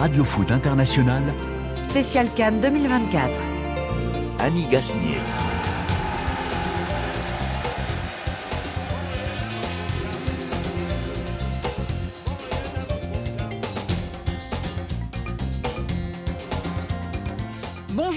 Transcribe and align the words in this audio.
Radio 0.00 0.24
Foot 0.24 0.50
International, 0.50 1.22
Spécial 1.74 2.30
Cannes 2.34 2.62
2024. 2.62 3.30
Annie 4.38 4.66
Gasnier. 4.70 5.49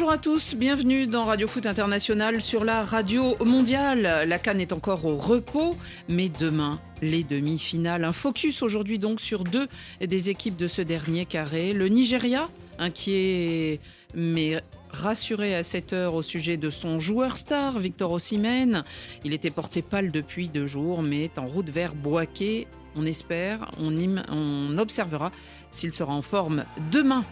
Bonjour 0.03 0.15
à 0.15 0.17
tous, 0.17 0.53
bienvenue 0.55 1.07
dans 1.07 1.23
Radio 1.23 1.47
Foot 1.47 1.65
International 1.65 2.41
sur 2.41 2.65
la 2.65 2.83
radio 2.83 3.37
mondiale. 3.45 4.27
La 4.27 4.37
Cannes 4.37 4.59
est 4.59 4.73
encore 4.73 5.05
au 5.05 5.15
repos, 5.15 5.77
mais 6.09 6.27
demain, 6.27 6.81
les 7.01 7.23
demi-finales. 7.23 8.03
Un 8.03 8.11
focus 8.11 8.63
aujourd'hui 8.63 8.99
donc 8.99 9.21
sur 9.21 9.45
deux 9.45 9.69
des 10.01 10.29
équipes 10.29 10.57
de 10.57 10.67
ce 10.67 10.81
dernier 10.81 11.25
carré. 11.25 11.71
Le 11.71 11.87
Nigeria, 11.87 12.49
inquiet 12.79 13.79
mais 14.13 14.61
rassuré 14.91 15.55
à 15.55 15.63
cette 15.63 15.93
heure 15.93 16.15
au 16.15 16.21
sujet 16.21 16.57
de 16.57 16.69
son 16.69 16.99
joueur 16.99 17.37
star, 17.37 17.79
Victor 17.79 18.11
Osimhen. 18.11 18.83
Il 19.23 19.31
était 19.31 19.51
porté 19.51 19.81
pâle 19.81 20.11
depuis 20.11 20.49
deux 20.49 20.65
jours, 20.65 21.01
mais 21.01 21.23
est 21.23 21.39
en 21.39 21.47
route 21.47 21.69
vers 21.69 21.95
Boaké. 21.95 22.67
On 22.97 23.05
espère, 23.05 23.71
on, 23.79 23.97
im- 23.97 24.25
on 24.29 24.77
observera 24.79 25.31
s'il 25.71 25.93
sera 25.93 26.13
en 26.13 26.21
forme 26.21 26.65
demain. 26.91 27.23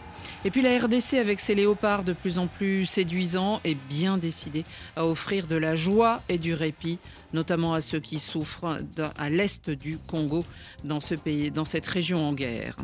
Et 0.44 0.50
puis 0.50 0.60
la 0.60 0.76
RDC 0.76 1.14
avec 1.14 1.38
ses 1.38 1.54
léopards 1.54 2.02
de 2.02 2.12
plus 2.12 2.38
en 2.38 2.48
plus 2.48 2.84
séduisants 2.84 3.60
est 3.64 3.76
bien 3.88 4.18
décidée 4.18 4.64
à 4.96 5.06
offrir 5.06 5.46
de 5.46 5.54
la 5.54 5.76
joie 5.76 6.20
et 6.28 6.36
du 6.36 6.52
répit, 6.54 6.98
notamment 7.32 7.74
à 7.74 7.80
ceux 7.80 8.00
qui 8.00 8.18
souffrent 8.18 8.80
à 9.16 9.30
l'est 9.30 9.70
du 9.70 9.98
Congo, 9.98 10.44
dans, 10.82 11.00
ce 11.00 11.14
pays, 11.14 11.52
dans 11.52 11.64
cette 11.64 11.86
région 11.86 12.26
en 12.28 12.32
guerre. 12.32 12.76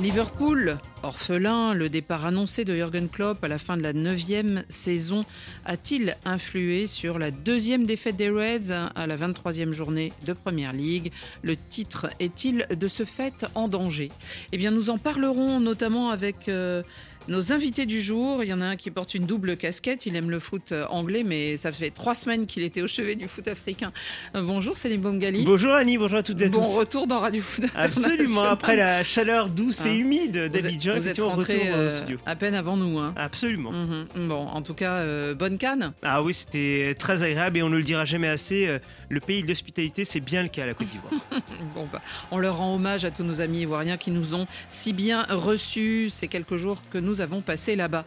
Liverpool, 0.00 0.78
orphelin, 1.02 1.74
le 1.74 1.88
départ 1.88 2.24
annoncé 2.24 2.64
de 2.64 2.72
Jürgen 2.72 3.08
Klopp 3.08 3.42
à 3.42 3.48
la 3.48 3.58
fin 3.58 3.76
de 3.76 3.82
la 3.82 3.92
neuvième 3.92 4.62
saison 4.68 5.24
a-t-il 5.64 6.16
influé 6.24 6.86
sur 6.86 7.18
la 7.18 7.32
deuxième 7.32 7.84
défaite 7.84 8.16
des 8.16 8.30
Reds 8.30 8.70
à 8.94 9.06
la 9.08 9.16
23e 9.16 9.72
journée 9.72 10.12
de 10.24 10.34
Première 10.34 10.72
League 10.72 11.10
Le 11.42 11.56
titre 11.56 12.10
est-il 12.20 12.68
de 12.70 12.86
ce 12.86 13.04
fait 13.04 13.44
en 13.56 13.66
danger? 13.66 14.12
Eh 14.52 14.56
bien, 14.56 14.70
nous 14.70 14.88
en 14.88 14.98
parlerons 14.98 15.58
notamment 15.58 16.10
avec 16.10 16.48
euh, 16.48 16.84
nos 17.28 17.52
invités 17.52 17.86
du 17.86 18.00
jour. 18.00 18.42
Il 18.42 18.48
y 18.48 18.52
en 18.52 18.60
a 18.60 18.66
un 18.66 18.76
qui 18.76 18.90
porte 18.90 19.14
une 19.14 19.26
double 19.26 19.56
casquette. 19.56 20.06
Il 20.06 20.16
aime 20.16 20.30
le 20.30 20.38
foot 20.40 20.72
euh, 20.72 20.86
anglais, 20.88 21.22
mais 21.24 21.56
ça 21.56 21.70
fait 21.72 21.90
trois 21.90 22.14
semaines 22.14 22.46
qu'il 22.46 22.62
était 22.62 22.82
au 22.82 22.86
chevet 22.86 23.14
du 23.16 23.28
foot 23.28 23.46
africain. 23.48 23.92
Euh, 24.34 24.42
bonjour, 24.42 24.76
Salim 24.76 25.00
Bomgali. 25.00 25.44
Bonjour 25.44 25.72
Annie, 25.74 25.98
bonjour 25.98 26.18
à 26.18 26.22
toutes 26.22 26.40
et 26.40 26.46
à 26.46 26.48
Bon 26.48 26.62
tous. 26.62 26.76
retour 26.76 27.06
dans 27.06 27.20
Radio 27.20 27.42
Foot 27.42 27.66
Absolument, 27.74 28.42
après 28.42 28.76
la 28.76 29.04
chaleur 29.04 29.48
douce 29.48 29.84
et 29.86 29.90
Hein. 29.90 29.94
humide 29.94 30.36
Vous 30.36 30.56
êtes- 30.56 30.62
d'Abidjan, 30.62 30.94
Vous 30.96 31.08
êtes 31.08 31.20
rentré 31.20 31.70
euh, 31.70 31.90
euh, 32.08 32.16
à 32.26 32.34
peine 32.36 32.54
avant 32.54 32.76
nous. 32.76 32.98
Hein. 32.98 33.12
Absolument. 33.16 33.72
Mhm. 33.72 34.06
Bon, 34.28 34.46
en 34.46 34.62
tout 34.62 34.74
cas, 34.74 34.94
euh, 34.94 35.34
bonne 35.34 35.58
canne. 35.58 35.92
Ah 36.02 36.22
oui, 36.22 36.34
c'était 36.34 36.94
très 36.98 37.22
agréable 37.22 37.58
et 37.58 37.62
on 37.62 37.68
ne 37.68 37.76
le 37.76 37.82
dira 37.82 38.04
jamais 38.04 38.28
assez. 38.28 38.78
Le 39.10 39.20
pays 39.20 39.42
de 39.42 39.48
l'hospitalité, 39.48 40.04
c'est 40.04 40.20
bien 40.20 40.42
le 40.42 40.48
cas 40.48 40.64
à 40.64 40.66
la 40.66 40.74
Côte 40.74 40.88
d'Ivoire. 40.88 41.12
Bon, 41.74 41.88
bah, 41.92 42.00
on 42.30 42.38
leur 42.38 42.58
rend 42.58 42.74
hommage 42.74 43.04
à 43.04 43.10
tous 43.10 43.22
nos 43.24 43.40
amis 43.40 43.60
ivoiriens 43.62 43.96
qui 43.96 44.10
nous 44.10 44.34
ont 44.34 44.46
si 44.70 44.92
bien 44.92 45.24
reçus 45.28 46.08
ces 46.10 46.28
quelques 46.28 46.56
jours 46.56 46.78
que 46.90 46.98
nous 46.98 47.17
avons 47.20 47.40
passés 47.42 47.76
là-bas. 47.76 48.04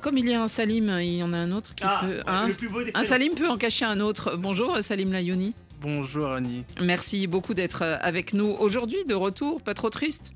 Comme 0.00 0.16
il 0.16 0.28
y 0.28 0.34
a 0.34 0.42
un 0.42 0.48
Salim, 0.48 0.88
il 1.00 1.16
y 1.16 1.22
en 1.22 1.32
a 1.32 1.36
un 1.36 1.52
autre 1.52 1.74
qui 1.74 1.84
Ah, 1.86 2.00
peut. 2.04 2.20
hein 2.26 2.48
le 2.48 2.54
plus 2.54 2.68
beau 2.68 2.82
des 2.82 2.90
un. 2.94 3.04
Salim 3.04 3.34
peut 3.34 3.48
en 3.48 3.58
cacher 3.58 3.84
un 3.84 4.00
autre. 4.00 4.36
Bonjour 4.36 4.78
Salim 4.82 5.12
Layouni. 5.12 5.54
Bonjour 5.82 6.30
Annie. 6.32 6.64
Merci 6.80 7.26
beaucoup 7.26 7.54
d'être 7.54 7.82
euh, 7.82 7.96
avec 8.00 8.32
nous 8.34 8.46
aujourd'hui, 8.58 9.04
de 9.06 9.14
retour. 9.14 9.62
Pas 9.62 9.74
trop 9.74 9.90
triste? 9.90 10.32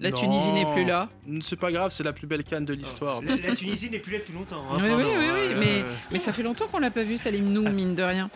La 0.00 0.10
Non. 0.10 0.16
Tunisie 0.18 0.50
n'est 0.52 0.72
plus 0.72 0.84
là. 0.84 1.08
C'est 1.42 1.54
pas 1.58 1.70
grave, 1.70 1.92
c'est 1.92 2.02
la 2.02 2.12
plus 2.12 2.26
belle 2.26 2.42
canne 2.42 2.64
de 2.64 2.74
l'histoire. 2.74 3.22
La, 3.22 3.36
la 3.36 3.54
Tunisie 3.54 3.88
n'est 3.90 4.00
plus 4.00 4.12
là 4.14 4.18
depuis 4.18 4.32
longtemps. 4.32 4.64
hein, 4.72 4.76
Oui, 4.78 4.82
oui, 4.82 4.88
pardon, 4.90 5.08
oui, 5.16 5.24
hein, 5.26 5.34
oui, 5.34 5.46
euh, 5.52 5.56
mais, 5.60 5.84
mais 6.10 6.18
ça 6.18 6.32
fait 6.32 6.42
longtemps 6.42 6.66
qu'on 6.66 6.80
l'a 6.80 6.90
pas 6.90 7.04
vu, 7.04 7.16
Salim, 7.18 7.52
nous, 7.52 7.68
mine 7.70 7.94
de 7.94 8.02
rien. 8.02 8.28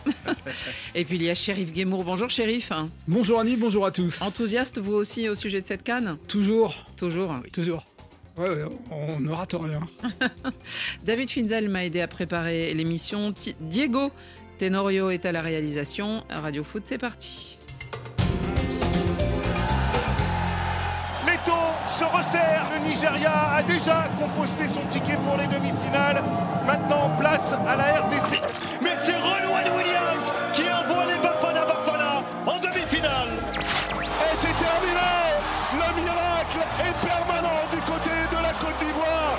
Et 0.95 1.03
puis 1.03 1.15
il 1.17 1.23
y 1.23 1.29
a 1.29 1.35
Shérif 1.35 1.73
Guémour. 1.73 2.05
Bonjour 2.05 2.29
Shérif. 2.29 2.71
Bonjour 3.07 3.39
Annie, 3.41 3.57
bonjour 3.57 3.85
à 3.85 3.91
tous. 3.91 4.21
Enthousiaste, 4.21 4.79
vous 4.79 4.93
aussi, 4.93 5.27
au 5.27 5.35
sujet 5.35 5.61
de 5.61 5.67
cette 5.67 5.83
canne? 5.83 6.17
Toujours, 6.29 6.85
Toujours. 6.95 7.33
toujours. 7.51 7.85
Ouais, 8.37 8.49
ouais, 8.49 8.65
on 8.91 9.19
ne 9.19 9.31
rate 9.31 9.55
rien. 9.59 9.81
David 11.03 11.29
Finzel 11.29 11.69
m'a 11.69 11.85
aidé 11.85 12.01
à 12.01 12.07
préparer 12.07 12.73
l'émission. 12.75 13.33
Diego 13.59 14.11
Tenorio 14.59 15.09
est 15.09 15.25
à 15.25 15.31
la 15.31 15.41
réalisation. 15.41 16.23
Radio 16.29 16.63
Foot, 16.63 16.83
c'est 16.85 16.99
parti. 16.99 17.57
Leto 21.25 21.57
se 21.87 22.03
resserre. 22.05 22.65
Le 22.73 22.87
Nigeria 22.87 23.55
a 23.55 23.63
déjà 23.63 24.07
composté 24.19 24.67
son 24.67 24.81
ticket 24.87 25.17
pour 25.17 25.37
les 25.37 25.47
demi-finales. 25.47 26.21
Maintenant, 26.67 27.09
place 27.17 27.53
à 27.67 27.75
la 27.75 28.01
RDC. 28.01 28.39
Mais 28.83 28.95
c'est 29.01 29.15
Relouane 29.17 29.71
Williams 29.77 30.31
qui 30.53 30.61
envoie 30.63 31.05
les 31.05 31.19
Bafana 31.21 31.65
Bafana 31.65 32.23
en 32.45 32.59
demi-finale. 32.59 33.29
Et 33.55 34.35
c'est 34.41 34.57
terminé. 34.57 34.97
Le 35.73 36.01
miracle 36.01 36.59
est 36.81 37.05
permanent 37.07 37.61
du 37.71 37.79
côté 37.81 38.26
Côte 38.59 38.79
d'Ivoire. 38.79 39.37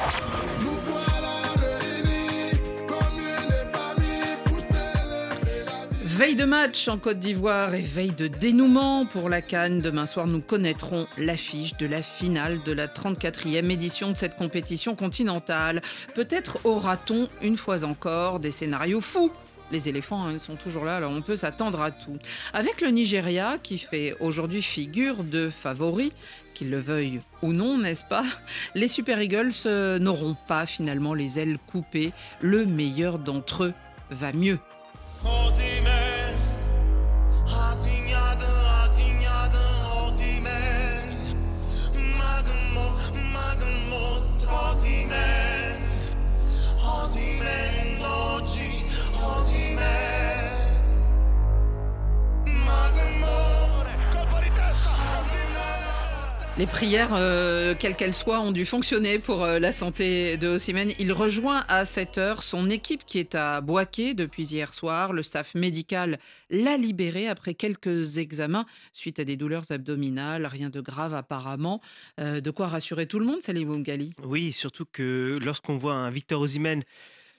Veille 6.05 6.35
de 6.35 6.45
match 6.45 6.89
en 6.89 6.99
Côte 6.99 7.19
d'Ivoire 7.19 7.75
et 7.75 7.81
veille 7.81 8.11
de 8.11 8.27
dénouement 8.27 9.07
pour 9.07 9.29
la 9.29 9.41
Cannes. 9.41 9.81
Demain 9.81 10.07
soir, 10.07 10.27
nous 10.27 10.41
connaîtrons 10.41 11.07
l'affiche 11.17 11.77
de 11.77 11.87
la 11.87 12.03
finale 12.03 12.59
de 12.65 12.73
la 12.73 12.87
34e 12.87 13.71
édition 13.71 14.11
de 14.11 14.17
cette 14.17 14.37
compétition 14.37 14.97
continentale. 14.97 15.81
Peut-être 16.15 16.59
aura-t-on, 16.65 17.29
une 17.41 17.57
fois 17.57 17.85
encore, 17.85 18.41
des 18.41 18.51
scénarios 18.51 19.01
fous. 19.01 19.31
Les 19.71 19.89
éléphants, 19.89 20.27
hein, 20.27 20.39
sont 20.39 20.57
toujours 20.57 20.85
là, 20.85 20.97
alors 20.97 21.13
on 21.13 21.23
peut 21.23 21.37
s'attendre 21.37 21.81
à 21.81 21.91
tout. 21.91 22.17
Avec 22.53 22.81
le 22.81 22.89
Nigeria, 22.89 23.59
qui 23.63 23.79
fait 23.79 24.17
aujourd'hui 24.21 24.63
figure 24.63 25.25
de 25.25 25.51
favori, 25.51 26.13
qu'ils 26.55 26.71
le 26.71 26.81
veuillent 26.81 27.21
ou 27.43 27.53
non, 27.53 27.79
n'est-ce 27.79 28.05
pas 28.05 28.25
Les 28.75 28.89
Super 28.89 29.21
Eagles 29.21 29.53
euh, 29.67 29.99
n'auront 29.99 30.37
pas 30.47 30.67
finalement 30.67 31.15
les 31.15 31.39
ailes 31.39 31.59
coupées. 31.67 32.13
Le 32.41 32.67
meilleur 32.67 33.19
d'entre 33.19 33.65
eux 33.65 33.75
va 34.11 34.33
mieux. 34.33 34.59
Les 56.59 56.67
prières, 56.67 57.15
euh, 57.15 57.77
quelles 57.79 57.95
qu'elles 57.95 58.15
soient, 58.15 58.41
ont 58.41 58.51
dû 58.51 58.67
fonctionner 58.67 59.21
pour 59.21 59.45
euh, 59.45 59.61
la 59.61 59.73
santé 59.73 60.37
de 60.37 60.49
Osimhen. 60.49 60.91
Il 60.99 61.13
rejoint 61.13 61.65
à 61.69 61.85
cette 61.85 62.19
heure 62.19 62.43
son 62.43 62.69
équipe 62.69 63.07
qui 63.07 63.21
est 63.21 63.37
à 63.37 63.61
Boaké 63.61 64.13
depuis 64.13 64.43
hier 64.43 64.75
soir. 64.75 65.13
Le 65.13 65.23
staff 65.23 65.55
médical 65.55 66.19
l'a 66.51 66.77
libéré 66.77 67.29
après 67.29 67.55
quelques 67.55 68.19
examens 68.19 68.67
suite 68.93 69.21
à 69.21 69.25
des 69.25 69.37
douleurs 69.37 69.71
abdominales. 69.71 70.47
Rien 70.47 70.69
de 70.69 70.81
grave 70.81 71.15
apparemment. 71.15 71.81
Euh, 72.19 72.41
de 72.41 72.51
quoi 72.51 72.67
rassurer 72.67 73.07
tout 73.07 73.21
le 73.21 73.25
monde, 73.25 73.41
Salim 73.41 73.69
Boumgali. 73.69 74.15
Oui, 74.25 74.51
surtout 74.51 74.85
que 74.85 75.39
lorsqu'on 75.41 75.77
voit 75.77 75.95
un 75.95 76.11
Victor 76.11 76.41
Osimhen 76.41 76.83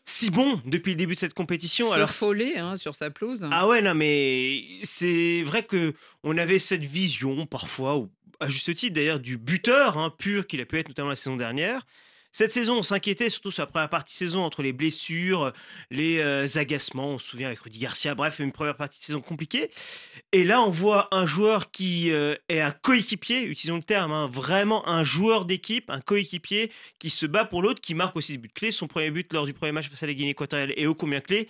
si 0.05 0.31
bon 0.31 0.59
depuis 0.65 0.91
le 0.91 0.95
début 0.95 1.13
de 1.13 1.19
cette 1.19 1.35
compétition, 1.35 1.91
alors 1.91 2.09
Follet 2.11 2.57
hein, 2.57 2.75
sur 2.75 2.95
sa 2.95 3.11
pelouse. 3.11 3.47
Ah 3.51 3.67
ouais, 3.67 3.81
non, 3.81 3.93
mais 3.93 4.63
c'est 4.81 5.43
vrai 5.43 5.61
que 5.61 5.93
on 6.23 6.37
avait 6.37 6.57
cette 6.57 6.83
vision 6.83 7.45
parfois, 7.45 8.07
à 8.39 8.47
juste 8.47 8.73
titre 8.75 8.95
d'ailleurs, 8.95 9.19
du 9.19 9.37
buteur 9.37 9.97
hein, 9.97 10.13
pur 10.17 10.47
qu'il 10.47 10.61
a 10.61 10.65
pu 10.65 10.79
être 10.79 10.87
notamment 10.87 11.09
la 11.09 11.15
saison 11.15 11.35
dernière. 11.35 11.85
Cette 12.31 12.53
saison, 12.53 12.77
on 12.77 12.83
s'inquiétait 12.83 13.29
surtout 13.31 13.49
sur 13.49 13.63
la 13.63 13.67
première 13.67 13.89
partie 13.89 14.13
de 14.13 14.17
saison 14.17 14.43
entre 14.43 14.61
les 14.61 14.71
blessures, 14.71 15.51
les 15.89 16.19
euh, 16.19 16.45
agacements. 16.55 17.13
On 17.13 17.17
se 17.17 17.27
souvient 17.27 17.47
avec 17.47 17.59
Rudy 17.59 17.79
Garcia, 17.79 18.13
bref, 18.13 18.37
une 18.37 18.51
première 18.51 18.77
partie 18.77 18.99
de 18.99 19.03
saison 19.03 19.21
compliquée. 19.21 19.71
Et 20.31 20.43
là, 20.43 20.61
on 20.61 20.69
voit 20.69 21.07
un 21.11 21.25
joueur 21.25 21.71
qui 21.71 22.11
euh, 22.11 22.35
est 22.47 22.59
un 22.59 22.69
coéquipier, 22.69 23.45
utilisons 23.45 23.77
le 23.77 23.83
terme, 23.83 24.11
hein, 24.11 24.27
vraiment 24.27 24.87
un 24.87 25.03
joueur 25.03 25.45
d'équipe, 25.45 25.89
un 25.89 26.01
coéquipier 26.01 26.71
qui 26.99 27.09
se 27.09 27.25
bat 27.25 27.45
pour 27.45 27.63
l'autre, 27.63 27.81
qui 27.81 27.95
marque 27.95 28.15
aussi 28.15 28.33
des 28.33 28.37
buts 28.37 28.51
clés. 28.53 28.71
Son 28.71 28.85
premier 28.85 29.09
but 29.09 29.33
lors 29.33 29.47
du 29.47 29.53
premier 29.53 29.71
match 29.71 29.89
face 29.89 30.03
à 30.03 30.07
la 30.07 30.13
Guinée 30.13 30.31
équatoriale 30.31 30.71
est 30.77 30.85
ô 30.85 30.93
combien 30.93 31.21
clé. 31.21 31.49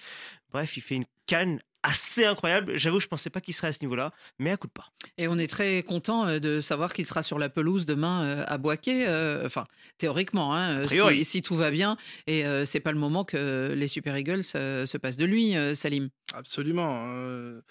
Bref, 0.54 0.78
il 0.78 0.82
fait 0.82 0.96
une 0.96 1.06
canne 1.28 1.62
assez 1.84 2.26
incroyable. 2.26 2.78
J'avoue, 2.78 3.00
je 3.00 3.08
pensais 3.08 3.30
pas 3.30 3.42
qu'il 3.42 3.54
serait 3.54 3.70
à 3.70 3.72
ce 3.72 3.80
niveau-là, 3.82 4.12
mais 4.38 4.52
à 4.52 4.58
coup 4.58 4.68
de 4.68 4.72
pas. 4.74 4.88
Et 5.18 5.28
on 5.28 5.38
est 5.38 5.48
très 5.48 5.82
content 5.84 6.28
euh, 6.28 6.40
de 6.40 6.62
savoir 6.62 6.92
qu'il 6.94 7.06
sera 7.08 7.24
sur 7.24 7.40
la 7.40 7.50
pelouse 7.50 7.86
demain 7.86 8.24
euh, 8.24 8.44
à 8.48 8.58
Boaké. 8.58 9.08
euh, 9.08 9.46
Enfin, 9.46 9.66
théoriquement, 9.98 10.54
hein, 10.54 10.84
priori. 10.86 11.20
si, 11.20 11.26
si 11.26 11.42
tout 11.42 11.56
va 11.56 11.72
bien. 11.72 11.98
Et 12.28 12.46
euh, 12.46 12.66
c'est 12.66 12.80
pas 12.82 12.92
le 12.92 13.00
moment 13.00 13.24
que 13.24 13.74
les 13.76 13.88
Super 13.88 14.18
Eagles 14.18 14.42
euh, 14.56 14.86
se 14.86 14.98
passent 14.98 15.18
de 15.18 15.26
lui, 15.26 15.56
euh, 15.56 15.74
Salim. 15.76 16.10
Absolument. 16.34 17.06
euh, 17.16 17.62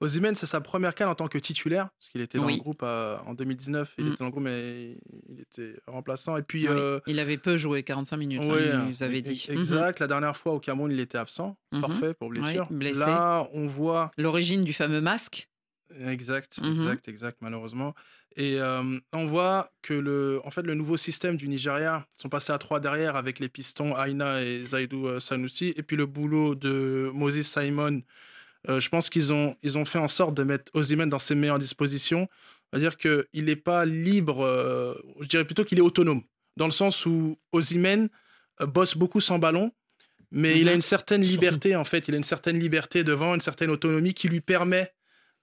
Osimhen, 0.00 0.34
c'est 0.34 0.46
sa 0.46 0.60
première 0.60 0.94
canne 0.94 1.08
en 1.08 1.14
tant 1.14 1.28
que 1.28 1.38
titulaire, 1.38 1.88
parce 1.98 2.08
qu'il 2.08 2.20
était 2.20 2.38
dans 2.38 2.46
Oui. 2.46 2.54
le 2.56 2.60
groupe 2.60 2.82
euh, 2.82 3.16
en 3.26 3.34
2019. 3.34 3.94
Il 3.98 4.04
Mm. 4.04 4.08
était 4.08 4.16
dans 4.18 4.24
le 4.26 4.30
groupe, 4.30 4.42
mais 4.44 4.96
il 5.28 5.40
était 5.40 5.74
remplaçant. 5.86 6.36
Et 6.36 6.42
puis, 6.42 6.68
Oui, 6.68 6.74
euh, 6.76 7.00
Il 7.06 7.20
avait 7.20 7.38
peu 7.38 7.56
joué, 7.56 7.82
45 7.82 8.16
minutes, 8.16 8.40
hein, 8.42 8.48
ouais, 8.52 8.70
il 8.72 8.88
nous 8.88 9.02
avait 9.02 9.18
e- 9.18 9.22
dit. 9.22 9.46
Exact. 9.50 10.00
La 10.00 10.06
dernière 10.08 10.36
fois 10.36 10.52
au 10.54 10.60
Cameroun, 10.60 10.90
il 10.90 11.00
était 11.00 11.18
absent, 11.18 11.56
Mhm. 11.72 11.80
forfait 11.80 12.14
pour 12.14 12.30
blessure. 12.30 12.66
Blessé. 12.70 13.00
Là, 13.00 13.48
on 13.52 13.66
voit 13.66 14.10
Mhm. 14.18 14.24
L'origine 14.24 14.64
du 14.64 14.72
fameux 14.72 15.00
masque. 15.00 15.48
Exact, 16.06 16.58
Mhm. 16.62 16.72
exact, 16.72 17.08
exact, 17.08 17.36
malheureusement. 17.42 17.94
Et 18.34 18.58
euh, 18.58 18.98
on 19.12 19.26
voit 19.26 19.70
que 19.82 19.92
le, 19.92 20.40
en 20.44 20.50
fait, 20.50 20.62
le 20.62 20.72
nouveau 20.74 20.96
système 20.96 21.36
du 21.36 21.48
Nigeria 21.48 22.06
ils 22.18 22.22
sont 22.22 22.30
passés 22.30 22.50
à 22.52 22.56
trois 22.56 22.80
derrière 22.80 23.14
avec 23.14 23.38
les 23.40 23.50
pistons 23.50 23.94
Aina 24.02 24.42
et 24.42 24.64
Zaidou 24.64 25.20
Sanusi. 25.20 25.74
Et 25.76 25.82
puis 25.82 25.96
le 25.96 26.06
boulot 26.06 26.54
de 26.54 27.10
Moses 27.12 27.42
Simon, 27.42 28.00
euh, 28.68 28.80
je 28.80 28.88
pense 28.88 29.10
qu'ils 29.10 29.32
ont, 29.32 29.54
ils 29.62 29.76
ont 29.78 29.84
fait 29.84 29.98
en 29.98 30.08
sorte 30.08 30.34
de 30.34 30.44
mettre 30.44 30.70
Osimhen 30.74 31.08
dans 31.08 31.18
ses 31.18 31.34
meilleures 31.34 31.58
dispositions. 31.58 32.28
C'est-à-dire 32.70 32.96
qu'il 32.96 33.44
n'est 33.44 33.56
pas 33.56 33.84
libre, 33.84 34.44
euh, 34.44 34.94
je 35.20 35.26
dirais 35.26 35.44
plutôt 35.44 35.64
qu'il 35.64 35.78
est 35.78 35.82
autonome, 35.82 36.22
dans 36.56 36.64
le 36.66 36.70
sens 36.72 37.04
où 37.06 37.36
Osimhen 37.52 38.08
euh, 38.60 38.66
bosse 38.66 38.96
beaucoup 38.96 39.20
sans 39.20 39.38
ballon, 39.38 39.72
mais 40.30 40.58
il 40.60 40.68
a 40.68 40.72
Mhm. 40.72 40.76
une 40.76 40.80
certaine 40.82 41.22
liberté, 41.22 41.76
en 41.76 41.84
fait. 41.84 42.08
Il 42.08 42.14
a 42.14 42.16
une 42.16 42.22
certaine 42.24 42.58
liberté 42.58 43.04
devant, 43.04 43.34
une 43.34 43.40
certaine 43.40 43.70
autonomie 43.70 44.14
qui 44.14 44.28
lui 44.28 44.40
permet 44.40 44.92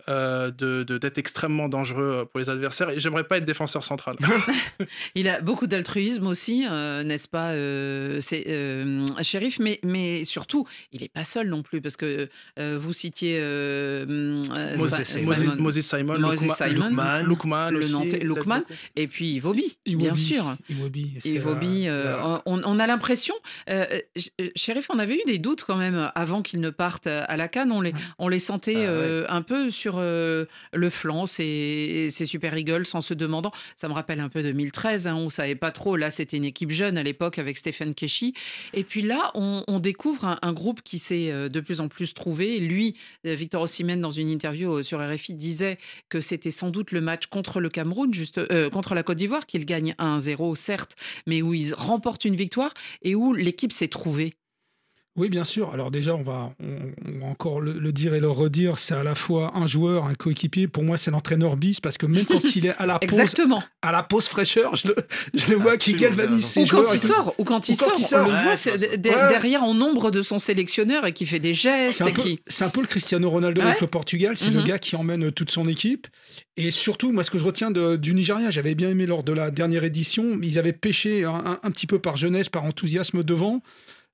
euh, 0.07 0.49
de- 0.51 0.83
de- 0.83 0.97
d'être 0.97 1.17
extrêmement 1.17 1.67
dangereux 1.69 2.25
pour 2.31 2.39
les 2.39 2.49
adversaires. 2.49 2.89
Et 2.89 2.99
j'aimerais 2.99 3.23
pas 3.25 3.37
être 3.37 3.45
défenseur 3.45 3.83
central. 3.83 4.15
Il 5.15 5.27
a 5.27 5.41
beaucoup 5.41 5.67
d'altruisme 5.67 6.27
aussi, 6.27 6.65
euh, 6.69 7.03
n'est-ce 7.03 7.27
pas, 7.27 7.51
euh, 7.51 8.19
c'est 8.21 8.45
euh, 8.47 9.05
shérif, 9.23 9.59
mais, 9.59 9.79
mais 9.83 10.23
surtout, 10.23 10.67
il 10.91 11.01
n'est 11.01 11.09
pas 11.09 11.25
seul 11.25 11.47
non 11.49 11.63
plus, 11.63 11.81
parce 11.81 11.97
que 11.97 12.29
euh, 12.57 12.77
vous 12.79 12.93
citiez 12.93 13.37
euh, 13.39 14.05
euh, 14.55 14.77
Moses 14.77 14.89
Sa- 14.89 15.03
Simon. 15.03 15.25
Moses, 15.27 15.79
Simon. 15.81 16.19
Moses 16.19 16.41
Moses 16.41 16.57
Le 17.71 17.87
Nantais- 17.93 18.19
beaucoup. 18.25 18.49
et 18.95 19.07
puis 19.07 19.31
Iwobi, 19.33 19.77
bien 19.85 20.15
sûr. 20.15 20.55
Iwobi. 20.69 21.87
euh, 21.87 22.37
on, 22.45 22.61
on 22.63 22.79
a 22.79 22.87
l'impression, 22.87 23.35
euh, 23.69 23.85
euh, 24.41 24.49
Sheriff, 24.55 24.87
on 24.89 24.99
avait 24.99 25.15
eu 25.15 25.21
des 25.25 25.37
doutes 25.39 25.63
quand 25.63 25.75
même 25.77 26.11
avant 26.15 26.41
qu'ils 26.41 26.61
ne 26.61 26.69
partent 26.69 27.07
à 27.07 27.35
la 27.37 27.47
Cannes. 27.47 27.71
On 27.71 27.81
les, 27.81 27.93
on 28.17 28.27
les 28.27 28.39
sentait 28.39 28.75
Ah 28.75 28.79
ouais. 28.79 28.85
euh, 28.87 29.25
un 29.29 29.41
peu 29.41 29.69
sur 29.69 29.88
euh, 29.97 30.45
le 30.73 30.89
flanc, 30.89 31.25
ces, 31.25 32.07
ces 32.11 32.25
Super 32.25 32.57
Eagles, 32.57 32.85
en 32.93 33.01
se 33.01 33.13
demandant. 33.13 33.51
Ça 33.75 33.87
me 33.87 33.93
rappelle 33.93 34.19
un 34.19 34.29
peu 34.29 34.43
2013, 34.43 35.07
hein, 35.07 35.15
on 35.15 35.29
savait 35.29 35.55
pas 35.55 35.71
trop. 35.71 35.95
Là, 35.95 36.11
c'était 36.11 36.37
une 36.37 36.45
équipe 36.45 36.71
jeune 36.71 36.97
à 36.97 37.03
l'époque 37.03 37.39
avec 37.39 37.57
Stéphane 37.57 37.93
Keshi. 37.93 38.33
Et 38.73 38.83
puis 38.83 39.01
là, 39.01 39.31
on, 39.35 39.79
découvre 39.79 40.37
un, 40.41 40.53
groupe 40.53 40.81
qui 40.81 40.99
s'est 40.99 41.31
euh, 41.31 41.47
de 41.47 41.59
plus 41.59 41.79
en 41.79 41.87
plus 41.87 42.13
trouvé. 42.13 42.59
Lui, 42.59 42.95
euh, 43.25 43.33
Victor 43.33 43.61
Osimhen, 43.61 44.01
dans 44.01 44.11
une 44.11 44.29
interview 44.29 44.83
sur 44.83 44.99
RFI, 44.99 45.33
disait 45.33 45.77
que 46.09 46.21
c'était 46.21 46.51
sans 46.51 46.69
doute 46.69 46.91
le 46.91 47.01
match 47.01 47.27
contre 47.27 47.59
le 47.59 47.69
Cameroun, 47.69 48.13
juste 48.13 48.39
contre 48.69 48.95
la 48.95 49.03
Côte 49.03 49.17
d'Ivoire, 49.17 49.45
qu'il 49.45 49.65
gagne 49.65 49.95
1-0, 49.99 50.55
certes, 50.55 50.95
mais 51.27 51.41
où 51.41 51.53
ils 51.53 51.73
remportent 51.73 52.25
une 52.25 52.35
victoire 52.35 52.73
et 53.01 53.15
où 53.15 53.33
l'équipe 53.33 53.71
s'est 53.71 53.87
trouvée. 53.87 54.33
Oui, 55.19 55.27
bien 55.29 55.43
sûr. 55.43 55.73
Alors 55.73 55.91
déjà, 55.91 56.15
on 56.15 56.23
va, 56.23 56.53
on, 56.63 57.11
on 57.13 57.19
va 57.19 57.25
encore 57.25 57.59
le, 57.59 57.73
le 57.73 57.91
dire 57.91 58.13
et 58.13 58.21
le 58.21 58.29
redire. 58.29 58.79
C'est 58.79 58.93
à 58.93 59.03
la 59.03 59.15
fois 59.15 59.51
un 59.55 59.67
joueur, 59.67 60.05
un 60.05 60.15
coéquipier. 60.15 60.69
Pour 60.69 60.83
moi, 60.85 60.97
c'est 60.97 61.11
l'entraîneur 61.11 61.57
bis 61.57 61.81
parce 61.81 61.97
que 61.97 62.05
même 62.05 62.25
quand 62.25 62.55
il 62.55 62.65
est 62.65 62.75
à 62.77 62.85
la 62.85 62.97
pause, 62.99 63.19
à 63.81 63.91
la 63.91 64.01
pause 64.03 64.27
fraîcheur, 64.29 64.77
je 64.77 64.87
le, 64.87 64.95
je 65.33 65.49
le 65.51 65.57
vois 65.57 65.75
qui 65.75 65.93
galvanise 65.93 66.45
ses 66.45 66.61
Ou 66.61 66.65
joueurs. 66.65 66.85
quand 66.85 66.93
il 66.93 66.99
sort, 66.99 67.35
ou 67.37 67.43
quand 67.43 67.67
il 67.67 67.73
Ou 67.73 67.77
quand 67.77 67.85
sort, 67.89 67.95
il 67.99 68.05
sort. 68.05 68.25
on 68.27 68.31
le 68.31 68.43
voit 68.43 68.55
ça. 68.55 68.77
derrière 68.77 69.63
en 69.63 69.73
nombre 69.73 70.09
de 70.09 70.21
son 70.21 70.39
sélectionneur 70.39 71.05
et 71.05 71.11
qui 71.13 71.25
fait 71.25 71.39
des 71.39 71.53
gestes. 71.53 71.97
C'est 71.97 72.03
un, 72.05 72.11
peu, 72.13 72.21
qui... 72.21 72.39
c'est 72.47 72.63
un 72.63 72.69
peu 72.69 72.79
le 72.81 72.87
Cristiano 72.87 73.29
Ronaldo 73.29 73.59
Ouais. 73.61 73.67
avec 73.67 73.81
le 73.81 73.87
Portugal. 73.87 74.37
C'est 74.37 74.51
le 74.51 74.59
Mhm. 74.61 74.65
gars 74.65 74.79
qui 74.79 74.95
emmène 74.95 75.31
toute 75.33 75.51
son 75.51 75.67
équipe. 75.67 76.07
Et 76.55 76.71
surtout, 76.71 77.11
moi, 77.11 77.25
ce 77.25 77.29
que 77.31 77.39
je 77.39 77.43
retiens 77.43 77.71
de- 77.71 77.97
du 77.97 78.13
Nigeria, 78.13 78.51
j'avais 78.51 78.73
bien 78.75 78.89
aimé 78.89 79.05
lors 79.05 79.23
de 79.23 79.33
la 79.33 79.51
dernière 79.51 79.83
édition, 79.83 80.39
ils 80.41 80.57
avaient 80.59 80.71
pêché 80.73 81.25
un, 81.25 81.33
un- 81.45 81.59
un 81.61 81.71
petit 81.71 81.87
peu 81.87 81.99
par 81.99 82.15
jeunesse, 82.15 82.47
par 82.47 82.63
enthousiasme 82.63 83.23
devant. 83.23 83.61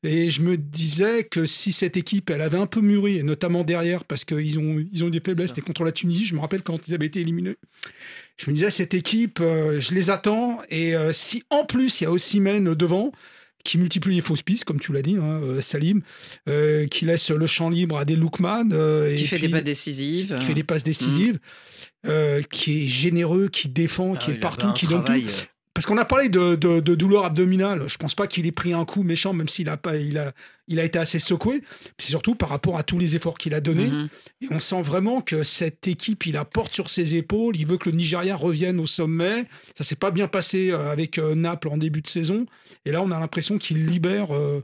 Et 0.05 0.29
je 0.29 0.41
me 0.41 0.55
disais 0.57 1.23
que 1.23 1.45
si 1.45 1.71
cette 1.71 1.97
équipe, 1.97 2.29
elle 2.29 2.41
avait 2.41 2.57
un 2.57 2.67
peu 2.67 2.81
mûri, 2.81 3.17
et 3.17 3.23
notamment 3.23 3.63
derrière, 3.63 4.05
parce 4.05 4.23
qu'ils 4.23 4.59
ont, 4.59 4.77
ils 4.93 5.03
ont 5.03 5.09
des 5.09 5.19
faiblesses, 5.19 5.49
c'était 5.49 5.61
contre 5.61 5.83
la 5.83 5.91
Tunisie, 5.91 6.25
je 6.25 6.35
me 6.35 6.39
rappelle 6.39 6.61
quand 6.61 6.87
ils 6.87 6.93
avaient 6.93 7.07
été 7.07 7.21
éliminés. 7.21 7.55
Je 8.37 8.49
me 8.49 8.55
disais, 8.55 8.69
cette 8.71 8.93
équipe, 8.93 9.39
euh, 9.41 9.79
je 9.79 9.93
les 9.93 10.09
attends. 10.09 10.61
Et 10.69 10.95
euh, 10.95 11.11
si 11.13 11.43
en 11.49 11.65
plus, 11.65 12.01
il 12.01 12.03
y 12.03 12.07
a 12.07 12.11
Ossimène 12.11 12.73
devant, 12.75 13.11
qui 13.63 13.79
multiplie 13.79 14.13
les 14.15 14.21
fausses 14.21 14.43
pistes, 14.43 14.63
comme 14.63 14.79
tu 14.79 14.93
l'as 14.93 15.01
dit, 15.01 15.15
hein, 15.19 15.39
euh, 15.41 15.59
Salim, 15.61 16.01
euh, 16.47 16.85
qui 16.85 17.05
laisse 17.05 17.31
le 17.31 17.47
champ 17.47 17.69
libre 17.69 17.97
à 17.97 18.05
des 18.05 18.15
Lookman. 18.15 18.69
euh, 18.73 19.11
et 19.11 19.15
qui 19.15 19.25
fait 19.25 19.37
puis- 19.37 19.47
des 19.47 19.51
pas 19.51 19.61
décisives. 19.61 20.37
qui 20.39 20.45
fait 20.45 20.53
des 20.53 20.63
passes 20.63 20.83
décisives, 20.83 21.39
euh, 22.05 22.43
qui 22.43 22.83
est 22.83 22.87
généreux, 22.87 23.47
qui 23.47 23.67
défend, 23.69 24.13
Ah, 24.13 24.17
qui 24.17 24.31
est 24.31 24.35
partout, 24.35 24.71
qui 24.73 24.85
donne 24.85 25.03
tout. 25.03 25.13
Parce 25.75 25.86
qu'on 25.86 25.98
a 25.98 26.06
parlé 26.06 26.30
de, 26.30 26.56
de, 26.56 26.80
de 26.80 26.95
douleur 26.95 27.25
abdominale. 27.25 27.83
Je 27.88 27.98
pense 27.98 28.16
pas 28.16 28.27
qu'il 28.27 28.48
ait 28.48 28.54
pris 28.54 28.72
un 28.72 28.86
coup 28.86 29.04
méchant, 29.04 29.33
même 29.33 29.50
s'il 29.50 29.68
a 29.68 29.75
pas, 29.75 29.98
il 29.98 30.18
a, 30.18 30.31
il 30.69 30.80
a 30.80 30.86
été 30.86 30.98
assez 30.98 31.19
secoué. 31.19 31.63
C'est 31.98 32.12
surtout 32.12 32.33
par 32.33 32.48
rapport 32.48 32.77
à 32.77 32.83
tous 32.83 32.98
les 32.98 33.18
efforts 33.18 33.38
qu'il 33.38 33.54
a 33.54 33.60
donnés. 33.60 33.88
Mhm. 33.88 34.10
Et 34.39 34.48
on 34.51 34.60
sent 34.60 34.81
vraiment 34.81 35.19
que 35.19 35.44
cette 35.44 35.86
équipe, 35.89 36.25
il 36.27 36.36
la 36.36 36.45
porte 36.45 36.74
sur 36.74 36.89
ses 36.89 37.16
épaules. 37.16 37.57
Il 37.57 37.68
veut 37.68 37.75
que 37.75 37.89
le 37.89 37.98
Nigeria 37.98 38.38
revienne 38.38 38.80
au 38.80 38.88
sommet. 38.88 39.48
Ça 39.77 39.83
s'est 39.83 39.98
pas 39.98 40.12
bien 40.12 40.30
passé 40.30 40.72
euh, 40.72 40.94
avec 40.94 41.18
euh, 41.18 41.36
Naples 41.36 41.68
en 41.68 41.77
début 41.77 42.01
de 42.01 42.07
saison. 42.07 42.45
Et 42.86 42.94
là, 42.94 43.01
on 43.01 43.12
a 43.12 43.19
l'impression 43.19 43.57
qu'il 43.57 43.86
libère 43.86 44.33
euh, 44.33 44.63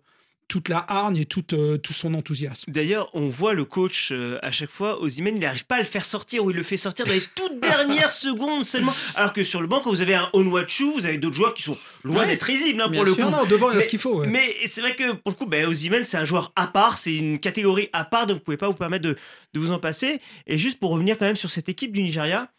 toute 0.51 0.67
la 0.67 0.83
hargne 0.89 1.15
et 1.15 1.25
toute, 1.25 1.53
euh, 1.53 1.77
tout 1.77 1.93
son 1.93 2.13
enthousiasme. 2.13 2.69
D'ailleurs, 2.69 3.09
on 3.13 3.29
voit 3.29 3.53
le 3.53 3.63
coach 3.63 4.09
euh, 4.11 4.37
à 4.41 4.51
chaque 4.51 4.69
fois, 4.69 5.01
Osimhen, 5.01 5.37
il 5.37 5.39
n'arrive 5.39 5.65
pas 5.65 5.77
à 5.77 5.79
le 5.79 5.85
faire 5.85 6.03
sortir 6.03 6.43
ou 6.43 6.51
il 6.51 6.57
le 6.57 6.63
fait 6.63 6.75
sortir 6.75 7.05
dans 7.05 7.13
les 7.13 7.21
toutes 7.35 7.61
dernières 7.61 8.11
secondes 8.11 8.65
seulement. 8.65 8.91
Alors 9.15 9.31
que 9.31 9.45
sur 9.45 9.61
le 9.61 9.67
banc, 9.67 9.79
quand 9.79 9.89
vous 9.91 10.01
avez 10.01 10.13
un 10.15 10.29
Onwachu, 10.33 10.91
vous 10.91 11.05
avez 11.05 11.17
d'autres 11.19 11.37
joueurs 11.37 11.53
qui 11.53 11.63
sont 11.63 11.77
loin 12.03 12.23
Ouais, 12.23 12.27
d'être 12.27 12.43
risibles 12.43 12.81
hein, 12.81 12.89
pour 12.93 13.05
le 13.05 13.13
sûr. 13.13 13.23
coup. 13.25 13.31
Non, 13.31 13.37
non, 13.37 13.45
devant, 13.45 13.71
il 13.71 13.75
y 13.75 13.77
a 13.77 13.81
ce 13.81 13.87
qu'il 13.87 13.97
faut. 13.99 14.19
ouais. 14.19 14.27
Mais 14.27 14.53
c'est 14.65 14.81
vrai 14.81 14.93
que 14.93 15.13
pour 15.13 15.31
le 15.31 15.35
coup, 15.35 15.45
ben, 15.45 15.65
Osimhen, 15.67 16.03
c'est 16.03 16.17
un 16.17 16.25
joueur 16.25 16.51
à 16.57 16.67
part, 16.67 16.97
c'est 16.97 17.15
une 17.15 17.39
catégorie 17.39 17.87
à 17.93 18.03
part, 18.03 18.27
donc 18.27 18.39
vous 18.39 18.43
pouvez 18.43 18.57
pas 18.57 18.67
vous 18.67 18.73
permettre 18.73 19.03
de, 19.05 19.15
de 19.53 19.59
vous 19.61 19.71
en 19.71 19.79
passer. 19.79 20.19
Et 20.47 20.57
juste 20.57 20.79
pour 20.79 20.89
revenir 20.91 21.17
quand 21.17 21.25
même 21.25 21.37
sur 21.37 21.49
cette 21.49 21.69
équipe 21.69 21.93
du 21.93 22.01
Nigeria, 22.03 22.51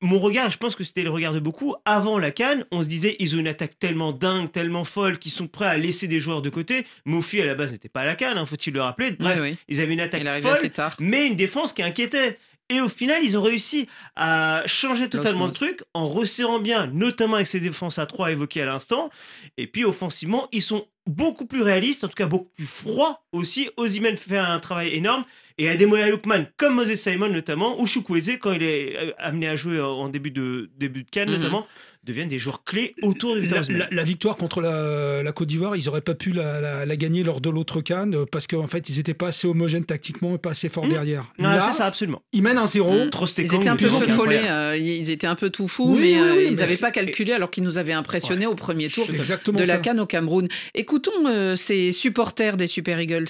mon 0.00 0.18
regard, 0.18 0.50
je 0.50 0.56
pense 0.56 0.76
que 0.76 0.84
c'était 0.84 1.02
le 1.02 1.10
regard 1.10 1.32
de 1.32 1.40
beaucoup, 1.40 1.74
avant 1.84 2.18
la 2.18 2.30
Cannes, 2.30 2.64
on 2.70 2.82
se 2.82 2.88
disait 2.88 3.16
ils 3.18 3.36
ont 3.36 3.38
une 3.38 3.48
attaque 3.48 3.78
tellement 3.78 4.12
dingue, 4.12 4.50
tellement 4.50 4.84
folle, 4.84 5.18
qu'ils 5.18 5.32
sont 5.32 5.46
prêts 5.46 5.66
à 5.66 5.76
laisser 5.76 6.08
des 6.08 6.20
joueurs 6.20 6.42
de 6.42 6.50
côté. 6.50 6.86
Mofi 7.04 7.40
à 7.40 7.46
la 7.46 7.54
base 7.54 7.72
n'était 7.72 7.88
pas 7.88 8.00
à 8.02 8.06
la 8.06 8.14
Cannes, 8.14 8.38
hein, 8.38 8.46
faut-il 8.46 8.72
le 8.72 8.80
rappeler. 8.80 9.12
Bref, 9.12 9.58
ils 9.68 9.80
avaient 9.80 9.92
une 9.92 10.00
attaque 10.00 10.26
folle, 10.40 10.70
mais 11.00 11.26
une 11.26 11.36
défense 11.36 11.72
qui 11.72 11.82
inquiétait. 11.82 12.38
Et 12.70 12.80
au 12.80 12.88
final, 12.88 13.24
ils 13.24 13.36
ont 13.36 13.42
réussi 13.42 13.88
à 14.14 14.62
changer 14.64 15.08
totalement 15.08 15.46
le 15.46 15.52
truc 15.52 15.82
en 15.92 16.08
resserrant 16.08 16.60
bien, 16.60 16.86
notamment 16.86 17.34
avec 17.34 17.48
ces 17.48 17.58
défenses 17.58 17.98
à 17.98 18.06
3 18.06 18.30
évoquées 18.30 18.62
à 18.62 18.66
l'instant. 18.66 19.10
Et 19.56 19.66
puis 19.66 19.84
offensivement, 19.84 20.48
ils 20.52 20.62
sont 20.62 20.86
beaucoup 21.04 21.46
plus 21.46 21.62
réalistes, 21.62 22.04
en 22.04 22.08
tout 22.08 22.14
cas 22.14 22.26
beaucoup 22.26 22.50
plus 22.54 22.66
froids 22.66 23.24
aussi. 23.32 23.68
Ozyman 23.76 24.16
fait 24.16 24.38
un 24.38 24.60
travail 24.60 24.94
énorme. 24.94 25.24
Et 25.60 25.68
Ademola 25.68 26.08
Lookman, 26.08 26.46
comme 26.56 26.74
Moses 26.76 26.94
Simon 26.94 27.28
notamment, 27.28 27.78
ou 27.78 27.86
Chukwueze, 27.86 28.38
quand 28.40 28.52
il 28.52 28.62
est 28.62 28.96
euh, 28.96 29.10
amené 29.18 29.46
à 29.46 29.56
jouer 29.56 29.78
en 29.78 30.08
début 30.08 30.30
de, 30.30 30.70
début 30.78 31.02
de 31.02 31.10
Cannes 31.10 31.28
Mhm. 31.30 31.36
notamment, 31.36 31.66
deviennent 32.04 32.28
des 32.28 32.38
joueurs 32.38 32.64
clés 32.64 32.94
autour 33.02 33.34
de 33.34 33.40
Victor 33.40 33.60
La, 33.68 33.78
la- 33.78 33.88
la 33.90 34.04
victoire 34.04 34.36
contre 34.36 34.60
la, 34.62 35.22
la 35.22 35.32
Côte 35.32 35.48
d'Ivoire, 35.48 35.76
ils 35.76 35.84
n'auraient 35.84 36.00
pas 36.00 36.14
pu 36.14 36.32
la, 36.32 36.60
la- 36.60 36.86
la 36.86 36.96
gagner 36.96 37.22
lors 37.24 37.40
de 37.42 37.50
l'autre 37.50 37.80
canne 37.82 38.14
euh, 38.14 38.24
parce 38.30 38.46
qu'en 38.46 38.66
fait, 38.66 38.88
ils 38.88 38.96
n'étaient 38.96 39.12
pas 39.14 39.28
assez 39.28 39.46
homogènes 39.46 39.84
tactiquement 39.84 40.34
et 40.34 40.38
pas 40.38 40.50
assez 40.52 40.68
forts 40.68 40.86
Mmh. 40.86 40.88
derrière. 40.90 41.32
Non, 41.38 41.50
Là, 41.50 41.60
c'est 41.70 41.76
ça, 41.78 41.86
absolument. 41.86 42.22
ils 42.32 42.42
mènent 42.42 42.56
un 42.58 42.66
zéro. 42.66 42.90
Mmh. 43.04 43.10
Trostekong, 43.10 43.52
Ils 43.52 43.60
étaient 43.60 43.68
un 43.68 43.76
peu 43.76 43.86
incroyable. 43.86 44.46
euh, 44.48 44.76
ils 44.78 45.10
étaient 45.10 45.26
un 45.26 45.34
peu 45.34 45.50
tout 45.50 45.68
fous, 45.68 45.92
Oui, 45.94 46.00
mais 46.00 46.20
oui, 46.22 46.28
euh, 46.28 46.34
oui, 46.36 46.46
ils 46.52 46.56
n'avaient 46.56 46.76
pas 46.78 46.90
calculé 46.90 47.32
alors 47.34 47.50
qu'ils 47.50 47.64
nous 47.64 47.76
avaient 47.76 47.92
impressionnés 47.92 48.46
au 48.46 48.54
premier 48.54 48.88
tour 48.88 49.06
de 49.06 49.58
la 49.58 49.66
ça. 49.66 49.78
Cannes 49.78 50.00
au 50.00 50.06
Cameroun. 50.06 50.48
Écoutons 50.74 51.10
euh, 51.26 51.54
ces 51.54 51.92
supporters 51.92 52.56
des 52.56 52.66
Super 52.66 52.98
Eagles 53.00 53.26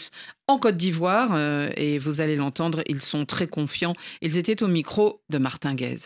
en 0.47 0.59
Côte 0.59 0.77
d'Ivoire 0.77 1.31
euh, 1.35 1.71
et 1.77 1.99
vous 1.99 2.21
allez 2.21 2.37
l'entendre, 2.37 2.83
ils 2.87 3.03
sont 3.03 3.25
très 3.27 3.47
confiants. 3.49 3.95
Ils 4.23 4.37
étaient 4.39 4.62
au 4.62 4.69
micro 4.69 5.23
de 5.29 5.39
Martin 5.39 5.75
Guez. 5.75 5.97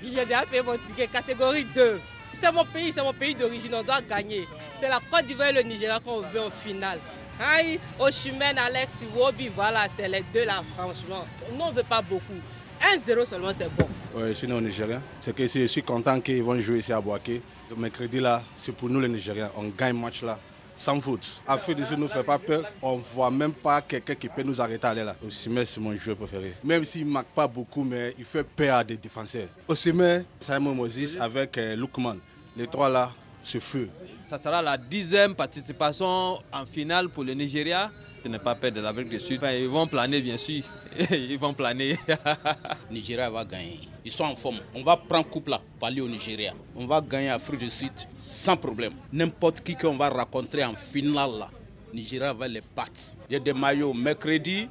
J'ai 0.00 0.24
déjà 0.24 0.42
fait 0.42 0.62
mon 0.62 0.76
ticket 0.76 1.06
catégorie 1.06 1.66
2. 1.74 2.00
C'est 2.32 2.50
mon 2.52 2.64
pays, 2.64 2.92
c'est 2.92 3.02
mon 3.02 3.12
pays 3.12 3.34
d'origine, 3.34 3.74
on 3.74 3.82
doit 3.82 4.00
gagner. 4.00 4.46
C'est 4.74 4.88
la 4.88 5.00
Côte 5.10 5.26
d'Ivoire 5.26 5.48
et 5.48 5.52
le 5.52 5.62
Nigeria 5.62 6.00
qu'on 6.00 6.20
veut 6.20 6.40
en 6.40 6.50
finale. 6.50 6.98
Hein, 7.40 7.76
Oshimen, 7.98 8.58
Alex, 8.58 9.02
Iwobi, 9.02 9.48
voilà, 9.48 9.86
c'est 9.94 10.08
les 10.08 10.24
deux 10.32 10.44
là, 10.44 10.62
franchement. 10.76 11.24
Nous, 11.52 11.60
on 11.60 11.70
ne 11.70 11.74
veut 11.76 11.82
pas 11.82 12.02
beaucoup. 12.02 12.40
1-0 12.82 13.26
seulement, 13.26 13.52
c'est 13.52 13.68
bon. 13.76 13.88
Ouais, 14.14 14.28
je 14.28 14.32
suis 14.34 14.46
né 14.46 14.54
au 14.54 14.60
Nigeria. 14.60 15.00
C'est 15.20 15.34
que 15.34 15.46
je 15.46 15.66
suis 15.66 15.82
content 15.82 16.20
qu'ils 16.20 16.42
vont 16.42 16.58
jouer 16.58 16.78
ici 16.78 16.92
à 16.92 17.00
Boaké. 17.00 17.40
Le 17.70 17.76
mercredi 17.76 18.20
là, 18.20 18.42
c'est 18.56 18.72
pour 18.72 18.88
nous 18.90 19.00
les 19.00 19.08
Nigériens. 19.08 19.50
On 19.56 19.68
gagne 19.68 19.96
match 19.96 20.22
là. 20.22 20.38
Sans 20.82 21.00
faute. 21.00 21.40
Afrique 21.46 21.76
du 21.76 21.86
Sud 21.86 21.96
ne 21.96 22.02
nous 22.02 22.08
fait 22.08 22.24
pas 22.24 22.40
peur. 22.40 22.64
On 22.82 22.96
ne 22.96 23.00
voit 23.02 23.30
même 23.30 23.52
pas 23.52 23.80
quelqu'un 23.82 24.16
qui 24.16 24.28
peut 24.28 24.42
nous 24.42 24.60
arrêter 24.60 24.84
à 24.84 24.90
aller 24.90 25.04
là. 25.04 25.14
Osimhen, 25.24 25.64
c'est 25.64 25.78
mon 25.78 25.94
joueur 25.94 26.16
préféré. 26.16 26.54
Même 26.64 26.84
s'il 26.84 27.06
ne 27.06 27.12
marque 27.12 27.28
pas 27.28 27.46
beaucoup, 27.46 27.84
mais 27.84 28.12
il 28.18 28.24
fait 28.24 28.42
peur 28.42 28.74
à 28.78 28.82
des 28.82 28.96
défenseurs. 28.96 29.46
Osimhen, 29.68 30.24
Simon 30.40 30.74
Moses 30.74 31.16
avec 31.20 31.56
euh, 31.56 31.76
Lookman. 31.76 32.16
Les 32.56 32.66
trois 32.66 32.88
là, 32.88 33.12
ce 33.44 33.60
feu. 33.60 33.90
Ça 34.28 34.38
sera 34.38 34.60
la 34.60 34.76
dixième 34.76 35.36
participation 35.36 36.40
en 36.52 36.66
finale 36.66 37.08
pour 37.10 37.22
le 37.22 37.34
Nigeria. 37.34 37.88
N'ai 38.28 38.38
pas 38.38 38.54
peur 38.54 38.72
de 38.72 38.80
l'Afrique 38.80 39.08
du 39.08 39.18
Sud. 39.20 39.38
Enfin, 39.38 39.52
ils 39.52 39.68
vont 39.68 39.86
planer, 39.86 40.20
bien 40.20 40.36
sûr. 40.36 40.62
ils 41.10 41.38
vont 41.38 41.52
planer. 41.52 41.96
Nigeria 42.90 43.28
va 43.30 43.44
gagner. 43.44 43.80
Ils 44.04 44.10
sont 44.10 44.24
en 44.24 44.34
forme. 44.34 44.58
On 44.74 44.82
va 44.82 44.96
prendre 44.96 45.28
coupe 45.28 45.48
là, 45.48 45.60
pour 45.78 45.88
aller 45.88 46.00
au 46.00 46.08
Nigeria. 46.08 46.54
On 46.76 46.86
va 46.86 47.00
gagner 47.00 47.30
Afrique 47.30 47.60
du 47.60 47.70
Sud 47.70 47.92
sans 48.18 48.56
problème. 48.56 48.92
N'importe 49.12 49.60
qui 49.60 49.74
qu'on 49.76 49.96
va 49.96 50.08
rencontrer 50.08 50.64
en 50.64 50.74
finale 50.74 51.30
là, 51.38 51.50
Nigeria 51.92 52.32
va 52.32 52.48
les 52.48 52.62
battre. 52.74 53.16
Il 53.28 53.34
y 53.34 53.36
a 53.36 53.40
des 53.40 53.52
maillots 53.52 53.92
mercredi, 53.94 54.68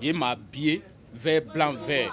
il 0.00 0.14
m'a 0.14 0.30
habillé 0.30 0.82
vert, 1.14 1.42
blanc, 1.52 1.74
vert. 1.86 2.12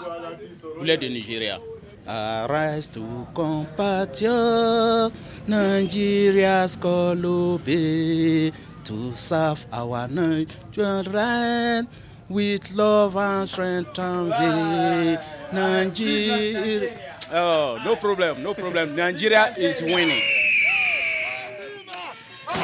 Poulet 0.77 0.97
de 0.97 1.07
Nigeria. 1.07 1.59
Arise 2.07 2.87
to 2.87 3.01
compatriot, 3.35 5.11
Nigeria's 5.47 6.75
Colombia, 6.75 8.51
to 8.89 9.13
serve 9.13 9.67
our 9.71 10.07
nation 10.07 11.05
right 11.13 11.83
with 12.27 12.71
love 12.71 13.15
and 13.15 13.47
strength 13.47 13.99
and 13.99 14.33
faith. 14.33 15.19
Nigeria. 15.53 16.97
Oh, 17.31 17.79
no 17.85 17.95
problem, 17.95 18.41
no 18.41 18.55
problem. 18.55 18.95
Nigeria 18.95 19.53
is 19.59 19.83
winning. 19.83 20.38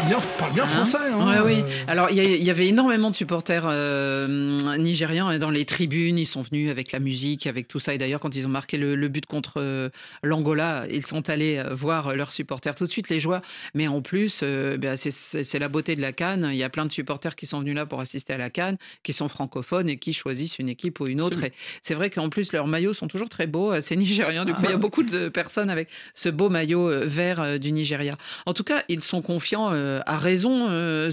Bien, 0.07 0.19
parle 0.39 0.53
bien 0.53 0.63
Hein 0.63 0.67
français. 0.67 0.97
Hein, 1.11 1.43
Ouais, 1.43 1.53
oui. 1.63 1.63
Alors, 1.87 2.09
il 2.11 2.17
y, 2.43 2.49
avait 2.49 2.67
énormément 2.67 3.09
de 3.09 3.15
supporters 3.15 3.65
euh, 3.67 4.77
nigérians 4.77 5.31
et 5.31 5.39
dans 5.39 5.49
les 5.49 5.65
tribunes. 5.65 6.17
Ils 6.17 6.25
sont 6.25 6.41
venus 6.41 6.69
avec 6.69 6.91
la 6.91 6.99
musique, 6.99 7.47
avec 7.47 7.67
tout 7.67 7.79
ça. 7.79 7.93
Et 7.93 7.97
d'ailleurs, 7.97 8.19
quand 8.19 8.35
ils 8.35 8.45
ont 8.45 8.49
marqué 8.49 8.77
le, 8.77 8.95
le 8.95 9.07
but 9.07 9.25
contre 9.25 9.53
euh, 9.57 9.89
l'Angola, 10.23 10.85
ils 10.89 11.05
sont 11.05 11.29
allés 11.29 11.57
euh, 11.57 11.73
voir 11.73 12.15
leurs 12.15 12.31
supporters 12.31 12.75
tout 12.75 12.85
de 12.85 12.89
suite, 12.89 13.09
les 13.09 13.19
joies. 13.19 13.41
Mais 13.73 13.87
en 13.87 14.01
plus, 14.01 14.41
euh, 14.43 14.77
ben, 14.77 14.95
c'est- 14.97 15.59
la 15.59 15.69
beauté 15.69 15.95
de 15.95 16.01
la 16.01 16.11
Cannes. 16.11 16.49
Il 16.51 16.57
y 16.57 16.63
a 16.63 16.69
plein 16.69 16.85
de 16.85 16.91
supporters 16.91 17.35
qui 17.35 17.45
sont 17.45 17.59
venus 17.59 17.75
là 17.75 17.85
pour 17.85 17.99
assister 17.99 18.33
à 18.33 18.37
la 18.37 18.49
Cannes, 18.49 18.77
qui 19.03 19.13
sont 19.13 19.27
francophones 19.29 19.89
et 19.89 19.97
qui 19.97 20.13
choisissent 20.13 20.59
une 20.59 20.69
équipe 20.69 20.99
ou 20.99 21.07
une 21.07 21.21
autre. 21.21 21.43
Et 21.43 21.53
c'est 21.81 21.93
vrai 21.93 22.09
qu'en 22.09 22.29
plus, 22.29 22.51
leurs 22.53 22.67
maillots 22.67 22.93
sont 22.93 23.07
toujours 23.07 23.29
très 23.29 23.47
beaux. 23.47 23.79
C'est 23.81 23.95
nigérian. 23.95 24.45
Du 24.45 24.53
coup, 24.53 24.61
il 24.65 24.69
y 24.71 24.73
a 24.73 24.77
beaucoup 24.77 25.03
de 25.03 25.29
personnes 25.29 25.69
avec 25.69 25.89
ce 26.13 26.29
beau 26.29 26.49
maillot 26.49 26.89
vert 27.07 27.59
du 27.59 27.71
Nigeria. 27.71 28.15
En 28.45 28.53
tout 28.53 28.63
cas, 28.63 28.83
ils 28.89 29.03
sont 29.03 29.21
confiants 29.21 29.71
euh, 29.75 29.99
à 30.05 30.17
raison. 30.17 30.67
euh, 30.69 31.11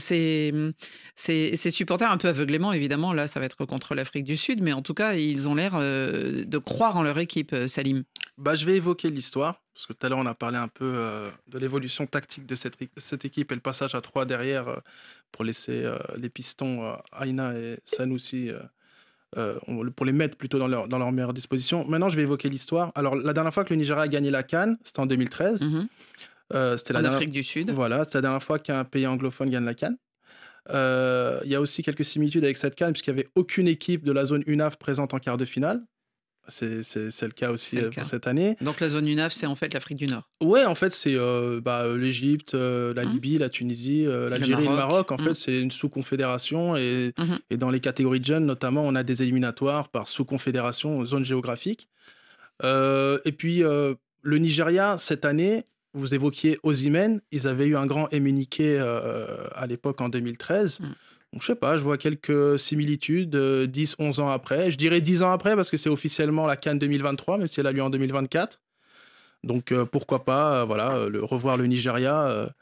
supporters, 1.71 2.11
un 2.11 2.17
peu 2.17 2.29
aveuglément, 2.29 2.73
évidemment, 2.73 3.13
là, 3.13 3.27
ça 3.27 3.41
va 3.41 3.47
être 3.47 3.65
contre 3.67 3.95
l'Afrique 3.95 4.25
du 4.25 4.37
Sud, 4.37 4.63
mais 4.63 4.73
en 4.73 4.83
tout 4.83 4.95
cas, 4.95 5.15
ils 5.15 5.49
ont 5.49 5.55
l'air 5.55 5.73
euh, 5.75 6.45
de 6.45 6.59
croire 6.59 6.97
en 6.97 7.03
leur 7.03 7.19
équipe, 7.19 7.53
euh, 7.53 7.69
Salim. 7.69 8.05
Bah, 8.39 8.55
je 8.55 8.65
vais 8.65 8.77
évoquer 8.77 9.11
l'histoire, 9.11 9.61
parce 9.75 9.87
que 9.87 9.93
tout 9.93 10.07
à 10.07 10.09
l'heure, 10.09 10.19
on 10.19 10.27
a 10.27 10.35
parlé 10.35 10.57
un 10.59 10.69
peu 10.69 10.91
euh, 10.95 11.31
de 11.49 11.59
l'évolution 11.59 12.07
tactique 12.07 12.47
de 12.47 12.55
cette, 12.55 12.77
cette 12.97 13.25
équipe 13.25 13.53
et 13.53 13.55
le 13.55 13.61
passage 13.61 13.95
à 13.95 14.01
trois 14.01 14.25
derrière 14.25 14.81
pour 15.31 15.45
laisser 15.45 15.91
les 16.17 16.29
pistons 16.29 16.95
Aina 17.19 17.55
et 17.55 17.79
Sanoussi, 17.85 18.51
euh, 19.39 19.59
pour 19.97 20.05
les 20.05 20.13
mettre 20.13 20.37
plutôt 20.37 20.59
dans 20.59 20.69
leur, 20.69 20.89
dans 20.89 20.99
leur 20.99 21.11
meilleure 21.11 21.33
disposition. 21.33 21.87
Maintenant, 21.89 22.11
je 22.11 22.17
vais 22.17 22.23
évoquer 22.23 22.51
l'histoire. 22.51 22.93
Alors, 22.95 23.17
la 23.17 23.33
dernière 23.33 23.55
fois 23.55 23.65
que 23.65 23.73
le 23.73 23.77
Nigeria 23.79 24.03
a 24.03 24.09
gagné 24.09 24.31
la 24.31 24.43
Cannes, 24.43 24.77
c'était 24.85 25.01
en 25.01 25.07
2013. 25.07 25.63
Mhm. 25.63 25.89
Euh, 26.55 26.77
c'était 26.77 26.93
la 26.93 26.99
En 26.99 27.03
dernière- 27.03 27.17
Afrique 27.19 27.33
du 27.33 27.43
Sud. 27.43 27.71
Voilà, 27.71 28.05
c'est 28.05 28.15
la 28.15 28.23
dernière 28.23 28.43
fois 28.43 28.59
qu'un 28.59 28.85
pays 28.85 29.07
anglophone 29.07 29.51
gagne 29.51 29.65
la 29.65 29.75
Cannes. 29.75 29.97
Euh, 30.71 31.41
Il 31.45 31.51
y 31.51 31.55
a 31.55 31.61
aussi 31.61 31.83
quelques 31.83 32.05
similitudes 32.05 32.45
avec 32.45 32.57
cette 32.57 32.77
Cannes, 32.77 32.93
puisqu'il 32.93 33.15
n'y 33.15 33.21
avait 33.21 33.29
aucune 33.35 33.67
équipe 33.69 34.05
de 34.05 34.13
la 34.13 34.25
zone 34.25 34.43
UNAF 34.47 34.77
présente 34.79 35.13
en 35.15 35.19
quart 35.19 35.37
de 35.37 35.45
finale. 35.45 35.83
C'est 36.49 36.81
le 37.23 37.31
cas 37.31 37.53
aussi 37.53 37.77
le 37.77 37.85
euh, 37.85 37.91
cas. 37.91 38.01
pour 38.01 38.11
cette 38.11 38.27
année. 38.27 38.57
Donc 38.61 38.81
la 38.81 38.89
zone 38.91 39.07
UNAF, 39.07 39.33
c'est 39.33 39.47
en 39.47 39.55
fait 39.55 39.73
l'Afrique 39.75 39.99
du 39.99 40.07
Nord. 40.07 40.29
Ouais, 40.43 40.65
en 40.65 40.75
fait, 40.75 40.91
c'est 40.91 41.15
euh, 41.15 41.61
bah, 41.61 41.87
l'Égypte, 41.97 42.55
euh, 42.55 42.93
la 42.95 43.05
Mhm. 43.05 43.13
Libye, 43.13 43.39
la 43.39 43.49
Tunisie, 43.49 44.05
euh, 44.07 44.29
l'Algérie 44.29 44.67
le 44.67 44.75
Maroc. 44.75 45.13
En 45.13 45.19
fait, 45.19 45.35
c'est 45.35 45.61
une 45.61 45.71
sous-confédération. 45.71 46.75
Et, 46.77 47.13
Mhm. 47.19 47.39
et 47.51 47.57
dans 47.57 47.71
les 47.71 47.79
catégories 47.79 48.19
de 48.19 48.25
jeunes, 48.25 48.45
notamment, 48.47 48.83
on 48.83 48.97
a 48.97 49.05
des 49.05 49.23
éliminatoires 49.23 49.89
par 49.89 50.09
sous-confédération, 50.09 51.05
zone 51.05 51.25
géographique. 51.25 51.89
Et 52.65 53.33
puis, 53.37 53.59
le 53.61 54.39
Nigeria, 54.39 54.97
cette 54.99 55.25
année, 55.25 55.65
vous 55.95 56.15
évoquiez 56.15 56.59
Ozymen, 56.63 57.21
ils 57.31 57.49
avaient 57.49 57.67
eu 57.67 57.77
un 57.77 57.87
grand 57.87 58.09
émuniqué 58.13 58.79
euh, 58.79 59.47
à 59.55 59.67
l'époque 59.67 60.01
en 60.01 60.09
2013. 60.09 60.81
Mhm. 60.81 60.95
Donc, 61.33 61.41
je 61.41 61.47
sais 61.47 61.55
pas, 61.55 61.77
je 61.79 61.83
vois 61.83 61.97
quelques 61.97 62.59
similitudes 62.59 63.35
euh, 63.37 63.67
10, 63.67 63.97
11 63.99 64.21
ans 64.21 64.29
après. 64.29 64.71
Je 64.71 64.77
dirais 64.77 65.01
10 65.01 65.23
ans 65.23 65.33
après 65.33 65.57
parce 65.57 65.71
que 65.71 65.79
c'est 65.79 65.89
officiellement 65.89 66.47
la 66.47 66.57
Cannes 66.57 66.79
2023, 66.79 67.39
même 67.39 67.47
si 67.47 67.59
elle 67.61 67.67
a 67.67 67.73
lieu 67.73 67.83
en 67.83 67.91
2024. 67.91 68.61
Donc 69.43 69.73
euh, 69.73 69.85
pourquoi 69.85 70.25
pas, 70.25 70.61
euh, 70.61 70.65
voilà, 70.65 71.09
le, 71.09 71.25
revoir 71.25 71.57
le 71.57 71.67
Nigeria 71.67 72.53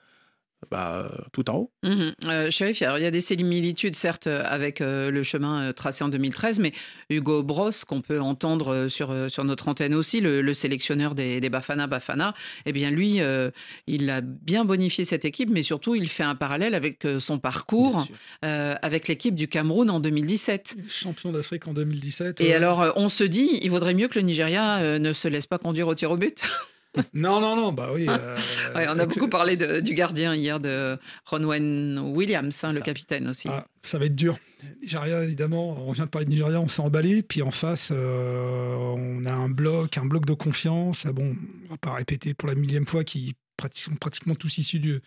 bah, 0.71 1.09
euh, 1.11 1.23
tout 1.33 1.49
en 1.50 1.57
haut. 1.57 1.73
Euh, 1.85 2.50
Chérif, 2.50 2.83
alors, 2.83 2.99
il 2.99 3.02
y 3.02 3.07
a 3.07 3.11
des 3.11 3.21
similitudes, 3.21 3.95
certes, 3.95 4.26
euh, 4.26 4.43
avec 4.45 4.81
euh, 4.81 5.11
le 5.11 5.23
chemin 5.23 5.62
euh, 5.62 5.73
tracé 5.73 6.05
en 6.05 6.09
2013, 6.09 6.59
mais 6.61 6.73
Hugo 7.09 7.43
Bros, 7.43 7.71
qu'on 7.88 8.02
peut 8.02 8.21
entendre 8.21 8.75
euh, 8.75 8.88
sur, 8.88 9.11
euh, 9.11 9.29
sur 9.29 9.45
notre 9.45 9.69
antenne 9.69 9.95
aussi, 9.95 10.21
le, 10.21 10.43
le 10.43 10.55
sélectionneur 10.55 11.14
des, 11.14 11.40
des 11.40 11.49
Bafana 11.49 11.87
Bafana, 11.87 12.35
eh 12.67 12.73
bien, 12.73 12.90
lui, 12.90 13.21
euh, 13.21 13.50
il 13.87 14.11
a 14.11 14.21
bien 14.21 14.64
bonifié 14.64 15.05
cette 15.05 15.25
équipe, 15.25 15.50
mais 15.50 15.62
surtout, 15.62 15.95
il 15.95 16.09
fait 16.09 16.25
un 16.25 16.35
parallèle 16.35 16.75
avec 16.75 17.05
euh, 17.05 17.21
son 17.21 17.38
parcours 17.38 18.07
euh, 18.45 18.75
avec 18.83 19.09
l'équipe 19.09 19.35
du 19.35 19.49
Cameroun 19.49 19.90
en 19.90 20.00
2017. 20.00 20.76
Champion 20.87 21.33
d'Afrique 21.33 21.67
en 21.67 21.73
2017. 21.73 22.40
Et 22.40 22.52
euh, 22.52 22.57
alors, 22.57 22.83
euh, 22.83 22.90
on 22.97 23.09
se 23.09 23.25
dit, 23.25 23.59
il 23.62 23.71
vaudrait 23.71 23.95
mieux 23.95 24.09
que 24.09 24.19
le 24.19 24.25
Nigeria 24.25 24.79
euh, 24.79 24.99
ne 24.99 25.12
se 25.12 25.29
laisse 25.29 25.47
pas 25.47 25.59
conduire 25.59 25.88
au 25.88 25.95
tir 25.95 26.11
au 26.11 26.17
but? 26.17 26.43
Non, 27.14 27.40
non, 27.40 27.54
non, 27.56 27.73
bah 27.73 27.90
oui. 27.94 28.06
euh, 28.09 28.37
Ouais, 28.75 28.87
on 28.88 28.99
a 28.99 29.06
beaucoup 29.06 29.28
parlé 29.28 29.56
de- 29.56 29.80
du 29.80 29.94
gardien 29.94 30.35
hier, 30.35 30.59
de 30.59 30.99
Ronwen 31.25 31.99
Williams, 32.14 32.59
hein, 32.64 32.73
le 32.73 32.80
capitaine 32.80 33.28
aussi. 33.28 33.49
Ah, 33.49 33.66
ça 33.82 33.99
va 33.99 34.06
être 34.06 34.14
dur. 34.16 34.38
Nigeria, 34.82 35.23
évidemment, 35.25 35.87
on 35.88 35.92
vient 35.92 36.04
de 36.06 36.11
parler 36.11 36.26
de 36.26 36.30
Nigeria, 36.30 36.61
on 36.61 36.68
s'est 36.68 36.82
emballé. 36.82 37.23
Puis 37.23 37.42
en 37.42 37.50
face, 37.52 37.90
euh, 37.92 38.75
on 38.76 39.25
a 39.25 39.32
un 39.32 39.49
bloc, 39.49 39.97
un 39.99 40.04
bloc 40.04 40.26
de 40.26 40.35
confiance. 40.35 41.04
Ah 41.06 41.12
bon, 41.12 41.37
on 41.66 41.70
va 41.70 41.76
pas 41.76 41.92
répéter 41.94 42.35
pour 42.35 42.49
la 42.49 42.54
millième 42.56 42.87
fois 42.87 43.04
qu'ils 43.04 43.35
prati- 43.56 43.82
sont 43.85 43.94
pratiquement 43.94 44.35
tous 44.35 44.59
issus 44.59 44.80
du, 44.80 45.00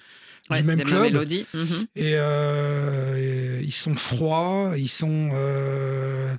Ouais, 0.50 0.62
du 0.62 0.64
même 0.64 0.82
club. 0.84 1.14
Mhm. 1.54 1.86
Et, 1.96 2.14
euh, 2.16 3.60
et 3.60 3.64
ils 3.64 3.72
sont 3.74 3.96
froids, 3.96 4.74
ils 4.78 4.90
sont, 4.90 5.30
euh, 5.34 6.34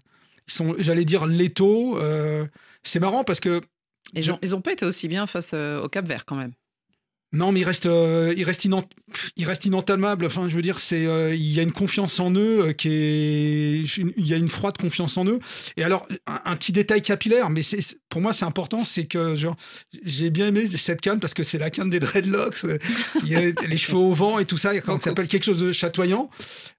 ils 0.48 0.52
sont 0.52 0.74
j'allais 0.78 1.04
dire, 1.04 1.26
létaux. 1.26 1.98
euh, 1.98 2.46
c'est 2.82 3.00
marrant 3.00 3.24
parce 3.24 3.40
que 3.40 3.60
Ils 4.12 4.30
ont, 4.32 4.38
ils 4.42 4.54
ont 4.54 4.60
pas 4.60 4.72
été 4.72 4.84
aussi 4.84 5.08
bien 5.08 5.26
face 5.26 5.50
euh, 5.54 5.82
au 5.82 5.88
Cap 5.88 6.06
Vert 6.06 6.24
quand 6.26 6.36
même. 6.36 6.52
Non, 7.32 7.50
mais 7.50 7.60
il 7.60 7.64
reste, 7.64 7.86
euh, 7.86 8.32
il 8.36 8.44
reste, 8.44 8.64
inan- 8.64 8.86
il 9.34 9.44
reste 9.44 9.64
inentamable. 9.64 10.24
Enfin, 10.26 10.46
je 10.46 10.54
veux 10.54 10.62
dire, 10.62 10.78
c'est, 10.78 11.04
euh, 11.04 11.34
il 11.34 11.52
y 11.52 11.58
a 11.58 11.64
une 11.64 11.72
confiance 11.72 12.20
en 12.20 12.30
eux 12.32 12.66
euh, 12.68 12.72
qui 12.72 12.88
est, 12.88 13.80
il 14.16 14.24
y 14.24 14.32
a 14.34 14.36
une 14.36 14.46
froide 14.46 14.78
confiance 14.78 15.16
en 15.16 15.26
eux. 15.26 15.40
Et 15.76 15.82
alors, 15.82 16.06
un, 16.28 16.40
un 16.44 16.54
petit 16.54 16.70
détail 16.70 17.02
capillaire, 17.02 17.50
mais 17.50 17.64
c'est, 17.64 17.80
pour 18.08 18.20
moi, 18.20 18.32
c'est 18.32 18.44
important, 18.44 18.84
c'est 18.84 19.06
que 19.06 19.34
genre, 19.34 19.56
j'ai 20.04 20.30
bien 20.30 20.46
aimé 20.46 20.68
cette 20.68 21.00
canne 21.00 21.18
parce 21.18 21.34
que 21.34 21.42
c'est 21.42 21.58
la 21.58 21.70
canne 21.70 21.90
des 21.90 21.98
dreadlocks. 21.98 22.64
Il 23.24 23.28
y 23.28 23.34
a 23.34 23.40
les 23.66 23.76
cheveux 23.78 23.98
au 23.98 24.12
vent 24.12 24.38
et 24.38 24.44
tout 24.44 24.58
ça. 24.58 24.80
Quand 24.80 25.00
ça 25.00 25.06
s'appelle 25.10 25.26
quelque 25.26 25.44
chose 25.44 25.58
de 25.58 25.72
chatoyant. 25.72 26.30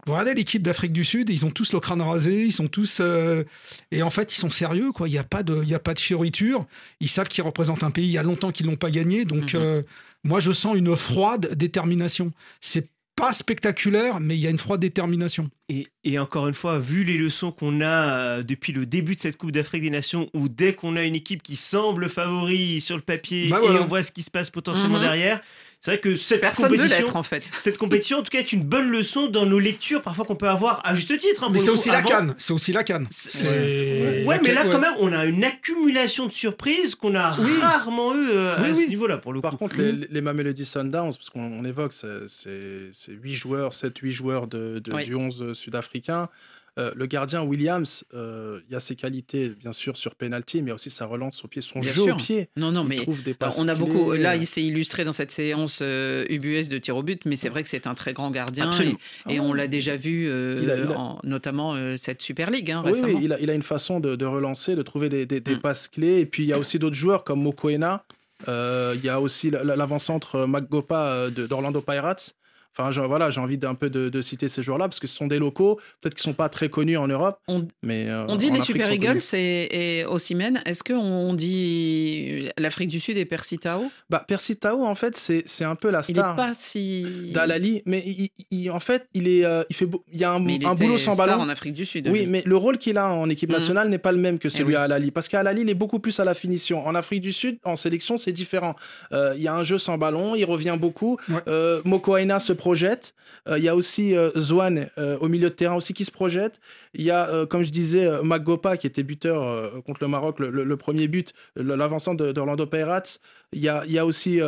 Regardez 0.07 0.33
l'équipe 0.35 0.61
d'Afrique 0.61 0.93
du 0.93 1.03
Sud, 1.03 1.29
ils 1.29 1.45
ont 1.45 1.51
tous 1.51 1.73
le 1.73 1.79
crâne 1.79 2.01
rasé, 2.01 2.45
ils 2.45 2.51
sont 2.53 2.67
tous, 2.67 2.97
euh, 2.99 3.43
et 3.91 4.03
en 4.03 4.09
fait, 4.11 4.35
ils 4.35 4.39
sont 4.39 4.49
sérieux, 4.51 4.91
quoi. 4.91 5.07
Il 5.07 5.11
n'y 5.11 5.17
a 5.17 5.23
pas 5.23 5.41
de, 5.43 5.61
il 5.63 5.69
y 5.69 5.73
a 5.73 5.79
pas 5.79 5.93
de 5.95 5.99
fioriture. 5.99 6.65
Ils 6.99 7.09
savent 7.09 7.27
qu'ils 7.27 7.43
représentent 7.43 7.83
un 7.83 7.91
pays. 7.91 8.05
Il 8.05 8.11
y 8.11 8.17
a 8.17 8.23
longtemps 8.23 8.51
qu'ils 8.51 8.67
l'ont 8.67 8.75
pas 8.75 8.91
gagné, 8.91 9.25
donc. 9.25 9.53
Mhm. 9.53 9.61
euh, 9.61 9.81
moi, 10.23 10.39
je 10.39 10.51
sens 10.51 10.75
une 10.75 10.95
froide 10.95 11.53
détermination. 11.55 12.31
C'est 12.59 12.87
pas 13.15 13.31
spectaculaire, 13.31 14.19
mais 14.19 14.35
il 14.35 14.41
y 14.41 14.47
a 14.47 14.49
une 14.49 14.57
froide 14.57 14.81
détermination. 14.81 15.49
Et, 15.69 15.87
et 16.03 16.19
encore 16.19 16.47
une 16.47 16.53
fois, 16.53 16.79
vu 16.79 17.03
les 17.03 17.17
leçons 17.17 17.51
qu'on 17.51 17.79
a 17.81 18.17
euh, 18.39 18.43
depuis 18.43 18.73
le 18.73 18.85
début 18.85 19.15
de 19.15 19.21
cette 19.21 19.37
Coupe 19.37 19.51
d'Afrique 19.51 19.83
des 19.83 19.89
Nations, 19.89 20.29
où 20.33 20.49
dès 20.49 20.73
qu'on 20.73 20.95
a 20.97 21.03
une 21.03 21.15
équipe 21.15 21.41
qui 21.43 21.55
semble 21.55 22.09
favori 22.09 22.81
sur 22.81 22.95
le 22.97 23.01
papier 23.03 23.47
Bah 23.49 23.59
et 23.63 23.69
on 23.69 23.85
voit 23.85 24.03
ce 24.03 24.11
qui 24.11 24.21
se 24.23 24.31
passe 24.31 24.49
potentiellement 24.49 24.97
Mhm. 24.97 25.03
derrière, 25.03 25.41
c'est 25.85 25.91
vrai 25.91 25.99
que 25.99 26.15
cette 26.15 26.41
Personne 26.41 26.71
ne 26.71 26.77
veut 26.77 26.83
compétition, 26.83 27.15
en 27.17 27.21
fait. 27.23 27.43
cette 27.59 27.77
compétition, 27.77 28.17
en 28.17 28.23
tout 28.23 28.31
cas, 28.31 28.39
est 28.39 28.51
une 28.53 28.63
bonne 28.63 28.89
leçon 28.89 29.27
dans 29.27 29.45
nos 29.45 29.59
lectures, 29.59 30.01
parfois 30.01 30.25
qu'on 30.25 30.35
peut 30.35 30.49
avoir 30.49 30.81
à 30.83 30.95
juste 30.95 31.15
titre. 31.17 31.43
hein, 31.43 31.49
Mais 31.53 31.59
c'est 31.59 31.69
aussi 31.69 31.89
la 31.89 31.99
avant. 31.99 32.09
canne. 32.09 32.35
C'est 32.39 32.53
aussi 32.53 32.71
la 32.73 32.83
canne. 32.83 33.07
Ouais, 33.43 34.25
la 34.25 34.37
mais 34.37 34.39
canne, 34.39 34.55
là, 34.55 34.65
ouais. 34.65 34.71
quand 34.71 34.79
même, 34.79 34.93
on 34.99 35.13
a 35.13 35.25
une 35.25 35.43
accumulation 35.43 36.25
de 36.25 36.31
surprises 36.31 36.95
qu'on 36.95 37.13
a 37.15 37.37
Oui. 37.39 37.51
rarement 37.61 38.13
eu 38.15 38.27
euh, 38.29 38.55
Oui, 38.61 38.69
à 38.69 38.73
oui. 38.73 38.83
ce 38.85 38.89
niveau-là, 38.89 39.17
pour 39.19 39.33
le 39.33 39.41
Par 39.41 39.51
coup. 39.51 39.57
contre, 39.57 39.77
les, 39.79 39.91
les 39.91 40.21
Mamelody 40.21 40.65
Sundowns, 40.65 41.13
parce 41.15 41.29
qu'on 41.29 41.43
on 41.43 41.63
évoque, 41.65 41.93
c'est- 41.93 42.27
c'est 42.27 42.89
c'est 42.91 43.11
8 43.11 43.35
joueurs, 43.35 43.71
7-8 43.73 44.11
joueurs 44.11 44.47
de, 44.47 44.79
de- 44.79 44.91
Oui. 44.93 45.05
du 45.05 45.13
11 45.15 45.53
sud-africain. 45.53 46.29
Euh, 46.77 46.91
le 46.93 47.05
gardien 47.05 47.41
Williams, 47.41 48.03
euh, 48.13 48.59
il 48.67 48.73
y 48.73 48.75
a 48.75 48.81
ses 48.81 48.97
qualités, 48.97 49.49
bien 49.49 49.71
sûr, 49.71 49.95
sur 49.95 50.13
penalty, 50.15 50.61
mais 50.61 50.73
aussi 50.73 50.89
sa 50.89 51.05
relance 51.05 51.45
au 51.45 51.47
pied, 51.47 51.61
son 51.61 51.79
Bien 51.79 51.91
jeu 51.93 52.03
sûr. 52.03 52.15
au 52.15 52.17
pied. 52.17 52.49
Non, 52.57 52.71
non, 52.73 52.83
Il 52.83 52.89
mais 52.89 52.95
trouve 52.97 53.23
des 53.23 53.33
passes 53.33 53.57
on 53.59 53.67
a 53.69 53.75
clés. 53.75 53.85
beaucoup. 53.85 54.11
Là, 54.11 54.35
il 54.35 54.45
s'est 54.45 54.61
illustré 54.61 55.05
dans 55.05 55.13
cette 55.13 55.31
séance 55.31 55.79
euh, 55.81 56.25
UBS 56.29 56.67
de 56.67 56.77
tir 56.77 56.97
au 56.97 57.01
but, 57.03 57.23
mais 57.25 57.37
c'est 57.37 57.47
vrai 57.47 57.63
que 57.63 57.69
c'est 57.69 57.87
un 57.87 57.93
très 57.93 58.11
grand 58.11 58.29
gardien. 58.29 58.67
Absolument. 58.67 58.97
Et, 59.29 59.35
et 59.35 59.39
on 59.39 59.53
l'a 59.53 59.67
déjà 59.67 59.95
vu, 59.95 60.25
Il 60.25 60.69
a- 60.69 60.77
il 60.77 60.91
a- 60.91 60.99
en- 60.99 61.19
notamment 61.23 61.75
cette 61.97 62.21
Super 62.21 62.51
League 62.51 62.69
hein, 62.71 62.81
Oui, 62.83 62.91
récemment. 62.91 63.13
oui, 63.17 63.21
il 63.23 63.31
a, 63.33 63.39
il 63.39 63.49
a 63.49 63.53
une 63.53 63.61
façon 63.61 64.01
de, 64.01 64.17
de 64.17 64.25
relancer, 64.25 64.75
de 64.75 64.81
trouver 64.81 65.07
des, 65.07 65.25
des- 65.25 65.39
des 65.39 65.55
Mm. 65.55 65.59
passes 65.61 65.87
clés. 65.87 66.19
Et 66.19 66.25
puis, 66.25 66.43
il 66.43 66.47
y 66.49 66.53
a 66.53 66.59
aussi 66.59 66.77
d'autres 66.77 66.95
joueurs 66.97 67.23
comme 67.23 67.41
Mokoena, 67.41 68.03
Il 68.47 68.99
y 69.01 69.07
a 69.09 69.21
aussi 69.21 69.49
la- 69.49 69.63
la- 69.63 69.75
l'avant-centre 69.77 70.45
Maggopa 70.45 71.29
d'Orlando 71.31 71.79
Pirates. 71.81 72.35
Enfin, 72.77 72.91
je- 72.91 73.01
voilà, 73.01 73.29
j'ai 73.29 73.39
envie 73.39 73.57
d'un 73.57 73.73
peu 73.75 73.89
de, 73.89 74.09
de 74.09 74.21
citer 74.21 74.47
ces 74.49 74.61
joueurs-là 74.61 74.87
parce 74.87 74.99
que 74.99 75.07
ce 75.07 75.15
sont 75.15 75.27
des 75.27 75.39
locaux, 75.39 75.79
peut-être 76.01 76.13
qu'ils 76.15 76.23
sont 76.23 76.33
pas 76.33 76.49
très 76.49 76.67
connus 76.69 76.97
en 76.97 77.07
Europe, 77.07 77.39
On, 77.47 77.65
mais 77.83 78.09
euh, 78.09 78.25
on 78.27 78.35
dit 78.35 78.49
les 78.51 78.59
Afrique, 78.59 78.83
Super. 78.83 78.91
Eagles 78.91 79.19
et, 79.33 79.99
et 80.01 80.05
Osimhen. 80.05 80.61
Est-ce 80.65 80.83
qu'on 80.83 81.33
dit 81.33 82.49
l'Afrique 82.57 82.89
du 82.89 82.99
Sud 82.99 83.17
et 83.17 83.25
Percy 83.25 83.57
Tau 83.59 83.89
Bah, 84.09 84.23
Percy 84.27 84.57
Tau, 84.57 84.83
en 84.85 84.95
fait, 84.95 85.15
c'est 85.15 85.43
c'est 85.45 85.63
un 85.63 85.75
peu 85.75 85.89
la 85.89 86.01
Il 86.07 86.15
n'est 86.15 86.21
star 86.21 86.35
pas 86.35 86.53
si. 86.55 87.31
d'Alali, 87.33 87.81
mais 87.85 88.03
il, 88.05 88.29
il- 88.51 88.71
en 88.71 88.79
fait, 88.79 89.07
il 89.13 89.27
est, 89.27 89.45
euh, 89.45 89.63
il 89.69 89.75
fait, 89.75 89.85
beau- 89.85 90.03
il 90.11 90.19
y 90.19 90.23
a 90.23 90.31
un, 90.31 90.39
Mais 90.39 90.55
il 90.55 90.65
un 90.65 90.73
était 90.73 90.85
boulot 90.85 90.97
sans 90.97 91.13
star 91.13 91.27
ballon. 91.27 91.41
en 91.41 91.49
Afrique 91.49 91.73
du 91.73 91.85
Sud. 91.85 92.07
Oui, 92.09 92.19
lui. 92.21 92.27
mais 92.27 92.43
le 92.45 92.57
rôle 92.57 92.77
qu'il 92.77 92.97
a 92.97 93.07
en 93.09 93.29
équipe 93.29 93.49
Mhm. 93.49 93.55
nationale 93.55 93.89
n'est 93.89 93.97
pas 93.97 94.11
le 94.11 94.17
même 94.17 94.39
que 94.39 94.49
celui 94.49 94.69
oui. 94.69 94.75
à 94.75 94.81
Alali. 94.83 95.11
Parce 95.11 95.27
qu'à 95.27 95.39
Alali, 95.39 95.61
il 95.61 95.69
est 95.69 95.73
beaucoup 95.75 95.99
plus 95.99 96.19
à 96.19 96.25
la 96.25 96.33
finition. 96.33 96.85
En 96.85 96.95
Afrique 96.95 97.21
du 97.21 97.31
Sud, 97.33 97.57
en 97.63 97.75
sélection, 97.75 98.17
c'est 98.17 98.31
différent. 98.33 98.75
Euh, 99.13 99.33
Il 99.37 99.43
y 99.43 99.47
a 99.47 99.55
un 99.55 99.63
jeu 99.63 99.77
sans 99.77 99.97
ballon, 99.97 100.35
il 100.35 100.45
revient 100.45 100.77
beaucoup. 100.79 101.17
Ouais. 101.29 101.35
Euh, 101.47 101.81
Moko 101.85 102.17
Aina 102.17 102.39
se 102.39 102.53
projette. 102.65 103.13
Euh, 103.47 103.57
Il 103.59 103.63
y 103.63 103.69
a 103.69 103.75
aussi 103.75 104.15
euh, 104.15 104.31
Zouane 104.39 104.87
euh, 104.97 105.17
au 105.19 105.27
milieu 105.27 105.49
de 105.49 105.55
terrain 105.55 105.75
aussi 105.75 105.93
qui 105.93 106.03
se 106.05 106.11
projette. 106.11 106.59
Il 106.93 107.03
y 107.03 107.11
a, 107.11 107.45
comme 107.45 107.63
je 107.63 107.71
disais, 107.71 108.05
Magopa 108.23 108.75
qui 108.77 108.87
était 108.87 109.03
buteur 109.03 109.39
contre 109.83 110.01
le 110.01 110.07
Maroc, 110.15 110.39
le, 110.39 110.49
le- 110.49 110.63
le 110.63 110.77
premier 110.77 111.07
but, 111.07 111.33
l'avancement 111.55 112.15
de- 112.15 112.31
d'Orlando 112.31 112.65
Pirates. 112.65 113.19
Il 113.53 113.61
y 113.61 113.69
a, 113.69 113.83
il 113.85 113.91
y 113.91 113.99
a 113.99 114.05
aussi 114.05 114.39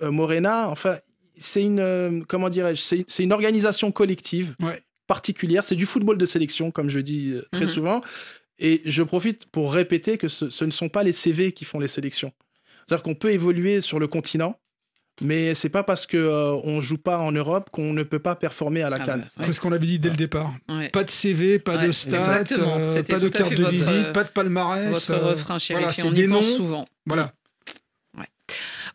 Morena. 0.00 0.68
Enfin, 0.68 0.98
c'est 1.36 1.62
une, 1.62 2.24
comment 2.28 2.48
dirais-je, 2.48 3.04
c'est 3.06 3.22
une 3.22 3.32
organisation 3.32 3.90
collective 3.92 4.54
Ouais. 4.60 4.82
particulière. 5.06 5.64
C'est 5.64 5.76
du 5.76 5.86
football 5.86 6.18
de 6.18 6.26
sélection, 6.26 6.70
comme 6.70 6.90
je 6.90 7.00
dis 7.00 7.34
très 7.52 7.64
Mhm. 7.64 7.70
souvent. 7.70 8.00
Et 8.58 8.82
je 8.84 9.02
profite 9.02 9.46
pour 9.46 9.72
répéter 9.72 10.18
que 10.18 10.28
ce, 10.28 10.50
ce 10.50 10.64
ne 10.64 10.70
sont 10.70 10.88
pas 10.88 11.02
les 11.02 11.12
CV 11.12 11.52
qui 11.52 11.64
font 11.64 11.80
les 11.80 11.88
sélections. 11.88 12.32
C'est-à-dire 12.86 13.02
qu'on 13.02 13.14
peut 13.14 13.30
évoluer 13.32 13.80
sur 13.80 13.98
le 13.98 14.06
continent, 14.06 14.58
mais 15.22 15.54
c'est 15.54 15.68
pas 15.68 15.82
parce 15.82 16.06
que 16.06 16.16
euh, 16.16 16.52
on 16.64 16.80
joue 16.80 16.98
pas 16.98 17.18
en 17.18 17.32
Europe 17.32 17.70
qu'on 17.72 17.92
ne 17.92 18.02
peut 18.02 18.18
pas 18.18 18.34
performer 18.34 18.82
à 18.82 18.90
la 18.90 18.96
Ah 19.00 19.04
Cannes. 19.06 19.20
bah, 19.20 19.26
ouais. 19.38 19.44
C'est 19.46 19.52
ce 19.52 19.60
qu'on 19.60 19.72
avait 19.72 19.86
dit 19.86 19.98
dès 19.98 20.10
le 20.10 20.16
départ. 20.16 20.52
Ouais. 20.68 20.88
Pas 20.90 21.04
de 21.04 21.10
CV, 21.10 21.58
pas 21.58 21.76
Ouais, 21.76 21.86
de 21.86 21.92
stats, 21.92 22.44
euh, 22.52 23.02
pas 23.02 23.18
de 23.18 23.28
carte 23.28 23.50
de 23.52 23.56
votre, 23.56 23.70
visite, 23.70 23.88
euh, 23.88 24.12
pas 24.12 24.24
de 24.24 24.28
palmarès. 24.30 24.90
Votre 24.92 25.10
euh, 25.12 25.30
refrain, 25.30 25.58
chéri, 25.58 25.80
voilà, 25.80 25.88
on 25.90 25.92
c'est 26.02 26.08
y 26.08 26.12
des 26.12 26.28
pense 26.28 26.44
noms. 26.50 26.56
souvent. 26.56 26.84
Voilà. 27.06 27.32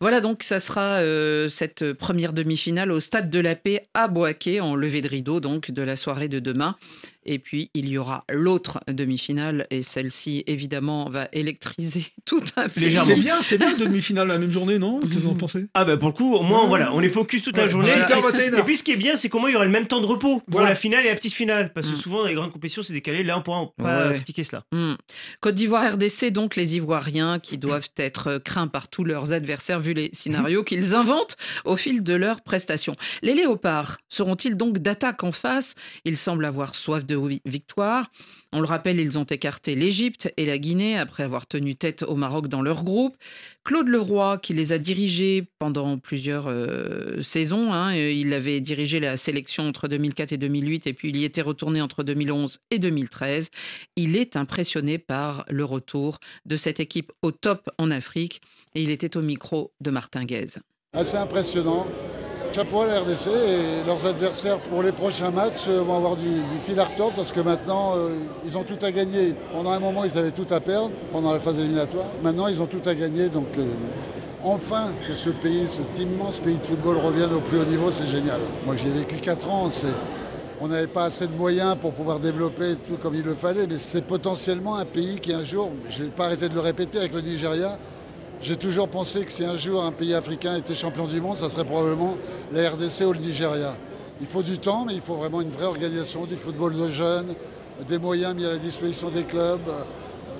Voilà 0.00 0.20
donc, 0.20 0.42
ça 0.42 0.60
sera 0.60 0.98
euh, 1.00 1.48
cette 1.48 1.92
première 1.92 2.32
demi-finale 2.32 2.90
au 2.92 3.00
Stade 3.00 3.30
de 3.30 3.40
la 3.40 3.54
Paix 3.56 3.88
à 3.94 4.08
Boaké, 4.08 4.60
en 4.60 4.74
levée 4.74 5.02
de 5.02 5.08
rideau 5.08 5.40
donc 5.40 5.70
de 5.70 5.82
la 5.82 5.96
soirée 5.96 6.28
de 6.28 6.38
demain. 6.38 6.76
Et 7.30 7.38
puis, 7.38 7.70
il 7.74 7.90
y 7.90 7.98
aura 7.98 8.24
l'autre 8.30 8.80
demi-finale, 8.88 9.66
et 9.70 9.82
celle-ci, 9.82 10.44
évidemment, 10.46 11.10
va 11.10 11.28
électriser 11.34 12.06
tout 12.24 12.42
un 12.56 12.70
pays. 12.70 12.96
C'est 12.96 13.16
bien, 13.16 13.42
c'est 13.42 13.58
bien, 13.58 13.76
deux 13.76 13.84
demi-finales 13.86 14.28
la 14.28 14.38
même 14.38 14.50
journée, 14.50 14.78
non 14.78 15.00
Qu'est-ce 15.00 15.14
que 15.14 15.18
vous 15.18 15.28
en 15.30 15.34
pensez? 15.34 15.66
Ah 15.74 15.84
bah 15.84 15.98
pour 15.98 16.08
le 16.08 16.14
coup, 16.14 16.34
au 16.34 16.42
moins 16.42 16.66
voilà, 16.66 16.94
on 16.94 17.02
est 17.02 17.08
focus 17.10 17.42
toute 17.42 17.56
la 17.58 17.64
Ouais, 17.64 17.70
journée. 17.70 17.88
18h, 17.90 18.18
Et- 18.18 18.22
21h. 18.50 18.60
Et 18.60 18.62
puis 18.62 18.76
ce 18.78 18.82
qui 18.82 18.92
est 18.92 18.96
bien, 18.96 19.16
c'est 19.16 19.28
qu'au 19.28 19.40
moins 19.40 19.50
il 19.50 19.52
y 19.52 19.56
aura 19.56 19.66
le 19.66 19.70
même 19.70 19.86
temps 19.86 20.00
de 20.00 20.06
repos 20.06 20.38
pour 20.40 20.44
Voilà. 20.48 20.70
la 20.70 20.74
finale 20.74 21.04
et 21.04 21.08
la 21.10 21.14
petite 21.16 21.34
finale. 21.34 21.70
Parce 21.74 21.88
que 21.88 21.92
Mm. 21.92 21.96
souvent 21.96 22.22
dans 22.22 22.28
les 22.28 22.34
grandes 22.34 22.52
compétitions, 22.52 22.82
c'est 22.82 22.94
décalé. 22.94 23.22
Là, 23.24 23.38
on 23.38 23.42
pourra 23.42 23.72
pas 23.76 24.08
Ouais. 24.08 24.14
critiquer 24.14 24.42
cela. 24.44 24.64
Hmm. 24.72 24.94
Côte 25.40 25.54
d'Ivoire 25.54 25.92
RDC, 25.92 26.30
donc 26.30 26.56
les 26.56 26.76
Ivoiriens 26.76 27.38
qui 27.40 27.58
doivent 27.58 27.88
être 27.98 28.28
euh, 28.28 28.38
craints 28.38 28.68
par 28.68 28.88
tous 28.88 29.04
leurs 29.04 29.32
adversaires 29.34 29.80
les 29.94 30.10
scénarios 30.12 30.64
qu'ils 30.64 30.94
inventent 30.94 31.36
au 31.64 31.76
fil 31.76 32.02
de 32.02 32.14
leurs 32.14 32.42
prestations. 32.42 32.96
Les 33.22 33.34
léopards 33.34 33.98
seront-ils 34.08 34.56
donc 34.56 34.78
d'attaque 34.78 35.24
en 35.24 35.32
face? 35.32 35.74
Ils 36.04 36.16
semblent 36.16 36.44
avoir 36.44 36.74
soif 36.74 37.04
de 37.04 37.16
vi- 37.16 37.42
victoire. 37.44 38.10
On 38.52 38.60
le 38.60 38.66
rappelle, 38.66 38.98
ils 38.98 39.18
ont 39.18 39.24
écarté 39.24 39.74
l'Égypte 39.74 40.32
et 40.38 40.46
la 40.46 40.58
Guinée 40.58 40.98
après 40.98 41.22
avoir 41.22 41.46
tenu 41.46 41.74
tête 41.76 42.02
au 42.02 42.14
Maroc 42.16 42.48
dans 42.48 42.62
leur 42.62 42.82
groupe. 42.82 43.16
Claude 43.64 43.88
Leroy, 43.88 44.38
qui 44.38 44.54
les 44.54 44.72
a 44.72 44.78
dirigés 44.78 45.46
pendant 45.58 45.98
plusieurs 45.98 46.46
euh, 46.48 47.20
saisons, 47.20 47.74
hein, 47.74 47.94
euh, 47.94 48.10
il 48.10 48.32
avait 48.32 48.60
dirigé 48.62 49.00
la 49.00 49.18
sélection 49.18 49.64
entre 49.68 49.88
2004 49.88 50.32
et 50.32 50.38
2008 50.38 50.86
et 50.86 50.94
puis 50.94 51.10
il 51.10 51.16
y 51.16 51.24
était 51.24 51.42
retourné 51.42 51.82
entre 51.82 52.02
2011 52.02 52.58
et 52.70 52.78
2013. 52.78 53.50
Il 53.96 54.16
est 54.16 54.36
impressionné 54.36 54.96
par 54.96 55.44
le 55.50 55.64
retour 55.66 56.18
de 56.46 56.56
cette 56.56 56.80
équipe 56.80 57.12
au 57.20 57.30
top 57.30 57.68
en 57.76 57.90
Afrique 57.90 58.40
et 58.74 58.82
il 58.82 58.90
était 58.90 59.16
au 59.18 59.22
micro 59.22 59.72
de 59.80 59.90
Martin 59.90 60.24
Guez. 60.24 60.58
assez 60.92 61.16
impressionnant. 61.16 61.86
Chapeau 62.52 62.80
à 62.80 62.86
la 62.86 63.00
RDC 63.00 63.28
et 63.28 63.86
leurs 63.86 64.04
adversaires 64.06 64.58
pour 64.58 64.82
les 64.82 64.90
prochains 64.90 65.30
matchs 65.30 65.68
euh, 65.68 65.82
vont 65.82 65.96
avoir 65.96 66.16
du, 66.16 66.40
fil 66.66 66.80
à 66.80 66.84
retordre 66.84 67.14
parce 67.14 67.30
que 67.30 67.40
maintenant 67.40 67.94
euh, 67.94 68.14
ils 68.44 68.56
ont 68.56 68.64
tout 68.64 68.78
à 68.82 68.90
gagner. 68.90 69.34
Pendant 69.52 69.70
un 69.70 69.78
moment 69.78 70.02
ils 70.02 70.16
avaient 70.16 70.32
tout 70.32 70.46
à 70.50 70.58
perdre 70.58 70.90
pendant 71.12 71.32
la 71.32 71.40
phase 71.40 71.58
éliminatoire. 71.58 72.06
Maintenant 72.22 72.48
ils 72.48 72.60
ont 72.62 72.66
tout 72.66 72.80
à 72.86 72.94
gagner 72.94 73.28
donc 73.28 73.46
euh, 73.58 73.66
enfin 74.42 74.88
que 75.06 75.14
ce 75.14 75.28
pays, 75.30 75.68
cet 75.68 75.98
immense 75.98 76.40
pays 76.40 76.56
de 76.56 76.64
football 76.66 76.96
revienne 76.96 77.32
au 77.32 77.40
plus 77.40 77.58
haut 77.60 77.64
niveau, 77.64 77.90
c'est 77.90 78.06
génial. 78.06 78.40
Moi 78.64 78.76
j'ai 78.76 78.90
vécu 78.90 79.16
4 79.16 79.48
ans, 79.50 79.68
on 80.60 80.68
n'avait 80.68 80.86
pas 80.88 81.04
assez 81.04 81.26
de 81.26 81.34
moyens 81.34 81.76
pour 81.80 81.92
pouvoir 81.92 82.18
développer 82.18 82.76
tout 82.88 82.96
comme 82.96 83.14
il 83.14 83.22
le 83.22 83.34
fallait, 83.34 83.66
mais 83.68 83.78
c'est 83.78 84.04
potentiellement 84.04 84.76
un 84.76 84.84
pays 84.84 85.20
qui 85.20 85.32
un 85.32 85.44
jour, 85.44 85.70
je 85.90 86.00
ne 86.00 86.04
vais 86.06 86.10
pas 86.10 86.24
arrêter 86.24 86.48
de 86.48 86.54
le 86.54 86.60
répéter 86.60 86.98
avec 86.98 87.12
le 87.12 87.20
Nigeria, 87.20 87.78
j'ai 88.40 88.56
toujours 88.56 88.88
pensé 88.88 89.24
que 89.24 89.32
si 89.32 89.44
un 89.44 89.56
jour 89.56 89.82
un 89.82 89.90
pays 89.90 90.14
africain 90.14 90.56
était 90.56 90.74
champion 90.74 91.06
du 91.06 91.20
monde, 91.20 91.36
ça 91.36 91.50
serait 91.50 91.64
probablement 91.64 92.16
la 92.52 92.70
RDC 92.70 93.04
ou 93.04 93.12
le 93.12 93.18
Nigeria. 93.18 93.76
Il 94.20 94.26
faut 94.26 94.42
du 94.42 94.58
temps, 94.58 94.84
mais 94.84 94.94
il 94.94 95.00
faut 95.00 95.14
vraiment 95.14 95.40
une 95.40 95.50
vraie 95.50 95.66
organisation, 95.66 96.24
du 96.24 96.36
football 96.36 96.76
de 96.76 96.88
jeunes, 96.88 97.34
des 97.88 97.98
moyens 97.98 98.34
mis 98.34 98.44
à 98.44 98.50
la 98.50 98.58
disposition 98.58 99.10
des 99.10 99.24
clubs, 99.24 99.68
euh, 99.68 99.82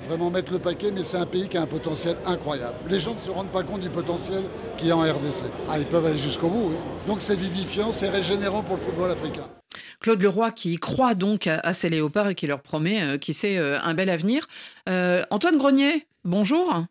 vraiment 0.07 0.29
mettre 0.29 0.51
le 0.51 0.59
paquet, 0.59 0.91
mais 0.93 1.03
c'est 1.03 1.17
un 1.17 1.25
pays 1.25 1.47
qui 1.49 1.57
a 1.57 1.61
un 1.61 1.65
potentiel 1.65 2.15
incroyable. 2.25 2.75
Les 2.89 2.99
gens 2.99 3.15
ne 3.15 3.19
se 3.19 3.29
rendent 3.29 3.51
pas 3.51 3.63
compte 3.63 3.81
du 3.81 3.89
potentiel 3.89 4.43
qu'il 4.77 4.87
y 4.87 4.91
a 4.91 4.97
en 4.97 5.01
RDC. 5.01 5.45
Ah, 5.69 5.77
ils 5.77 5.85
peuvent 5.85 6.05
aller 6.05 6.17
jusqu'au 6.17 6.47
bout, 6.47 6.69
oui. 6.69 6.75
Donc 7.05 7.21
c'est 7.21 7.35
vivifiant, 7.35 7.91
c'est 7.91 8.09
régénérant 8.09 8.63
pour 8.63 8.77
le 8.77 8.81
football 8.81 9.11
africain. 9.11 9.47
Claude 9.99 10.21
Leroy 10.21 10.51
qui 10.51 10.77
croit 10.77 11.15
donc 11.15 11.47
à, 11.47 11.73
ces 11.73 11.89
léopards 11.89 12.29
et 12.29 12.35
qui 12.35 12.47
leur 12.47 12.61
promet, 12.61 13.01
euh, 13.01 13.17
qui 13.17 13.33
sait, 13.33 13.57
euh, 13.57 13.77
un 13.81 13.93
bel 13.93 14.09
avenir. 14.09 14.47
Antoine 14.87 15.57
Grenier, 15.57 16.07
bonjour. 16.23 16.85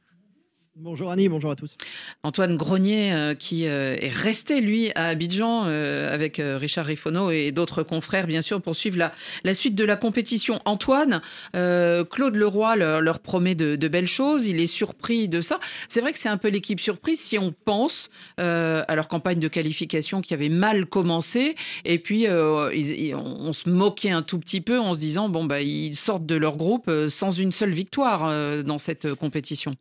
Bonjour 0.80 1.10
Annie, 1.10 1.28
bonjour 1.28 1.50
à 1.50 1.56
tous. 1.56 1.76
Antoine 2.22 2.56
Grenier 2.56 3.12
euh, 3.12 3.34
qui 3.34 3.66
euh, 3.66 3.96
est 3.98 4.12
resté 4.12 4.60
lui 4.60 4.92
à 4.94 5.06
Abidjan 5.08 5.64
euh, 5.66 6.14
avec 6.14 6.40
Richard 6.40 6.86
Rifono 6.86 7.32
et 7.32 7.50
d'autres 7.50 7.82
confrères 7.82 8.28
bien 8.28 8.42
sûr 8.42 8.62
pour 8.62 8.76
suivre 8.76 8.96
la, 9.42 9.54
suite 9.54 9.74
de 9.74 9.82
la 9.82 9.96
compétition. 9.96 10.60
Antoine, 10.66 11.20
Claude 11.52 12.36
Leroy 12.36 12.76
leur, 12.76 13.18
promet 13.18 13.56
de, 13.56 13.88
belles 13.88 14.06
choses, 14.06 14.46
il 14.46 14.60
est 14.60 14.68
surpris 14.68 15.28
de 15.28 15.40
ça. 15.40 15.58
C'est 15.88 16.00
vrai 16.00 16.12
que 16.12 16.18
c'est 16.20 16.28
un 16.28 16.36
peu 16.36 16.48
l'équipe 16.48 16.78
surprise 16.78 17.18
si 17.18 17.38
on 17.38 17.52
pense 17.64 18.08
à 18.36 18.94
leur 18.94 19.08
campagne 19.08 19.40
de 19.40 19.48
qualification 19.48 20.20
qui 20.20 20.32
avait 20.32 20.48
mal 20.48 20.86
commencé 20.86 21.56
et 21.84 21.98
puis 21.98 22.26
on, 22.28 22.70
on 23.16 23.52
se 23.52 23.68
moquait 23.68 24.10
un 24.10 24.22
tout 24.22 24.38
petit 24.38 24.60
peu 24.60 24.78
en 24.78 24.94
se 24.94 25.00
disant 25.00 25.28
bon 25.28 25.44
bah 25.44 25.60
ils 25.60 25.96
sortent 25.96 26.26
de 26.26 26.36
leur 26.36 26.56
groupe 26.56 26.88
sans 27.08 27.30
une 27.30 27.50
seule 27.50 27.72
victoire 27.72 28.62
dans 28.62 28.78
cette 28.78 29.14
compétition. 29.14 29.74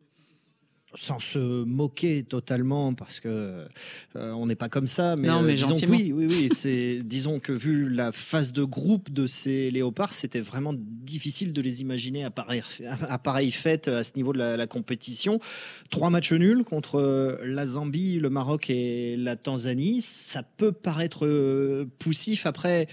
Sans 0.94 1.18
se 1.18 1.38
moquer 1.64 2.22
totalement, 2.22 2.94
parce 2.94 3.20
que 3.20 3.28
euh, 3.28 4.32
on 4.32 4.46
n'est 4.46 4.54
pas 4.54 4.70
comme 4.70 4.86
ça, 4.86 5.16
mais, 5.16 5.28
Non, 5.28 5.42
euh, 5.42 5.46
mais 5.46 5.54
disons 5.54 5.76
que 5.76 5.84
oui, 5.84 6.12
oui, 6.14 6.26
oui. 6.26 6.48
C'est 6.54 7.00
disons 7.04 7.40
que 7.40 7.52
vu 7.52 7.90
la 7.90 8.10
phase 8.10 8.54
de 8.54 8.64
groupe 8.64 9.12
de 9.12 9.26
ces 9.26 9.70
léopards, 9.70 10.14
c'était 10.14 10.40
vraiment 10.40 10.74
difficile 10.74 11.52
de 11.52 11.60
les 11.60 11.82
imaginer 11.82 12.24
à 12.24 12.30
pareille, 12.30 12.62
à 13.08 13.18
pareille 13.18 13.50
fête 13.50 13.88
à 13.88 14.02
ce 14.02 14.12
niveau 14.16 14.32
de 14.32 14.38
la, 14.38 14.56
la 14.56 14.66
compétition. 14.66 15.40
Trois 15.90 16.08
matchs 16.08 16.32
nuls 16.32 16.64
contre 16.64 16.98
euh, 16.98 17.36
la 17.44 17.66
Zambie, 17.66 18.18
le 18.18 18.30
Maroc 18.30 18.70
et 18.70 19.16
la 19.18 19.36
Tanzanie. 19.36 20.00
Ça 20.00 20.42
peut 20.42 20.72
paraître 20.72 21.86
poussif 21.98 22.46
après. 22.46 22.88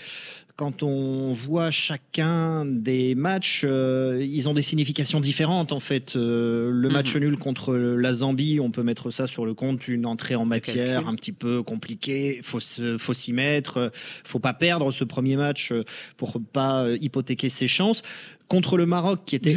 Quand 0.57 0.83
on 0.83 1.33
voit 1.33 1.69
chacun 1.69 2.65
des 2.65 3.13
matchs, 3.13 3.63
euh, 3.65 4.25
ils 4.25 4.47
ont 4.47 4.53
des 4.53 4.61
significations 4.61 5.19
différentes 5.19 5.73
en 5.73 5.81
fait. 5.81 6.15
Euh, 6.15 6.69
le 6.71 6.87
match 6.87 7.13
Mhm. 7.15 7.21
nul 7.23 7.37
contre 7.37 7.75
la 7.75 8.13
Zambie, 8.13 8.61
on 8.61 8.71
peut 8.71 8.81
mettre 8.83 9.11
ça 9.11 9.27
sur 9.27 9.45
le 9.45 9.53
compte 9.53 9.89
une 9.89 10.05
entrée 10.05 10.35
en 10.35 10.45
matière 10.45 11.09
un 11.09 11.15
petit 11.15 11.33
peu 11.33 11.61
compliquée. 11.61 12.39
Faut 12.41 12.61
se, 12.61 12.97
faut 12.97 13.13
s'y 13.13 13.33
mettre. 13.33 13.77
euh, 13.77 13.89
Faut 14.23 14.39
pas 14.39 14.53
perdre 14.53 14.91
ce 14.91 15.03
premier 15.03 15.35
match 15.35 15.73
pour 16.15 16.39
pas 16.53 16.87
hypothéquer 17.01 17.49
ses 17.49 17.67
chances. 17.67 18.01
Contre 18.47 18.77
le 18.77 18.85
Maroc, 18.85 19.21
qui 19.25 19.35
était 19.35 19.51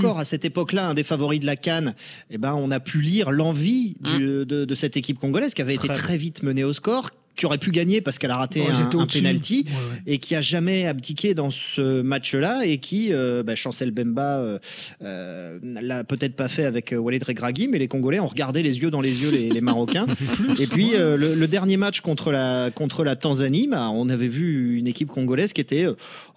encore 0.00 0.18
à 0.18 0.24
cette 0.26 0.44
époque-là 0.44 0.86
un 0.88 0.94
des 0.94 1.04
favoris 1.04 1.40
de 1.40 1.46
la 1.46 1.56
Cannes, 1.56 1.94
eh 2.30 2.36
ben 2.36 2.52
on 2.54 2.70
a 2.72 2.80
pu 2.80 3.00
lire 3.00 3.30
l'envie 3.30 3.94
du- 4.00 4.44
de, 4.44 4.64
de 4.66 4.74
cette 4.74 4.96
équipe 4.98 5.18
congolaise 5.18 5.54
qui 5.54 5.62
avait 5.62 5.76
été 5.76 5.88
très 5.88 6.16
vite 6.18 6.42
menée 6.42 6.64
au 6.64 6.72
score, 6.72 7.08
qui 7.34 7.46
aurait 7.46 7.58
pu 7.58 7.70
gagner 7.70 8.00
parce 8.02 8.18
qu'elle 8.18 8.30
a 8.30 8.36
raté 8.36 8.62
un, 8.66 8.74
un 8.98 9.06
penalty 9.06 9.64
Ouais, 9.66 9.72
ouais. 9.72 10.02
et 10.06 10.18
qui 10.18 10.34
a 10.34 10.40
jamais 10.40 10.86
abdiqué 10.86 11.34
dans 11.34 11.50
ce 11.50 12.02
match-là 12.02 12.66
et 12.66 12.78
qui, 12.78 13.08
euh, 13.12 13.42
bah, 13.42 13.54
Chancel 13.54 13.90
Bemba 13.90 14.38
euh, 14.40 14.58
euh, 15.02 15.58
l'a 15.62 16.04
peut-être 16.04 16.36
pas 16.36 16.48
fait 16.48 16.64
avec 16.64 16.92
euh, 16.92 16.96
Walid 16.98 17.22
Regragui, 17.24 17.68
mais 17.68 17.78
les 17.78 17.88
Congolais 17.88 18.20
ont 18.20 18.26
regardé 18.28 18.62
les 18.62 18.80
yeux 18.80 18.90
dans 18.90 19.00
les 19.00 19.22
yeux 19.22 19.30
les, 19.30 19.48
les 19.48 19.60
Marocains. 19.60 20.06
et 20.60 20.66
puis 20.66 20.90
le, 20.92 21.16
le 21.16 21.48
dernier 21.48 21.76
match 21.76 22.00
contre 22.02 22.30
la 22.32 22.70
contre 22.74 23.02
la 23.04 23.16
Tanzanie, 23.16 23.66
bah, 23.68 23.88
on 23.90 24.08
avait 24.08 24.28
vu 24.28 24.76
une 24.78 24.86
équipe 24.86 25.08
congolaise 25.08 25.52
qui 25.52 25.60
était 25.60 25.86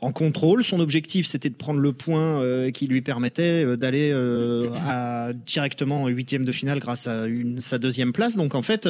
en 0.01 0.11
contrôle. 0.11 0.63
Son 0.63 0.79
objectif, 0.79 1.25
c'était 1.27 1.49
de 1.49 1.55
prendre 1.55 1.79
le 1.79 1.91
point 1.91 2.41
qui 2.71 2.87
lui 2.87 3.01
permettait 3.01 3.77
d'aller 3.77 4.11
à- 4.85 5.33
directement 5.45 6.03
en 6.03 6.07
huitième 6.07 6.45
de 6.45 6.51
finale 6.51 6.79
grâce 6.79 7.07
à 7.07 7.25
une, 7.25 7.59
sa 7.59 7.77
deuxième 7.77 8.13
place. 8.13 8.35
Donc 8.35 8.55
en 8.55 8.61
fait. 8.61 8.87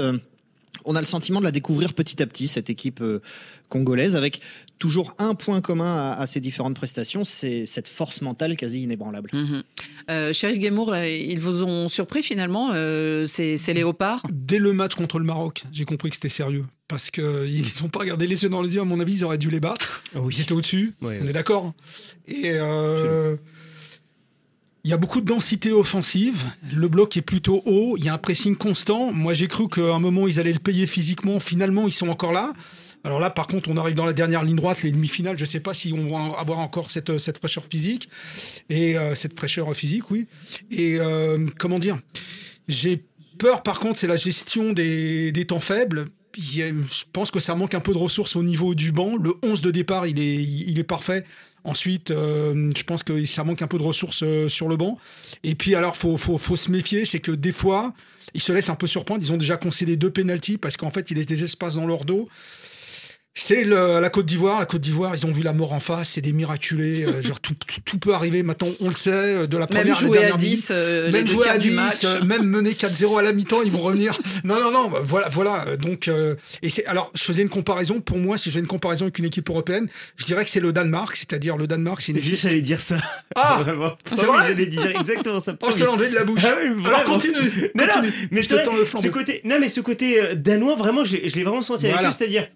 On 0.84 0.96
a 0.96 1.00
le 1.00 1.06
sentiment 1.06 1.40
de 1.40 1.46
la 1.46 1.52
découvrir 1.52 1.94
petit 1.94 2.22
à 2.22 2.28
petit, 2.28 2.48
cette 2.48 2.70
équipe 2.70 3.02
euh, 3.02 3.22
congolaise, 3.70 4.16
avec 4.16 4.42
toujours 4.78 5.16
un 5.20 5.34
point 5.36 5.62
commun 5.62 5.96
à, 5.96 6.14
à 6.14 6.28
ces 6.28 6.40
différentes 6.40 6.76
prestations, 6.76 7.24
c'est 7.24 7.66
cette 7.66 7.88
force 7.88 8.22
mentale 8.22 8.58
quasi 8.58 8.84
inébranlable. 8.84 9.30
Mhm. 9.34 9.64
Euh, 10.10 10.34
Sheriff 10.34 10.60
Guémour, 10.60 10.94
euh, 10.94 11.08
ils 11.08 11.40
vous 11.40 11.64
ont 11.64 11.88
surpris 11.90 12.22
finalement, 12.24 12.72
euh, 12.74 13.26
ces, 13.26 13.58
ces 13.58 13.74
léopards? 13.74 14.24
Dès 14.32 14.60
le 14.60 14.74
match 14.74 14.96
contre 14.96 15.18
le 15.20 15.26
Maroc, 15.26 15.64
j'ai 15.72 15.86
compris 15.86 16.10
que 16.10 16.16
c'était 16.18 16.30
sérieux. 16.30 16.66
Parce 16.88 17.10
qu'ils 17.10 17.66
n'ont 17.82 17.90
pas 17.90 18.00
regardé 18.02 18.28
les 18.28 18.44
yeux 18.44 18.50
dans 18.50 18.62
les 18.62 18.76
yeux, 18.76 18.82
à 18.82 18.86
mon 18.86 19.00
avis, 19.00 19.14
ils 19.14 19.24
auraient 19.24 19.40
dû 19.40 19.50
les 19.50 19.60
battre. 19.60 20.04
Ils 20.30 20.42
étaient 20.42 20.52
au-dessus, 20.52 20.94
Ouais, 21.02 21.18
on 21.20 21.24
ouais. 21.24 21.30
est 21.32 21.34
d'accord. 21.34 21.74
Et 22.28 22.52
euh, 22.54 23.38
il 24.86 24.92
y 24.92 24.94
a 24.94 24.98
beaucoup 24.98 25.20
de 25.20 25.26
densité 25.26 25.72
offensive. 25.72 26.46
Le 26.72 26.88
bloc 26.88 27.18
est 27.18 27.24
plutôt 27.24 27.64
haut. 27.66 27.96
Il 27.98 28.06
y 28.06 28.10
a 28.10 28.14
un 28.14 28.20
pressing 28.20 28.56
constant. 28.56 29.12
Moi, 29.12 29.34
j'ai 29.34 29.48
cru 29.48 29.68
qu'à 29.68 29.82
un 29.82 29.98
moment, 29.98 30.28
ils 30.28 30.40
allaient 30.40 30.54
le 30.54 30.60
payer 30.60 30.86
physiquement. 30.86 31.40
Finalement, 31.40 31.88
ils 31.88 31.92
sont 31.92 32.08
encore 32.08 32.32
là. 32.32 32.54
Alors 33.04 33.20
là, 33.20 33.32
par 33.32 33.48
contre, 33.48 33.72
on 33.72 33.78
arrive 33.78 33.96
dans 33.96 34.06
la 34.06 34.14
dernière 34.14 34.44
ligne 34.44 34.58
droite, 34.58 34.84
les 34.84 34.92
demi-finales. 34.92 35.40
Je 35.40 35.44
ne 35.44 35.48
sais 35.48 35.60
pas 35.60 35.74
si 35.74 35.92
on 35.92 36.06
va 36.08 36.40
avoir 36.40 36.60
encore 36.60 36.92
cette, 36.92 37.18
cette 37.18 37.40
fraîcheur 37.40 37.64
physique. 37.68 38.10
Et 38.70 38.96
euh, 38.96 39.16
cette 39.16 39.36
fraîcheur 39.36 39.74
physique, 39.74 40.12
oui. 40.12 40.28
Et 40.70 41.00
euh, 41.00 41.48
comment 41.58 41.80
dire? 41.80 41.98
J'ai 42.68 43.04
peur, 43.40 43.64
par 43.64 43.80
contre, 43.80 43.98
c'est 43.98 44.06
la 44.08 44.18
gestion 44.18 44.72
des, 44.72 45.46
temps 45.48 45.60
faibles. 45.60 46.06
Je 46.38 47.06
pense 47.12 47.32
que 47.32 47.40
ça 47.40 47.56
manque 47.56 47.74
un 47.74 47.80
peu 47.80 47.94
de 47.94 47.98
ressources 47.98 48.36
au 48.36 48.44
niveau 48.44 48.76
du 48.76 48.92
banc. 48.92 49.16
Le 49.16 49.34
11 49.42 49.62
de 49.62 49.72
départ, 49.72 50.06
il 50.06 50.78
est 50.78 50.84
parfait. 50.84 51.26
Ensuite, 51.66 52.12
euh, 52.12 52.70
je 52.78 52.84
pense 52.84 53.02
que 53.02 53.26
ça 53.26 53.44
manque 53.44 53.64
un 53.64 53.68
peu 53.68 53.80
de 53.80 53.84
ressources 53.84 54.22
euh, 54.22 54.48
sur 54.48 54.70
le 54.70 54.78
banc. 54.78 55.00
Et 55.44 55.56
puis, 55.56 55.74
alors, 55.74 55.98
faut, 55.98 56.16
faut, 56.16 56.38
faut 56.38 56.56
se 56.56 56.72
méfier, 56.72 57.06
c'est 57.06 57.20
que 57.20 57.32
des 57.32 57.52
fois, 57.52 57.94
ils 58.36 58.42
se 58.42 58.52
laissent 58.52 58.70
un 58.70 58.76
peu 58.76 58.86
surprendre. 58.86 59.24
Ils 59.24 59.34
ont 59.34 59.38
déjà 59.38 59.58
concédé 59.58 59.98
deux 59.98 60.12
pénalties 60.12 60.60
parce 60.60 60.78
qu'en 60.78 60.92
fait, 60.92 61.10
ils 61.10 61.18
laissent 61.18 61.26
des 61.26 61.44
espaces 61.44 61.74
dans 61.74 61.88
leur 61.88 62.06
dos. 62.06 62.30
C'est 63.38 63.66
le- 63.66 64.00
la 64.00 64.10
Côte 64.10 64.26
d'Ivoire. 64.26 64.60
La 64.62 64.66
Côte 64.66 64.80
d'Ivoire, 64.80 65.14
ils 65.14 65.26
ont 65.26 65.32
vu 65.32 65.44
la 65.44 65.52
mort 65.52 65.74
en 65.74 65.82
face. 65.82 66.12
C'est 66.12 66.22
des 66.22 66.32
miraculés. 66.32 67.04
euh, 67.06 67.22
genre, 67.22 67.42
tout, 67.42 67.54
tout- 67.68 67.82
tout 67.84 67.98
peut 68.00 68.14
arriver. 68.14 68.44
Maintenant, 68.44 68.70
on 68.80 68.88
le 68.88 68.94
sait. 68.94 69.12
euh, 69.12 69.46
De 69.46 69.58
la 69.58 69.68
Même 69.68 69.68
première 69.68 69.98
à 69.98 70.02
la 70.02 70.08
jouer 70.08 70.18
à 70.18 70.22
dernière 70.22 70.38
10, 70.38 70.46
minute. 70.46 70.72
euh, 70.72 71.06
les 71.08 71.12
même 71.12 71.28
jouer 71.28 71.50
à 71.50 71.58
du 71.58 71.70
10, 71.72 71.76
match. 71.76 72.04
euh, 72.06 72.24
même 72.24 72.44
mener 72.46 72.72
4-0 72.74 73.18
à 73.18 73.22
la 73.22 73.34
mi-temps, 73.34 73.62
ils 73.64 73.72
vont 73.74 73.80
revenir. 73.82 74.18
Non, 74.46 74.56
non, 74.62 74.72
non. 74.72 74.90
Voilà, 75.04 75.28
voilà. 75.28 75.76
Donc, 75.76 76.08
euh, 76.08 76.36
et 76.62 76.70
c'est 76.70 76.86
alors, 76.86 77.12
je 77.14 77.24
faisais 77.24 77.42
une 77.42 77.50
comparaison. 77.50 78.00
Pour 78.00 78.20
moi, 78.20 78.38
si 78.38 78.50
je 78.50 78.54
fais 78.54 78.60
une 78.62 78.68
comparaison 78.68 79.04
avec 79.06 79.20
une 79.20 79.26
équipe 79.26 79.50
européenne, 79.50 79.90
je 80.16 80.24
dirais 80.26 80.46
que 80.46 80.50
c'est 80.50 80.62
le 80.62 80.72
Danemark. 80.72 81.16
C'est-à-dire 81.18 81.58
le 81.58 81.68
Danemark, 81.68 82.00
c'est 82.02 82.14
une 82.14 82.20
équipe. 82.20 82.38
J'allais 82.38 82.62
dire 82.62 82.80
ça. 82.80 82.96
Ah 83.36 83.58
Vraiment. 83.64 83.98
C'est 84.08 84.16
vrai 84.24 84.48
J'allais 84.48 84.66
dire 84.68 84.86
exactement 84.98 85.42
ça. 85.42 85.58
Oh, 85.62 85.68
je 85.72 85.84
te 85.84 85.84
enlevé 85.90 86.10
de 86.10 86.16
la 86.16 86.24
bouche. 86.24 86.40
Ah 86.46 86.56
oui, 86.62 86.82
Alors 86.86 87.04
continue. 87.04 87.34
Non, 87.76 87.84
non, 87.86 87.94
continue. 87.96 88.14
mais 88.32 88.42
Je 88.42 88.56
le 88.56 88.62
vrai, 88.64 88.86
ce 89.02 89.08
côté, 89.10 89.42
non, 89.44 89.58
mais 89.60 89.68
ce 89.68 89.82
côté 89.82 90.36
danois, 90.38 90.76
vraiment, 90.76 91.04
je, 91.04 91.18
je 91.26 91.36
l'ai 91.36 91.44
vraiment 91.44 91.62
senti 91.62 91.88
Voilà. 91.88 92.00
avec 92.00 92.12
eux, 92.12 92.16
c'est-à-dire, 92.18 92.48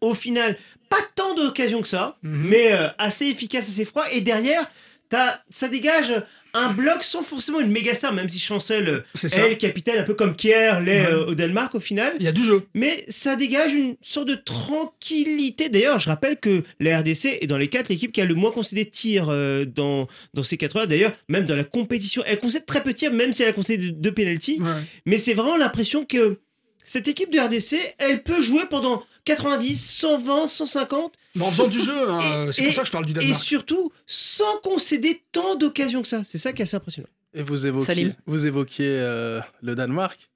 au 0.00 0.14
final, 0.14 0.56
pas 0.88 0.98
tant 1.14 1.34
d'occasions 1.34 1.82
que 1.82 1.88
ça, 1.88 2.16
Mhm. 2.22 2.48
mais 2.48 2.72
euh, 2.72 2.88
assez 2.98 3.26
efficace, 3.26 3.68
assez 3.68 3.84
froid, 3.84 4.04
et 4.12 4.20
derrière, 4.20 4.70
as, 5.12 5.42
ça 5.50 5.68
dégage 5.68 6.12
un 6.54 6.72
bloc 6.72 7.02
sans 7.04 7.22
forcément 7.22 7.60
une 7.60 7.70
méga 7.70 7.92
star, 7.92 8.14
même 8.14 8.28
si 8.30 8.38
Chancel, 8.38 8.88
euh, 8.88 9.00
C'est 9.14 9.28
ça. 9.28 9.46
elle, 9.46 9.58
capitaine, 9.58 9.98
un 9.98 10.04
peu 10.04 10.14
comme 10.14 10.34
Kier, 10.34 10.80
l'est 10.82 11.02
Ouais. 11.02 11.06
euh, 11.12 11.26
au 11.26 11.34
Danemark 11.34 11.74
au 11.74 11.80
final. 11.80 12.14
Il 12.18 12.24
y 12.24 12.28
a 12.28 12.32
du 12.32 12.42
jeu. 12.44 12.66
Mais 12.72 13.04
ça 13.08 13.36
dégage 13.36 13.74
une 13.74 13.96
sorte 14.00 14.28
de 14.28 14.34
tranquillité. 14.36 15.68
D'ailleurs, 15.68 15.98
je 15.98 16.08
rappelle 16.08 16.38
que 16.38 16.62
la 16.80 16.98
RDC 17.00 17.38
est 17.40 17.46
dans 17.46 17.58
les 17.58 17.68
quatre 17.68 17.88
l'équipe 17.88 18.12
qui 18.12 18.20
a 18.20 18.24
le 18.24 18.34
moins 18.34 18.50
concédé 18.52 18.84
de 18.84 18.90
tirs 18.90 19.28
euh, 19.28 19.64
dans, 19.64 20.08
dans 20.34 20.42
ces 20.42 20.56
quatre 20.56 20.76
heures. 20.76 20.86
D'ailleurs, 20.88 21.12
même 21.28 21.44
dans 21.44 21.56
la 21.56 21.64
compétition, 21.64 22.22
elle 22.26 22.38
concède 22.38 22.64
très 22.66 22.82
peu 22.82 22.92
de 22.92 22.96
tirs, 22.98 23.12
même 23.12 23.32
si 23.32 23.42
elle 23.42 23.50
a 23.50 23.52
concédé 23.52 23.90
deux 23.90 24.12
pénalties. 24.12 24.58
Ouais. 24.60 24.82
Mais 25.04 25.18
c'est 25.18 25.34
vraiment 25.34 25.56
l'impression 25.56 26.04
que 26.04 26.38
cette 26.86 27.06
équipe 27.08 27.30
de 27.30 27.38
RDC, 27.38 27.76
elle 27.98 28.22
peut 28.22 28.40
jouer 28.40 28.64
pendant 28.70 29.02
90, 29.24 29.76
120, 29.76 30.48
150. 30.48 31.12
Mais 31.34 31.44
en 31.44 31.50
faisant 31.50 31.66
du 31.68 31.80
jeu, 31.80 32.10
hein, 32.10 32.48
c'est 32.52 32.62
Et- 32.62 32.64
pour 32.66 32.74
ça 32.74 32.80
que 32.82 32.86
je 32.86 32.92
parle 32.92 33.04
du 33.04 33.12
Et 33.12 33.14
Danemark. 33.14 33.42
surtout, 33.42 33.92
sans 34.06 34.58
concéder 34.62 35.22
tant 35.32 35.54
d'occasions 35.56 36.00
que 36.00 36.08
ça. 36.08 36.24
C'est 36.24 36.38
ça 36.38 36.52
qui 36.54 36.62
est 36.62 36.64
assez 36.64 36.76
impressionnant. 36.76 37.08
Et 37.34 37.42
vous 37.42 37.66
évoquiez, 37.66 37.86
Salim. 37.86 38.14
vous 38.24 38.46
évoquiez 38.46 38.88
euh, 38.88 39.40
le 39.62 39.74
Danemark. 39.74 40.30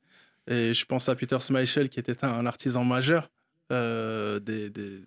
Et 0.50 0.74
je 0.74 0.84
pense 0.84 1.08
à 1.08 1.14
Peter 1.14 1.38
Schmeichel, 1.40 1.88
qui 1.88 1.98
était 2.00 2.24
un, 2.24 2.28
un 2.30 2.44
artisan 2.46 2.84
majeur 2.84 3.30
euh, 3.72 4.40
des, 4.40 4.68
des, 4.68 5.00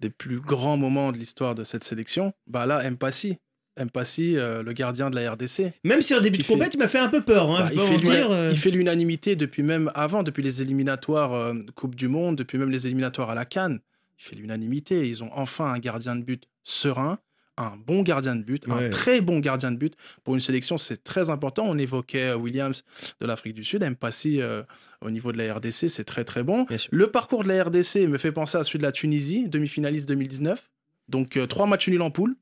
des 0.00 0.10
plus 0.10 0.40
grands 0.40 0.76
moments 0.78 1.12
de 1.12 1.18
l'histoire 1.18 1.54
de 1.54 1.62
cette 1.62 1.84
sélection. 1.84 2.32
Bah 2.46 2.64
là, 2.66 2.88
Mpassi. 2.90 3.36
Mpassi, 3.84 4.36
euh, 4.36 4.62
le 4.62 4.72
gardien 4.72 5.10
de 5.10 5.16
la 5.16 5.32
RDC. 5.32 5.72
Même 5.84 6.02
si 6.02 6.14
en 6.14 6.20
début 6.20 6.38
de 6.38 6.42
compète, 6.46 6.72
fait- 6.72 6.74
il 6.74 6.78
m'a 6.78 6.88
fait 6.88 6.98
un 6.98 7.08
peu 7.08 7.22
peur. 7.22 7.50
Hein, 7.50 7.60
Bah, 7.60 7.66
je 7.68 7.72
il, 7.74 7.78
peux 7.78 7.86
fait 7.86 7.94
en 7.94 7.98
l'una- 7.98 8.14
dire. 8.16 8.30
euh. 8.30 8.48
il 8.52 8.58
fait 8.58 8.70
l'unanimité 8.70 9.36
depuis 9.36 9.62
même 9.62 9.90
avant, 9.94 10.22
depuis 10.22 10.42
les 10.42 10.62
éliminatoires 10.62 11.32
euh, 11.34 11.54
Coupe 11.74 11.94
du 11.94 12.08
Monde, 12.08 12.36
depuis 12.36 12.58
même 12.58 12.70
les 12.70 12.86
éliminatoires 12.86 13.30
à 13.30 13.34
la 13.34 13.44
Cannes. 13.44 13.80
Il 14.18 14.22
fait 14.24 14.36
l'unanimité. 14.36 15.08
Ils 15.08 15.24
ont 15.24 15.30
enfin 15.32 15.72
un 15.72 15.78
gardien 15.78 16.14
de 16.16 16.22
but 16.22 16.44
serein, 16.62 17.18
un 17.56 17.72
bon 17.86 18.02
gardien 18.02 18.36
de 18.36 18.42
but, 18.42 18.66
Ouais. 18.68 18.86
un 18.86 18.88
très 18.90 19.20
bon 19.20 19.38
gardien 19.38 19.70
de 19.72 19.76
but. 19.76 19.94
Pour 20.24 20.34
une 20.34 20.40
sélection, 20.40 20.76
c'est 20.78 21.02
très 21.02 21.30
important. 21.30 21.64
On 21.66 21.76
évoquait 21.78 22.30
euh, 22.30 22.36
Williams 22.36 22.84
de 23.20 23.26
l'Afrique 23.26 23.54
du 23.54 23.64
Sud, 23.64 23.82
Mpassi 23.82 24.40
euh, 24.42 24.62
au 25.00 25.10
niveau 25.10 25.32
de 25.32 25.38
la 25.38 25.54
RDC, 25.54 25.88
c'est 25.88 26.04
très 26.04 26.24
très 26.24 26.42
bon. 26.42 26.66
Le 26.90 27.06
parcours 27.10 27.42
de 27.44 27.48
la 27.48 27.64
RDC 27.64 28.06
me 28.08 28.18
fait 28.18 28.32
penser 28.32 28.56
à 28.58 28.62
celui 28.62 28.78
de 28.78 28.82
la 28.84 28.92
Tunisie, 28.92 29.48
demi-finaliste 29.48 30.06
2019. 30.08 30.70
Donc 31.08 31.36
euh, 31.36 31.46
trois 31.46 31.66
matchs 31.66 31.88
nuls 31.88 32.00
en 32.02 32.10
poule, 32.10 32.36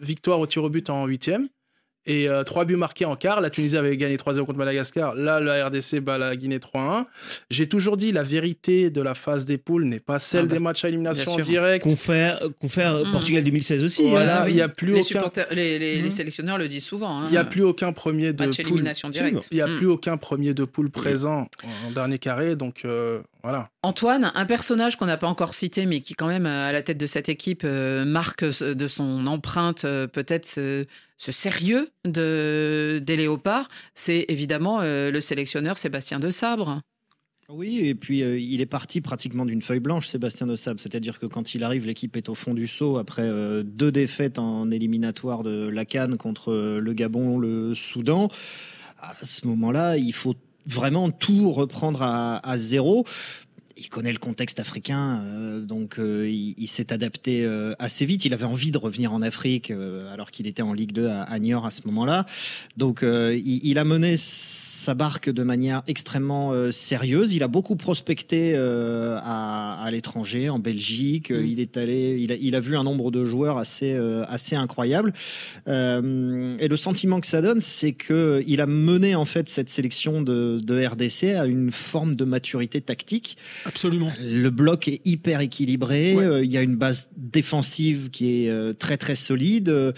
victoire 0.00 0.40
au 0.40 0.46
tir 0.46 0.64
au 0.64 0.70
but 0.70 0.88
en 0.90 1.06
huitième. 1.06 1.48
Et 2.04 2.28
euh, 2.28 2.42
trois 2.42 2.64
buts 2.64 2.74
marqués 2.74 3.04
en 3.04 3.14
quart. 3.14 3.40
La 3.40 3.48
Tunisie 3.48 3.76
avait 3.76 3.96
gagné 3.96 4.16
3-0 4.16 4.44
contre 4.44 4.58
Madagascar. 4.58 5.14
Là, 5.14 5.38
la 5.38 5.68
RDC 5.68 6.00
bat 6.00 6.18
la 6.18 6.34
Guinée 6.34 6.58
3-1. 6.58 7.04
J'ai 7.48 7.68
toujours 7.68 7.96
dit 7.96 8.10
la 8.10 8.24
vérité 8.24 8.90
de 8.90 9.00
la 9.00 9.14
phase 9.14 9.44
des 9.44 9.56
poules 9.56 9.84
n'est 9.84 10.00
pas 10.00 10.18
celle 10.18 10.40
Ah 10.40 10.46
bah, 10.46 10.52
des 10.54 10.58
matchs 10.58 10.84
à 10.84 10.88
élimination 10.88 11.36
directe. 11.36 11.84
Confère, 11.84 12.40
confère 12.60 13.04
Mm. 13.06 13.12
Portugal 13.12 13.44
2016 13.44 13.84
aussi. 13.84 14.02
Voilà, 14.10 14.42
hein. 14.42 14.48
il 14.48 14.54
n'y 14.56 14.60
a 14.60 14.68
plus 14.68 14.94
les, 14.94 15.16
aucun. 15.16 15.30
les, 15.52 16.02
Mhm. 16.02 16.10
sélectionneurs 16.10 16.58
le 16.58 16.66
disent 16.66 16.82
souvent. 16.86 17.20
hein. 17.20 17.24
Il 17.26 17.30
n'y 17.30 17.36
a 17.36 17.44
plus 17.44 17.62
aucun 17.62 17.92
premier 17.92 18.32
de 18.32 18.44
Match 18.46 18.56
poule. 18.56 18.66
élimination 18.66 19.08
directe. 19.08 19.46
Il 19.52 19.54
n'y 19.54 19.60
a 19.60 19.68
Mm. 19.68 19.76
plus 19.76 19.86
aucun 19.86 20.16
premier 20.16 20.54
de 20.54 20.64
poule 20.64 20.90
présent 20.90 21.46
en 21.86 21.92
dernier 21.92 22.18
carré. 22.18 22.56
Donc 22.56 22.84
euh, 22.84 23.20
voilà. 23.42 23.70
Antoine, 23.82 24.30
un 24.34 24.46
personnage 24.46 24.96
qu'on 24.96 25.06
n'a 25.06 25.16
pas 25.16 25.26
encore 25.26 25.54
cité, 25.54 25.86
mais 25.86 26.00
qui 26.00 26.14
quand 26.14 26.28
même 26.28 26.46
euh, 26.46 26.68
à 26.68 26.72
la 26.72 26.82
tête 26.82 26.98
de 26.98 27.06
cette 27.06 27.28
équipe 27.28 27.62
euh, 27.64 28.04
marque 28.04 28.52
ce- 28.52 28.72
de 28.72 28.88
son 28.88 29.26
empreinte 29.26 29.84
euh, 29.84 30.06
peut-être 30.06 30.46
ce, 30.46 30.86
ce 31.16 31.32
sérieux 31.32 31.90
de, 32.04 33.02
des 33.04 33.16
léopards, 33.16 33.68
c'est 33.94 34.24
évidemment 34.28 34.80
euh, 34.80 35.10
le 35.10 35.20
sélectionneur 35.20 35.76
Sébastien 35.78 36.20
de 36.20 36.30
Sabre. 36.30 36.80
Oui, 37.48 37.80
et 37.86 37.94
puis 37.94 38.22
euh, 38.22 38.38
il 38.38 38.60
est 38.60 38.66
parti 38.66 39.00
pratiquement 39.00 39.44
d'une 39.44 39.60
feuille 39.60 39.80
blanche, 39.80 40.06
Sébastien 40.08 40.46
de 40.46 40.56
Sable. 40.56 40.80
C'est-à-dire 40.80 41.18
que 41.18 41.26
quand 41.26 41.54
il 41.54 41.64
arrive, 41.64 41.84
l'équipe 41.84 42.16
est 42.16 42.28
au 42.28 42.34
fond 42.34 42.54
du 42.54 42.66
seau 42.66 42.96
après 42.96 43.22
euh, 43.24 43.62
deux 43.62 43.92
défaites 43.92 44.38
en 44.38 44.70
éliminatoire 44.70 45.42
de 45.42 45.68
la 45.68 45.84
Cannes 45.84 46.16
contre 46.16 46.52
euh, 46.52 46.80
le 46.80 46.92
Gabon, 46.94 47.38
le 47.38 47.74
Soudan. 47.74 48.28
À 48.98 49.12
ce 49.14 49.46
moment-là, 49.48 49.96
il 49.98 50.12
faut 50.14 50.34
vraiment 50.66 51.10
tout 51.10 51.52
reprendre 51.52 52.02
à, 52.02 52.56
zéro. 52.56 53.04
Il 53.76 53.88
connaît 53.88 54.12
le 54.12 54.18
contexte 54.18 54.60
africain, 54.60 55.22
euh, 55.24 55.60
donc 55.60 55.98
euh, 55.98 56.28
il, 56.28 56.54
il 56.58 56.68
s'est 56.68 56.92
adapté 56.92 57.44
euh, 57.44 57.74
assez 57.78 58.04
vite. 58.04 58.24
Il 58.24 58.34
avait 58.34 58.44
envie 58.44 58.70
de 58.70 58.78
revenir 58.78 59.12
en 59.12 59.22
Afrique 59.22 59.70
euh, 59.70 60.12
alors 60.12 60.30
qu'il 60.30 60.46
était 60.46 60.62
en 60.62 60.72
Ligue 60.72 60.92
2 60.92 61.06
à, 61.06 61.22
à 61.22 61.38
Niort 61.38 61.66
à 61.66 61.70
ce 61.70 61.82
moment-là. 61.86 62.26
Donc 62.76 63.02
euh, 63.02 63.34
il, 63.36 63.60
il 63.64 63.78
a 63.78 63.84
mené 63.84 64.16
sa 64.16 64.94
barque 64.94 65.30
de 65.30 65.42
manière 65.42 65.82
extrêmement 65.86 66.52
euh, 66.52 66.70
sérieuse. 66.70 67.34
Il 67.34 67.42
a 67.42 67.48
beaucoup 67.48 67.76
prospecté 67.76 68.54
euh, 68.56 69.18
à, 69.22 69.82
à 69.82 69.90
l'étranger, 69.90 70.50
en 70.50 70.58
Belgique. 70.58 71.30
Mm. 71.30 71.46
Il 71.46 71.60
est 71.60 71.76
allé, 71.76 72.18
il 72.20 72.32
a, 72.32 72.34
il 72.34 72.54
a 72.54 72.60
vu 72.60 72.76
un 72.76 72.84
nombre 72.84 73.10
de 73.10 73.24
joueurs 73.24 73.58
assez 73.58 73.94
euh, 73.94 74.24
assez 74.28 74.56
incroyable. 74.56 75.12
Euh, 75.68 76.56
et 76.58 76.68
le 76.68 76.76
sentiment 76.76 77.20
que 77.20 77.26
ça 77.26 77.42
donne, 77.42 77.60
c'est 77.60 77.92
que 77.92 78.42
il 78.46 78.60
a 78.60 78.66
mené 78.66 79.14
en 79.14 79.24
fait 79.24 79.48
cette 79.48 79.70
sélection 79.70 80.22
de, 80.22 80.60
de 80.62 80.86
RDC 80.86 81.34
à 81.36 81.46
une 81.46 81.70
forme 81.72 82.14
de 82.16 82.24
maturité 82.24 82.80
tactique. 82.80 83.36
Absolument. 83.66 84.10
Le 84.20 84.50
bloc 84.50 84.88
est 84.88 85.00
hyper 85.04 85.40
équilibré. 85.40 86.14
Ouais. 86.14 86.24
euh, 86.24 86.44
Il 86.44 86.50
y 86.50 86.56
a 86.56 86.62
une 86.62 86.76
base 86.76 87.10
défensive 87.16 88.10
qui 88.10 88.46
est 88.46 88.50
euh, 88.50 88.72
très 88.72 88.96
très 88.96 89.14
solide. 89.14 89.68
Euh, 89.68 89.92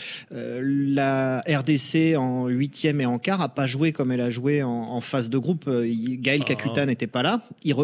la 0.62 1.42
RDC 1.48 2.16
en 2.16 2.46
huitième 2.48 3.00
et 3.00 3.06
en 3.06 3.18
quart 3.18 3.40
a 3.40 3.48
pas 3.48 3.66
joué 3.66 3.92
comme 3.92 4.12
elle 4.12 4.20
a 4.20 4.30
joué 4.30 4.62
en, 4.62 4.70
en, 4.70 5.00
phase 5.00 5.30
de 5.30 5.38
groupe. 5.38 5.68
Gaël 5.68 6.40
ah. 6.42 6.46
Kakuta 6.46 6.86
n'était 6.86 7.06
pas 7.06 7.22
là. 7.22 7.46
Il 7.62 7.74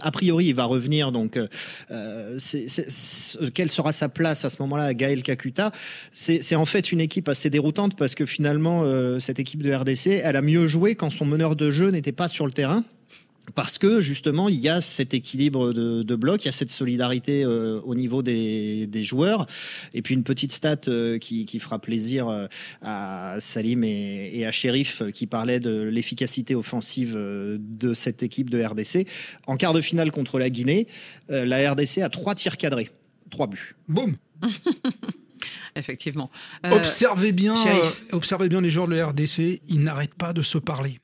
a 0.00 0.10
priori, 0.10 0.46
il 0.46 0.54
va 0.54 0.64
revenir. 0.64 1.12
Donc, 1.12 1.38
quelle 3.54 3.70
sera 3.70 3.92
sa 3.92 4.08
place 4.08 4.44
à 4.44 4.50
ce 4.50 4.56
moment-là, 4.60 4.94
Gaël 4.94 5.22
Kakuta? 5.22 5.72
C'est 6.12 6.54
en 6.54 6.64
fait 6.64 6.92
une 6.92 7.00
équipe 7.00 7.28
assez 7.28 7.50
déroutante 7.50 7.96
parce 7.96 8.14
que 8.14 8.26
finalement, 8.26 8.84
cette 9.18 9.38
équipe 9.38 9.62
de 9.62 9.72
RDC, 9.72 10.20
elle 10.22 10.36
a 10.36 10.42
mieux 10.42 10.68
joué 10.68 10.94
quand 10.94 11.10
son 11.10 11.26
meneur 11.26 11.56
de 11.56 11.70
jeu 11.70 11.90
n'était 11.90 12.12
pas 12.12 12.28
sur 12.28 12.46
le 12.46 12.52
terrain 12.52 12.84
parce 13.54 13.78
que 13.78 14.00
justement, 14.00 14.48
il 14.48 14.60
y 14.60 14.68
a 14.68 14.80
cet 14.80 15.14
équilibre 15.14 15.72
de, 15.72 16.14
bloc, 16.14 16.44
il 16.44 16.46
y 16.46 16.48
a 16.48 16.52
cette 16.52 16.70
solidarité 16.70 17.44
euh, 17.44 17.80
au 17.84 17.94
niveau 17.94 18.22
des, 18.22 18.88
joueurs. 19.02 19.46
Et 19.94 20.02
puis 20.02 20.14
une 20.14 20.24
petite 20.24 20.52
stat 20.52 20.76
euh, 20.88 21.18
qui, 21.18 21.58
fera 21.58 21.78
plaisir 21.78 22.28
euh, 22.28 22.46
à 22.82 23.36
Salim 23.38 23.84
et, 23.84 24.44
à 24.46 24.50
Sheriff 24.50 25.02
qui 25.12 25.26
parlaient 25.26 25.60
de 25.60 25.82
l'efficacité 25.82 26.54
offensive 26.54 27.14
de 27.14 27.94
cette 27.94 28.22
équipe 28.22 28.50
de 28.50 28.62
RDC. 28.62 29.06
En 29.46 29.56
quart 29.56 29.72
de 29.72 29.80
finale 29.80 30.10
contre 30.10 30.38
la 30.38 30.50
Guinée, 30.50 30.86
la 31.28 31.72
RDC 31.72 31.98
a 31.98 32.08
trois 32.08 32.34
tirs 32.34 32.56
cadrés, 32.56 32.90
trois 33.30 33.46
buts. 33.46 33.74
Boum 33.88 34.16
Effectivement. 35.76 36.30
observez, 36.70 37.32
bien, 37.32 37.54
observez 38.12 38.48
bien 38.48 38.60
les 38.60 38.70
joueurs 38.70 38.88
de 38.88 38.96
la 38.96 39.06
RDC, 39.06 39.62
ils 39.68 39.82
n'arrêtent 39.82 40.14
pas 40.14 40.32
de 40.32 40.42
se 40.42 40.58
parler 40.58 41.00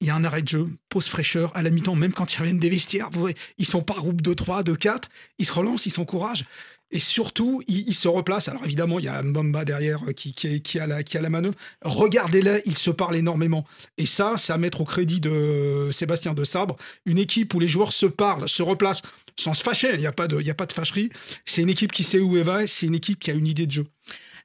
il 0.00 0.06
y 0.06 0.10
a 0.10 0.14
un 0.14 0.24
arrêt 0.24 0.42
de 0.42 0.48
jeu, 0.48 0.68
pause 0.88 1.06
fraîcheur 1.06 1.54
à 1.56 1.62
la 1.62 1.70
mi-temps, 1.70 1.94
même 1.94 2.12
quand 2.12 2.32
ils 2.32 2.38
reviennent 2.38 2.58
des 2.58 2.70
vestiaires, 2.70 3.10
vous 3.12 3.20
voyez, 3.20 3.36
ils 3.58 3.66
sont 3.66 3.82
par 3.82 3.96
groupe 3.96 4.22
de 4.22 4.32
3, 4.32 4.62
de 4.62 4.74
4, 4.74 5.08
ils 5.38 5.46
se 5.46 5.52
relancent, 5.52 5.86
ils 5.86 5.90
s'encouragent. 5.90 6.44
Et 6.92 6.98
surtout, 6.98 7.62
ils, 7.68 7.94
se 7.94 8.08
replacent. 8.08 8.48
Alors 8.48 8.64
évidemment, 8.64 8.98
il 8.98 9.04
y 9.04 9.08
a 9.08 9.22
Mbamba 9.22 9.64
derrière 9.64 10.00
euh, 10.08 10.12
qui, 10.12 10.80
a 10.80 10.86
la, 10.88 11.04
qui 11.04 11.18
manœuvre. 11.20 11.54
Regardez-les, 11.82 12.62
ils 12.66 12.76
se 12.76 12.90
parlent 12.90 13.14
énormément. 13.14 13.64
Et 13.96 14.06
ça, 14.06 14.34
c'est 14.38 14.52
à 14.52 14.58
mettre 14.58 14.80
au 14.80 14.84
crédit 14.84 15.20
de 15.20 15.90
Sébastien 15.92 16.34
de 16.34 16.42
Sabre. 16.42 16.76
Une 17.06 17.18
équipe 17.18 17.54
où 17.54 17.60
les 17.60 17.68
joueurs 17.68 17.92
se 17.92 18.06
parlent, 18.06 18.48
se 18.48 18.62
replacent, 18.62 19.02
sans 19.36 19.54
se 19.54 19.62
fâcher, 19.62 19.90
il 19.94 20.00
n'y 20.00 20.06
a 20.06 20.12
pas 20.12 20.26
de 20.26 20.72
fâcherie. 20.72 21.10
C'est 21.44 21.62
une 21.62 21.70
équipe 21.70 21.92
qui 21.92 22.02
sait 22.02 22.18
où 22.18 22.36
elle 22.36 22.42
va, 22.42 22.66
c'est 22.66 22.86
une 22.86 22.96
équipe 22.96 23.20
qui 23.20 23.30
a 23.30 23.34
une 23.34 23.46
idée 23.46 23.66
de 23.66 23.72
jeu. 23.72 23.86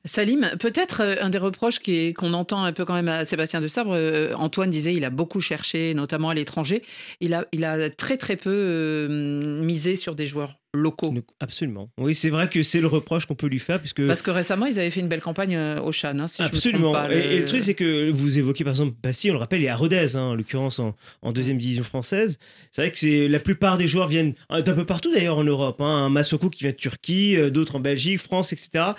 Salim, 0.05 0.51
peut-être 0.59 1.01
euh, 1.01 1.15
un 1.19 1.29
des 1.29 1.39
reproches 1.39 1.79
qu'on 1.79 2.33
entend 2.33 2.63
un 2.63 2.71
peu 2.71 2.85
quand 2.85 2.93
même 2.93 3.09
à 3.09 3.25
Sébastien 3.25 3.59
de 3.59 3.67
Sabre, 3.67 3.95
euh, 3.95 4.33
Antoine 4.35 4.69
disait 4.69 4.93
il 4.93 5.03
a 5.03 5.09
beaucoup 5.09 5.41
cherché, 5.41 5.93
notamment 5.95 6.29
à 6.29 6.35
l'étranger. 6.35 6.83
Il 7.21 7.33
a, 7.33 7.45
il 7.51 7.65
a 7.65 7.89
très 7.89 8.17
très 8.17 8.35
peu 8.35 8.53
euh, 8.53 9.63
misé 9.63 9.95
sur 9.95 10.15
des 10.15 10.27
joueurs 10.27 10.59
locaux. 10.75 11.13
Absolument. 11.39 11.89
Oui, 11.97 12.13
c'est 12.13 12.29
vrai 12.29 12.49
que 12.49 12.61
c'est 12.61 12.81
le 12.81 12.87
reproche 12.87 13.25
qu'on 13.25 13.35
peut 13.35 13.47
lui 13.47 13.59
faire. 13.59 13.79
Puisque... 13.79 14.05
Parce 14.05 14.21
que 14.21 14.29
récemment, 14.29 14.65
ils 14.65 14.77
avaient 14.77 14.91
fait 14.91 14.99
une 14.99 15.07
belle 15.07 15.21
campagne 15.21 15.57
au 15.57 15.91
Chan, 15.93 16.19
hein, 16.19 16.27
si 16.27 16.41
Absolument. 16.41 16.93
Je 16.93 16.99
me 16.99 17.07
pas, 17.07 17.15
et, 17.15 17.39
le 17.39 17.45
truc, 17.45 17.61
c'est 17.61 17.75
que 17.75 18.11
vous 18.11 18.37
évoquez 18.37 18.63
par 18.65 18.71
exemple 18.71 18.93
Passy, 19.01 19.31
on 19.31 19.33
le 19.33 19.39
rappelle, 19.39 19.61
il 19.61 19.65
est 19.65 19.69
à 19.69 19.75
Rodez, 19.75 20.15
hein, 20.15 20.21
en 20.21 20.35
l'occurrence 20.35 20.79
en, 20.79 21.31
deuxième 21.31 21.57
division 21.57 21.83
française. 21.83 22.37
C'est 22.73 22.81
vrai 22.81 22.91
que 22.91 22.97
c'est 22.97 23.27
la 23.27 23.39
plupart 23.39 23.77
des 23.77 23.87
joueurs 23.87 24.07
viennent 24.07 24.33
d'un 24.49 24.73
peu 24.73 24.85
partout 24.85 25.11
d'ailleurs 25.13 25.37
en 25.37 25.45
Europe. 25.45 25.79
Hein. 25.79 26.05
Un 26.05 26.09
Massoko 26.09 26.49
qui 26.49 26.65
vient 26.65 26.71
de 26.71 26.75
Turquie, 26.75 27.37
d'autres 27.51 27.77
en 27.77 27.79
Belgique, 27.79 28.19
France, 28.19 28.51
etc. 28.51 28.93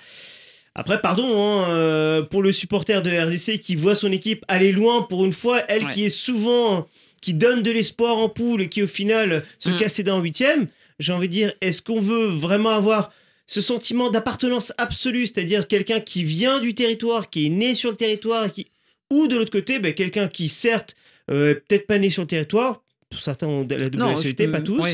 Après, 0.79 1.01
pardon, 1.01 1.25
hein, 1.25 1.71
euh, 1.71 2.23
pour 2.23 2.43
le 2.43 2.53
supporter 2.53 3.03
de 3.03 3.11
RDC 3.11 3.61
qui 3.61 3.77
voit 3.77 3.95
son 3.95 4.12
équipe 4.12 4.45
aller 4.47 4.73
loin 4.73 5.01
pour 5.01 5.25
une 5.25 5.33
fois, 5.33 5.62
elle 5.69 5.89
qui 5.89 6.05
est 6.05 6.11
souvent, 6.11 6.87
qui 7.23 7.33
donne 7.33 7.62
de 7.62 7.71
l'espoir 7.71 8.19
en 8.19 8.29
poule 8.29 8.61
et 8.61 8.69
qui 8.69 8.83
au 8.83 8.87
final 8.87 9.43
se 9.59 9.71
mm. 9.71 9.79
casse 9.79 9.97
les 9.97 10.05
dents 10.05 10.19
en 10.19 10.21
huitième, 10.21 10.69
j'ai 10.99 11.15
envie 11.15 11.29
de 11.29 11.33
dire, 11.33 11.53
est-ce 11.62 11.81
qu'on 11.81 12.01
veut 12.03 12.27
vraiment 12.27 12.69
avoir 12.71 13.11
ce 13.47 13.62
sentiment 13.62 14.11
d'appartenance 14.11 14.75
absolue, 14.77 15.27
c'est-à-dire 15.27 15.67
quelqu'un 15.67 16.01
qui 16.01 16.25
vient 16.25 16.61
du 16.61 16.75
territoire, 16.75 17.31
qui 17.31 17.47
est 17.47 17.51
né 17.51 17.75
sur 17.75 17.91
le 17.91 17.97
territoire, 17.97 18.53
qui... 18.53 18.67
ou 19.11 19.29
de 19.29 19.37
l'autre 19.37 19.53
côté, 19.53 19.79
ben, 19.79 19.95
quelqu'un 19.95 20.29
qui 20.29 20.51
certes, 20.51 20.95
euh, 21.31 21.55
peut-être 21.55 21.87
pas 21.87 21.97
né 21.97 22.11
sur 22.11 22.23
le 22.23 22.29
territoire, 22.29 22.83
pour 23.09 23.21
certains 23.21 23.47
ont 23.47 23.67
la 23.67 23.89
double 23.89 24.05
nationalité, 24.05 24.49
pas 24.49 24.61
tous, 24.61 24.85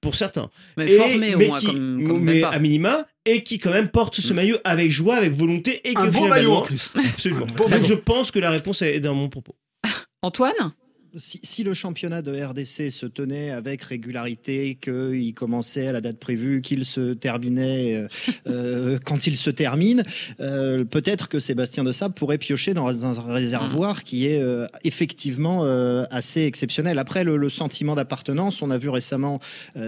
pour 0.00 0.14
certains. 0.14 0.50
Mais 0.76 0.96
formé 0.96 1.34
au 1.34 1.38
moins, 1.38 1.60
comme, 1.60 2.04
comme 2.06 2.22
mais 2.22 2.42
à 2.42 2.58
minima, 2.58 3.06
et 3.24 3.42
qui 3.42 3.58
quand 3.58 3.70
même 3.70 3.88
porte 3.88 4.20
ce 4.20 4.32
mm. 4.32 4.36
maillot 4.36 4.56
avec 4.64 4.90
joie, 4.90 5.16
avec 5.16 5.32
volonté 5.32 5.80
et 5.88 5.96
un 5.96 6.06
que 6.06 6.10
beau 6.10 6.26
maillot 6.26 6.52
en 6.52 6.62
plus. 6.62 6.92
Absolument. 6.96 7.46
Donc 7.46 7.84
je 7.84 7.94
pense 7.94 8.30
que 8.30 8.38
la 8.38 8.50
réponse 8.50 8.82
est 8.82 9.00
dans 9.00 9.14
mon 9.14 9.28
propos. 9.28 9.56
Antoine? 10.22 10.74
Si, 11.14 11.64
le 11.64 11.74
championnat 11.74 12.22
de 12.22 12.32
RDC 12.32 12.90
se 12.90 13.06
tenait 13.06 13.50
avec 13.50 13.82
régularité, 13.82 14.76
qu'il 14.80 15.34
commençait 15.34 15.86
à 15.86 15.92
la 15.92 16.00
date 16.00 16.18
prévue, 16.18 16.62
qu'il 16.62 16.84
se 16.84 17.14
terminait 17.14 17.96
euh, 17.96 18.08
euh, 18.46 18.98
quand 19.04 19.26
il 19.26 19.36
se 19.36 19.50
termine, 19.50 20.02
euh, 20.40 20.84
peut-être 20.84 21.28
que 21.28 21.38
Sébastien 21.38 21.84
de 21.84 21.92
Sable 21.92 22.14
pourrait 22.14 22.38
piocher 22.38 22.74
dans 22.74 23.04
un 23.04 23.32
réservoir 23.32 24.04
qui 24.04 24.26
est 24.26 24.42
effectivement 24.84 25.64
assez 26.10 26.42
exceptionnel. 26.42 26.98
Après, 26.98 27.24
le, 27.24 27.48
sentiment 27.48 27.94
d'appartenance, 27.94 28.62
on 28.62 28.70
a 28.70 28.78
vu 28.78 28.88
récemment 28.88 29.40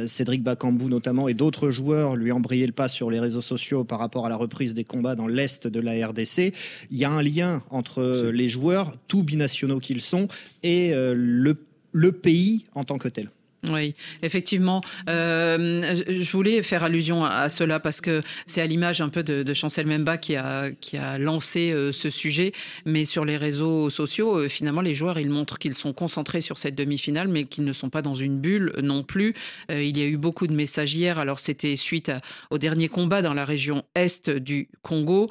Cédric 0.06 0.42
Bakambou 0.42 0.88
notamment 0.88 1.28
et 1.28 1.34
d'autres 1.34 1.70
joueurs 1.70 2.16
lui 2.16 2.32
embrayer 2.32 2.66
le 2.66 2.72
pas 2.72 2.88
sur 2.88 3.10
les 3.10 3.20
réseaux 3.20 3.40
sociaux 3.40 3.84
par 3.84 3.98
rapport 3.98 4.26
à 4.26 4.28
la 4.28 4.36
reprise 4.36 4.74
des 4.74 4.84
combats 4.84 5.14
dans 5.14 5.28
l'Est 5.28 5.66
de 5.66 5.80
la 5.80 6.06
RDC. 6.06 6.52
Il 6.90 6.98
y 6.98 7.04
a 7.04 7.10
un 7.10 7.22
lien 7.22 7.62
entre 7.70 8.30
les 8.32 8.48
joueurs, 8.48 8.94
tout 9.06 9.22
binationaux 9.22 9.80
qu'ils 9.80 10.00
sont, 10.00 10.28
et 10.62 10.92
le, 11.14 12.12
pays 12.12 12.64
en 12.74 12.84
tant 12.84 12.98
que 12.98 13.08
tel. 13.08 13.30
Oui, 13.68 13.94
effectivement. 14.22 14.80
Euh, 15.08 15.94
je 16.08 16.32
voulais 16.32 16.62
faire 16.62 16.82
allusion 16.82 17.24
à, 17.24 17.48
cela 17.48 17.78
parce 17.78 18.00
que 18.00 18.22
c'est 18.46 18.60
à 18.60 18.66
l'image 18.66 19.00
un 19.00 19.08
peu 19.08 19.22
de, 19.22 19.54
Chancel 19.54 19.86
Memba 19.86 20.18
qui 20.18 20.34
a, 20.34 20.72
qui 20.72 20.96
a 20.96 21.16
lancé 21.16 21.70
euh, 21.70 21.92
ce 21.92 22.10
sujet. 22.10 22.52
Mais 22.86 23.04
sur 23.04 23.24
les 23.24 23.36
réseaux 23.36 23.88
sociaux, 23.88 24.36
euh, 24.36 24.48
finalement, 24.48 24.80
les 24.80 24.94
joueurs, 24.94 25.20
ils 25.20 25.30
montrent 25.30 25.60
qu'ils 25.60 25.76
sont 25.76 25.92
concentrés 25.92 26.40
sur 26.40 26.58
cette 26.58 26.74
demi-finale, 26.74 27.28
mais 27.28 27.44
qu'ils 27.44 27.64
ne 27.64 27.72
sont 27.72 27.88
pas 27.88 28.02
dans 28.02 28.14
une 28.14 28.40
bulle 28.40 28.72
non 28.82 29.04
plus. 29.04 29.34
il 29.70 29.96
y 29.96 30.02
a 30.02 30.06
eu 30.06 30.16
beaucoup 30.16 30.48
de 30.48 30.54
messages 30.54 30.94
hier. 30.94 31.20
Alors, 31.20 31.38
c'était 31.38 31.76
suite 31.76 32.10
au 32.50 32.58
dernier 32.58 32.88
combat 32.88 33.22
dans 33.22 33.34
la 33.34 33.44
région 33.44 33.84
est 33.94 34.28
du 34.28 34.68
Congo, 34.82 35.30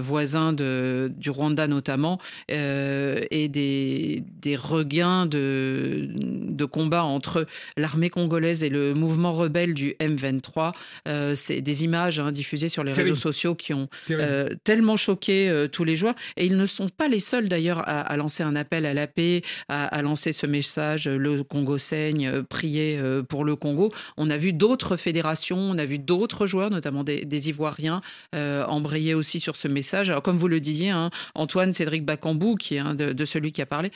voisin 0.00 0.52
de, 0.52 1.12
du 1.16 1.30
Rwanda 1.30 1.68
notamment, 1.68 2.18
et 2.48 3.48
des, 3.48 4.24
des 4.40 4.56
regains 4.56 5.26
de, 5.26 6.08
de 6.12 6.64
combat 6.64 7.04
entre 7.04 7.46
l'armée 7.76 8.10
congolaise 8.10 8.62
et 8.62 8.68
le 8.68 8.94
mouvement 8.94 9.32
rebelle 9.32 9.74
du 9.74 9.94
M23. 10.00 10.72
Euh, 11.08 11.34
c'est 11.34 11.60
des 11.60 11.84
images 11.84 12.20
hein, 12.20 12.32
diffusées 12.32 12.68
sur 12.68 12.84
les 12.84 12.92
réseaux 12.92 13.14
sociaux 13.14 13.54
qui 13.54 13.74
ont 13.74 13.88
euh, 14.10 14.50
tellement 14.64 14.96
choqué 14.96 15.48
euh, 15.48 15.68
tous 15.68 15.84
les 15.84 15.96
joueurs. 15.96 16.14
Et 16.36 16.46
ils 16.46 16.56
ne 16.56 16.66
sont 16.66 16.88
pas 16.88 17.08
les 17.08 17.20
seuls 17.20 17.48
d'ailleurs 17.48 17.82
à, 17.86 18.16
lancer 18.16 18.42
un 18.42 18.56
appel 18.56 18.86
à 18.86 18.94
la 18.94 19.06
paix, 19.06 19.42
à, 19.68 20.02
lancer 20.02 20.32
ce 20.32 20.46
message 20.46 21.08
le 21.08 21.42
Congo 21.42 21.78
saigne, 21.78 22.42
prier 22.42 23.00
pour 23.28 23.44
le 23.44 23.56
Congo. 23.56 23.92
On 24.16 24.30
a 24.30 24.36
vu 24.36 24.52
d'autres 24.52 24.96
fédérations, 24.96 25.58
on 25.58 25.78
a 25.78 25.86
vu 25.86 25.98
d'autres 25.98 26.46
joueurs, 26.46 26.70
notamment 26.70 27.04
des, 27.04 27.48
Ivoiriens, 27.48 28.02
embrayer 28.32 29.14
aussi 29.14 29.40
sur 29.40 29.56
ce 29.56 29.68
message. 29.68 30.10
Alors, 30.10 30.22
comme 30.22 30.38
vous 30.38 30.48
le 30.48 30.60
disiez, 30.60 30.90
hein, 30.90 31.10
Antoine 31.34 31.72
Cédric 31.72 32.04
Bakambou, 32.04 32.56
qui 32.56 32.76
est 32.76 32.94
de 32.94 33.24
celui 33.24 33.52
qui 33.52 33.62
a 33.62 33.66
parlé, 33.66 33.90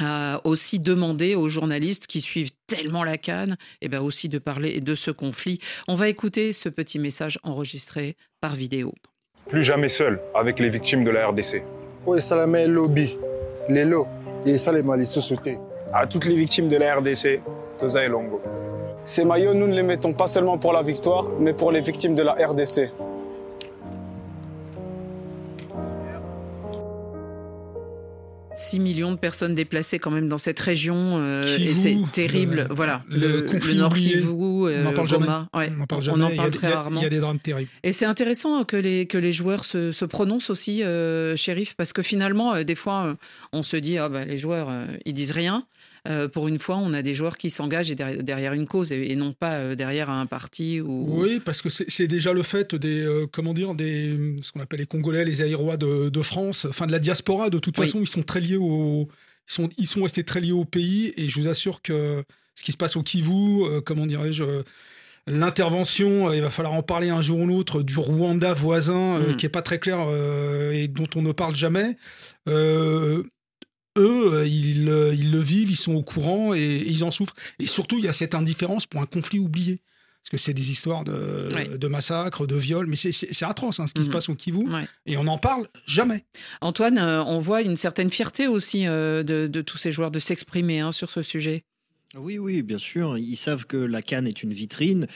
a 0.00 0.40
aussi 0.44 0.78
demandé 0.78 1.34
aux 1.34 1.48
journalistes 1.48 2.06
qui 2.06 2.20
suivent 2.20 2.52
tellement 2.66 3.04
la 3.04 3.18
canne, 3.18 3.52
et 3.80 3.86
eh 3.86 3.88
ben 3.88 4.00
aussi 4.00 4.28
de 4.28 4.38
parler 4.38 4.80
de 4.80 4.94
ce 4.94 5.10
conflit. 5.10 5.60
On 5.88 5.94
va 5.94 6.08
écouter 6.08 6.52
ce 6.52 6.68
petit 6.68 6.98
message 6.98 7.38
enregistré 7.42 8.16
par 8.40 8.54
vidéo. 8.54 8.92
Plus 9.48 9.64
jamais 9.64 9.88
seul 9.88 10.20
avec 10.34 10.58
les 10.58 10.70
victimes 10.70 11.04
de 11.04 11.10
la 11.10 11.28
RDC. 11.28 11.62
Oui, 12.06 12.22
ça 12.22 12.36
la 12.36 12.46
met 12.46 12.66
lobby, 12.66 13.16
les 13.68 13.84
lots, 13.84 14.08
et 14.46 14.58
ça 14.58 14.72
les 14.72 14.82
les 14.82 15.06
sociétés. 15.06 15.58
À 15.92 16.06
toutes 16.06 16.24
les 16.24 16.36
victimes 16.36 16.68
de 16.68 16.76
la 16.76 16.96
RDC, 16.96 17.42
Toza 17.78 18.04
et 18.04 18.08
Longo. 18.08 18.40
Ces 19.04 19.24
maillots, 19.24 19.54
nous 19.54 19.66
ne 19.66 19.74
les 19.74 19.82
mettons 19.82 20.12
pas 20.12 20.26
seulement 20.26 20.58
pour 20.58 20.72
la 20.72 20.82
victoire, 20.82 21.26
mais 21.38 21.52
pour 21.52 21.72
les 21.72 21.80
victimes 21.80 22.14
de 22.14 22.22
la 22.22 22.32
RDC. 22.32 22.90
6 28.54 28.80
millions 28.80 29.12
de 29.12 29.16
personnes 29.16 29.54
déplacées 29.54 29.98
quand 29.98 30.10
même 30.10 30.28
dans 30.28 30.38
cette 30.38 30.60
région 30.60 31.18
euh, 31.18 31.42
et 31.58 31.74
c'est 31.74 31.98
terrible. 32.12 32.68
voilà, 32.70 33.02
le, 33.08 33.46
Nord 33.74 33.94
Kivu, 33.94 34.28
euh, 34.28 34.84
on 34.86 34.92
parle 34.92 35.08
Goma. 35.08 35.48
jamais. 35.54 35.72
on 35.78 35.82
en 35.82 35.86
parle 35.86 36.02
jamais. 36.02 36.36
parle 36.36 36.50
très 36.50 36.72
rarement. 36.72 37.00
Il 37.00 37.04
y 37.04 37.06
a 37.06 37.10
des 37.10 37.20
drames 37.20 37.38
terribles. 37.38 37.70
Et 37.82 37.92
c'est 37.92 38.04
intéressant 38.04 38.64
que 38.64 38.76
les 38.76 39.06
que 39.06 39.18
les 39.18 39.32
joueurs 39.32 39.64
se, 39.64 39.92
se 39.92 40.04
prononcent 40.04 40.50
aussi, 40.50 40.82
euh, 40.82 41.36
shérif, 41.36 41.74
parce 41.76 41.92
que 41.92 42.02
finalement, 42.02 42.54
euh, 42.54 42.64
des 42.64 42.74
fois, 42.74 43.16
on 43.52 43.62
se 43.62 43.76
dit 43.76 43.98
ah 43.98 44.08
bah, 44.08 44.24
les 44.24 44.36
joueurs 44.36 44.70
ils 45.04 45.14
disent 45.14 45.32
rien. 45.32 45.62
Euh, 46.08 46.28
pour 46.28 46.48
une 46.48 46.58
fois, 46.58 46.78
on 46.78 46.92
a 46.94 47.02
des 47.02 47.14
joueurs 47.14 47.38
qui 47.38 47.48
s'engagent 47.48 47.90
derrière 47.90 48.54
une 48.54 48.66
cause 48.66 48.90
et, 48.90 49.14
non 49.14 49.32
pas 49.32 49.58
euh, 49.58 49.74
derrière 49.76 50.10
un 50.10 50.26
parti. 50.26 50.80
Ou... 50.80 51.06
Oui, 51.08 51.40
parce 51.44 51.62
que 51.62 51.68
c'est 51.68 52.08
déjà 52.08 52.32
le 52.32 52.42
fait 52.42 52.74
des, 52.74 53.02
euh, 53.02 53.26
comment 53.30 53.54
dire, 53.54 53.74
des, 53.74 54.36
ce 54.42 54.50
qu'on 54.50 54.60
appelle 54.60 54.80
les 54.80 54.86
Congolais, 54.86 55.24
les 55.24 55.42
Aérois 55.42 55.76
de, 55.76 56.22
France, 56.22 56.66
enfin 56.68 56.86
de 56.86 56.92
la 56.92 56.98
diaspora. 56.98 57.50
De 57.50 57.58
toute 57.58 57.76
façon, 57.76 58.00
ils 58.00 58.08
sont 58.08 58.22
très 58.22 58.40
liés 58.40 58.56
au, 58.56 59.08
ils 59.48 59.52
sont, 59.52 59.68
ils 59.78 59.86
sont 59.86 60.02
restés 60.02 60.24
très 60.24 60.40
liés 60.40 60.52
au 60.52 60.64
pays. 60.64 61.12
Et 61.16 61.28
je 61.28 61.40
vous 61.40 61.46
assure 61.46 61.82
que 61.82 62.24
ce 62.56 62.64
qui 62.64 62.72
se 62.72 62.76
passe 62.76 62.96
au 62.96 63.02
Kivu, 63.02 63.80
comment 63.84 64.06
dirais-je 64.06 64.44
l'intervention, 65.28 66.32
il 66.32 66.42
va 66.42 66.50
falloir 66.50 66.74
en 66.74 66.82
parler 66.82 67.10
un 67.10 67.22
jour 67.22 67.38
ou 67.38 67.46
l'autre, 67.46 67.84
du 67.84 67.96
Rwanda 67.96 68.54
voisin, 68.54 69.20
mm. 69.20 69.36
qui 69.36 69.46
est 69.46 69.50
pas 69.50 69.62
très 69.62 69.78
clair 69.78 70.00
et 70.72 70.88
dont 70.88 71.06
on 71.14 71.22
ne 71.22 71.30
parle 71.30 71.54
jamais. 71.54 71.96
Eux, 73.98 74.34
euh, 74.34 74.46
ils, 74.46 74.88
euh, 74.88 75.14
ils 75.14 75.30
le 75.30 75.38
vivent, 75.40 75.70
ils 75.70 75.76
sont 75.76 75.94
au 75.94 76.02
courant 76.02 76.54
et, 76.54 76.58
et 76.60 76.88
ils 76.90 77.04
en 77.04 77.10
souffrent. 77.10 77.34
Et 77.58 77.66
surtout, 77.66 77.98
il 77.98 78.04
y 78.04 78.08
a 78.08 78.12
cette 78.12 78.34
indifférence 78.34 78.86
pour 78.86 79.00
un 79.00 79.06
conflit 79.06 79.38
oublié. 79.38 79.80
Parce 80.22 80.30
que 80.30 80.36
c'est 80.36 80.54
des 80.54 80.70
histoires 80.70 81.02
de, 81.02 81.48
Ouais. 81.52 81.66
de 81.76 81.88
massacres, 81.88 82.46
de 82.46 82.54
viols, 82.54 82.86
mais 82.86 82.94
c'est- 82.94 83.42
atroce 83.42 83.80
hein, 83.80 83.88
ce 83.88 83.92
qui 83.92 84.02
se 84.02 84.06
Mhm. 84.06 84.12
passe 84.12 84.28
au 84.28 84.36
Kivu. 84.36 84.68
Ouais. 84.72 84.86
Et 85.04 85.16
on 85.16 85.24
n'en 85.24 85.36
parle 85.36 85.66
jamais. 85.84 86.24
Antoine, 86.60 86.96
euh, 86.98 87.24
on 87.24 87.40
voit 87.40 87.60
une 87.62 87.76
certaine 87.76 88.08
fierté 88.10 88.46
aussi 88.46 88.86
euh, 88.86 89.24
de, 89.24 89.48
de 89.48 89.60
tous 89.62 89.78
ces 89.78 89.90
joueurs 89.90 90.12
de 90.12 90.20
s'exprimer 90.20 90.78
hein, 90.78 90.92
sur 90.92 91.10
ce 91.10 91.22
sujet. 91.22 91.64
Oui, 92.16 92.38
oui, 92.38 92.62
bien 92.62 92.78
sûr. 92.78 93.18
Ils 93.18 93.34
savent 93.36 93.64
que 93.66 93.76
la 93.78 94.00
Cannes 94.02 94.28
est 94.28 94.42
une 94.44 94.52
vitrine 94.52 95.06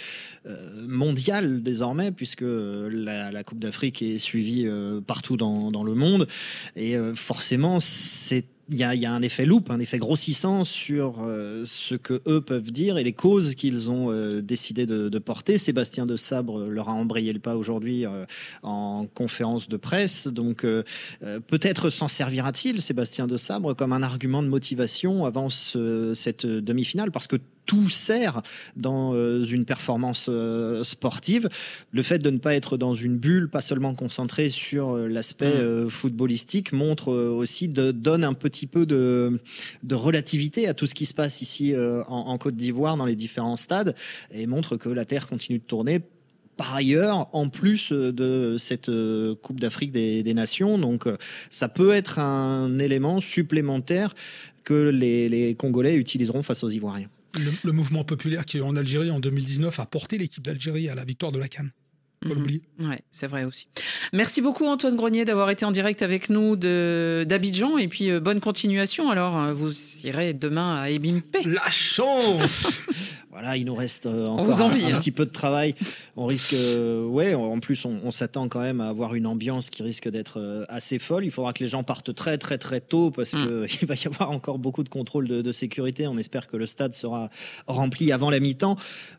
mondiale 0.86 1.62
désormais, 1.62 2.10
puisque 2.12 2.42
la, 2.44 3.30
la 3.30 3.44
Coupe 3.44 3.58
d'Afrique 3.58 4.02
est 4.02 4.18
suivie 4.18 4.66
partout 5.06 5.36
dans, 5.36 5.70
dans 5.70 5.84
le 5.84 5.94
monde. 5.94 6.26
Et 6.74 6.96
forcément, 7.14 7.78
c'est 7.80 8.46
il 8.70 8.79
y, 8.79 8.85
a, 8.85 8.94
y 8.94 9.07
a 9.07 9.12
un 9.12 9.22
effet 9.22 9.46
loupe, 9.46 9.70
un 9.70 9.79
effet 9.79 9.98
grossissant 9.98 10.64
sur 10.64 11.22
euh, 11.24 11.62
ce 11.64 11.94
que 11.94 12.20
eux 12.26 12.40
peuvent 12.40 12.72
dire 12.72 12.98
et 12.98 13.05
les 13.05 13.12
causes 13.12 13.55
qu'ils 13.55 13.90
ont 13.90 14.11
euh, 14.11 14.40
décidé 14.42 14.87
de, 14.87 15.09
de 15.09 15.18
porter. 15.18 15.57
Sébastien 15.57 16.05
de 16.05 16.16
Sabre 16.16 16.64
leur 16.64 16.88
a 16.88 16.92
embrayé 16.92 17.33
le 17.33 17.38
pas 17.38 17.57
aujourd'hui 17.57 18.07
euh, 18.07 18.24
en 18.62 19.07
conférence 19.14 19.68
de 19.68 19.76
presse. 19.76 20.26
Donc 20.26 20.66
peut-être 21.46 21.90
s'en 21.90 22.09
servira-t-il, 22.09 22.83
Sébastien 22.83 23.26
de 23.26 23.37
Sabre, 23.37 23.74
comme 23.74 23.92
un 23.92 24.02
argument 24.02 24.42
de 24.42 24.48
motivation 24.48 25.24
avant 25.24 25.48
ce- 25.48 26.12
cette 26.14 26.46
demi-finale, 26.46 27.11
parce 27.12 27.26
que 27.26 27.37
tout 27.66 27.90
sert 27.90 28.42
dans 28.76 29.12
euh, 29.14 29.44
une 29.44 29.64
performance 29.64 30.29
euh, 30.31 30.83
sportive. 30.85 31.48
Le 31.92 32.02
fait 32.02 32.18
de 32.18 32.31
ne 32.31 32.38
pas 32.38 32.55
être 32.55 32.76
dans 32.76 32.94
une 32.94 33.18
bulle, 33.18 33.50
pas 33.50 33.61
seulement 33.61 33.94
concentré 33.94 34.48
sur 34.48 34.96
euh, 34.96 35.09
l'aspect 35.09 35.46
Mm. 35.57 35.90
footballistique, 35.90 36.72
montre 36.72 37.12
aussi, 37.12 37.68
de, 37.68 37.90
donne 37.90 38.24
un 38.24 38.33
petit 38.33 38.66
peu 38.66 38.87
de, 38.87 39.40
de 39.83 39.94
relativité 39.94 40.68
à 40.68 40.74
tout 40.74 40.87
ce 40.87 40.94
qui 40.94 41.07
se 41.07 41.14
passe 41.14 41.42
ici 41.42 41.74
en, 41.76 42.12
en 42.12 42.38
Côte 42.38 42.57
d'Ivoire, 42.57 42.96
dans 42.96 43.07
les 43.07 43.16
différents 43.16 43.57
stades, 43.57 43.94
et 44.31 44.46
montre 44.46 44.76
que 44.76 44.88
la 44.88 45.05
Terre 45.05 45.26
continue 45.29 45.59
de 45.59 45.64
tourner 45.64 46.00
par 46.57 46.74
ailleurs, 46.74 47.29
en 47.33 47.48
plus 47.48 47.92
de 47.92 48.57
cette 48.59 48.90
Coupe 49.42 49.61
d'Afrique 49.61 49.92
des, 49.92 50.22
des 50.22 50.35
Nations. 50.35 50.79
Donc, 50.79 51.05
ça 51.50 51.68
peut 51.68 51.92
être 51.92 52.18
un 52.18 52.79
élément 52.79 53.20
supplémentaire 53.20 54.14
que 54.64 54.88
les, 54.88 55.29
les 55.29 55.55
Congolais 55.55 55.96
utiliseront 55.96 56.42
face 56.42 56.64
aux 56.64 56.70
Ivoiriens. 56.70 57.11
Le, 57.37 57.72
mouvement 57.72 58.05
populaire 58.05 58.44
qui 58.44 58.59
est 58.59 58.61
en 58.62 58.77
Algérie 58.77 59.11
en 59.11 59.20
2019 59.20 59.79
a 59.81 59.87
porté 59.87 60.18
l'équipe 60.18 60.42
d'Algérie 60.42 60.88
à 60.88 60.94
la 60.94 61.05
victoire 61.05 61.33
de 61.33 61.38
la 61.38 61.49
Cannes. 61.49 61.70
Faut 62.22 62.31
Mhm. 62.31 62.35
l'oublier. 62.38 62.62
Ouais, 62.81 63.00
c'est 63.11 63.26
vrai 63.26 63.44
aussi. 63.44 63.66
Merci 64.12 64.40
beaucoup 64.40 64.64
Antoine 64.66 64.96
Grenier 64.96 65.24
d'avoir 65.24 65.50
été 65.50 65.64
en 65.64 65.70
direct 65.70 66.02
avec 66.02 66.31
nous 66.31 66.57
de- 66.57 67.24
d'Abidjan 67.29 67.76
et 67.79 67.88
puis 67.88 68.11
euh, 68.11 68.20
bonne 68.20 68.40
continuation. 68.40 69.11
Alors, 69.11 69.52
vous 69.55 69.72
irez 70.05 70.33
demain 70.33 70.76
à 70.81 70.90
Ebimpe. 70.90 71.37
La 71.44 71.68
chance 71.70 72.66
Voilà, 73.31 73.59
il 73.59 73.66
nous 73.66 73.74
reste 73.74 74.07
euh, 74.07 74.29
encore 74.29 74.46
vous 74.46 74.62
un- 74.62 74.64
envie, 74.64 74.87
un, 74.87 74.94
hein. 74.94 74.98
petit 74.98 75.11
peu 75.11 75.26
de 75.26 75.31
travail. 75.31 75.74
On 76.16 76.24
risque, 76.24 76.55
euh, 76.55 77.05
ouais, 77.05 77.35
en 77.35 77.59
plus, 77.61 77.85
on, 77.85 78.00
on 78.02 78.11
s'attend 78.11 78.48
quand 78.48 78.61
même 78.62 78.81
à 78.81 78.88
avoir 78.88 79.14
une 79.14 79.26
ambiance 79.26 79.68
qui 79.68 79.83
risque 79.83 80.09
d'être 80.09 80.40
euh, 80.40 80.64
assez 80.70 80.98
folle. 80.98 81.26
Il 81.26 81.31
faudra 81.31 81.52
que 81.52 81.62
les 81.62 81.68
gens 81.68 81.83
partent 81.83 82.14
très, 82.14 82.38
très, 82.38 82.57
très 82.57 82.81
tôt 82.81 83.11
parce 83.11 83.35
Mm. 83.35 83.66
qu'il 83.66 83.87
va 83.88 83.94
y 83.94 84.07
avoir 84.07 84.31
encore 84.31 84.59
beaucoup 84.59 84.83
de 84.85 84.88
contrôles 84.88 85.29
de, 85.29 85.42
de 85.42 85.52
sécurité. 85.52 86.07
On 86.09 86.16
espère 86.16 86.46
que 86.46 86.57
le 86.57 86.64
stade 86.64 86.94
sera 86.94 87.29
rempli 87.66 88.11
avant 88.11 88.31
la 88.31 88.40
mi-temps. 88.40 88.76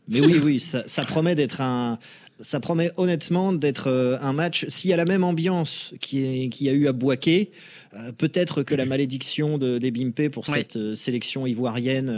Mais 0.08 0.20
oui, 0.20 0.40
oui, 0.42 0.58
ça, 0.58 0.82
ça 0.86 1.04
promet 1.04 1.36
d'être 1.36 1.60
un. 1.60 1.98
Ça 2.40 2.60
promet 2.60 2.90
honnêtement 2.96 3.52
d'être 3.52 3.88
euh, 3.88 4.16
un 4.20 4.32
match. 4.32 4.64
S'il 4.68 4.90
y 4.90 4.92
a 4.92 4.96
la 4.96 5.04
même 5.04 5.24
ambiance 5.24 5.92
qu'il 6.00 6.54
y, 6.62 6.68
a- 6.68 6.72
eu 6.72 6.86
à 6.86 6.92
Boaké, 6.92 7.50
euh, 7.94 8.12
peut-être 8.12 8.62
que 8.62 8.74
la 8.74 8.84
malédiction 8.86 9.58
de, 9.58 9.78
des 9.78 9.90
Bimpe 9.90 10.28
pour 10.30 10.46
cette 10.46 10.76
euh, 10.76 10.94
sélection 10.94 11.46
ivoirienne 11.46 12.08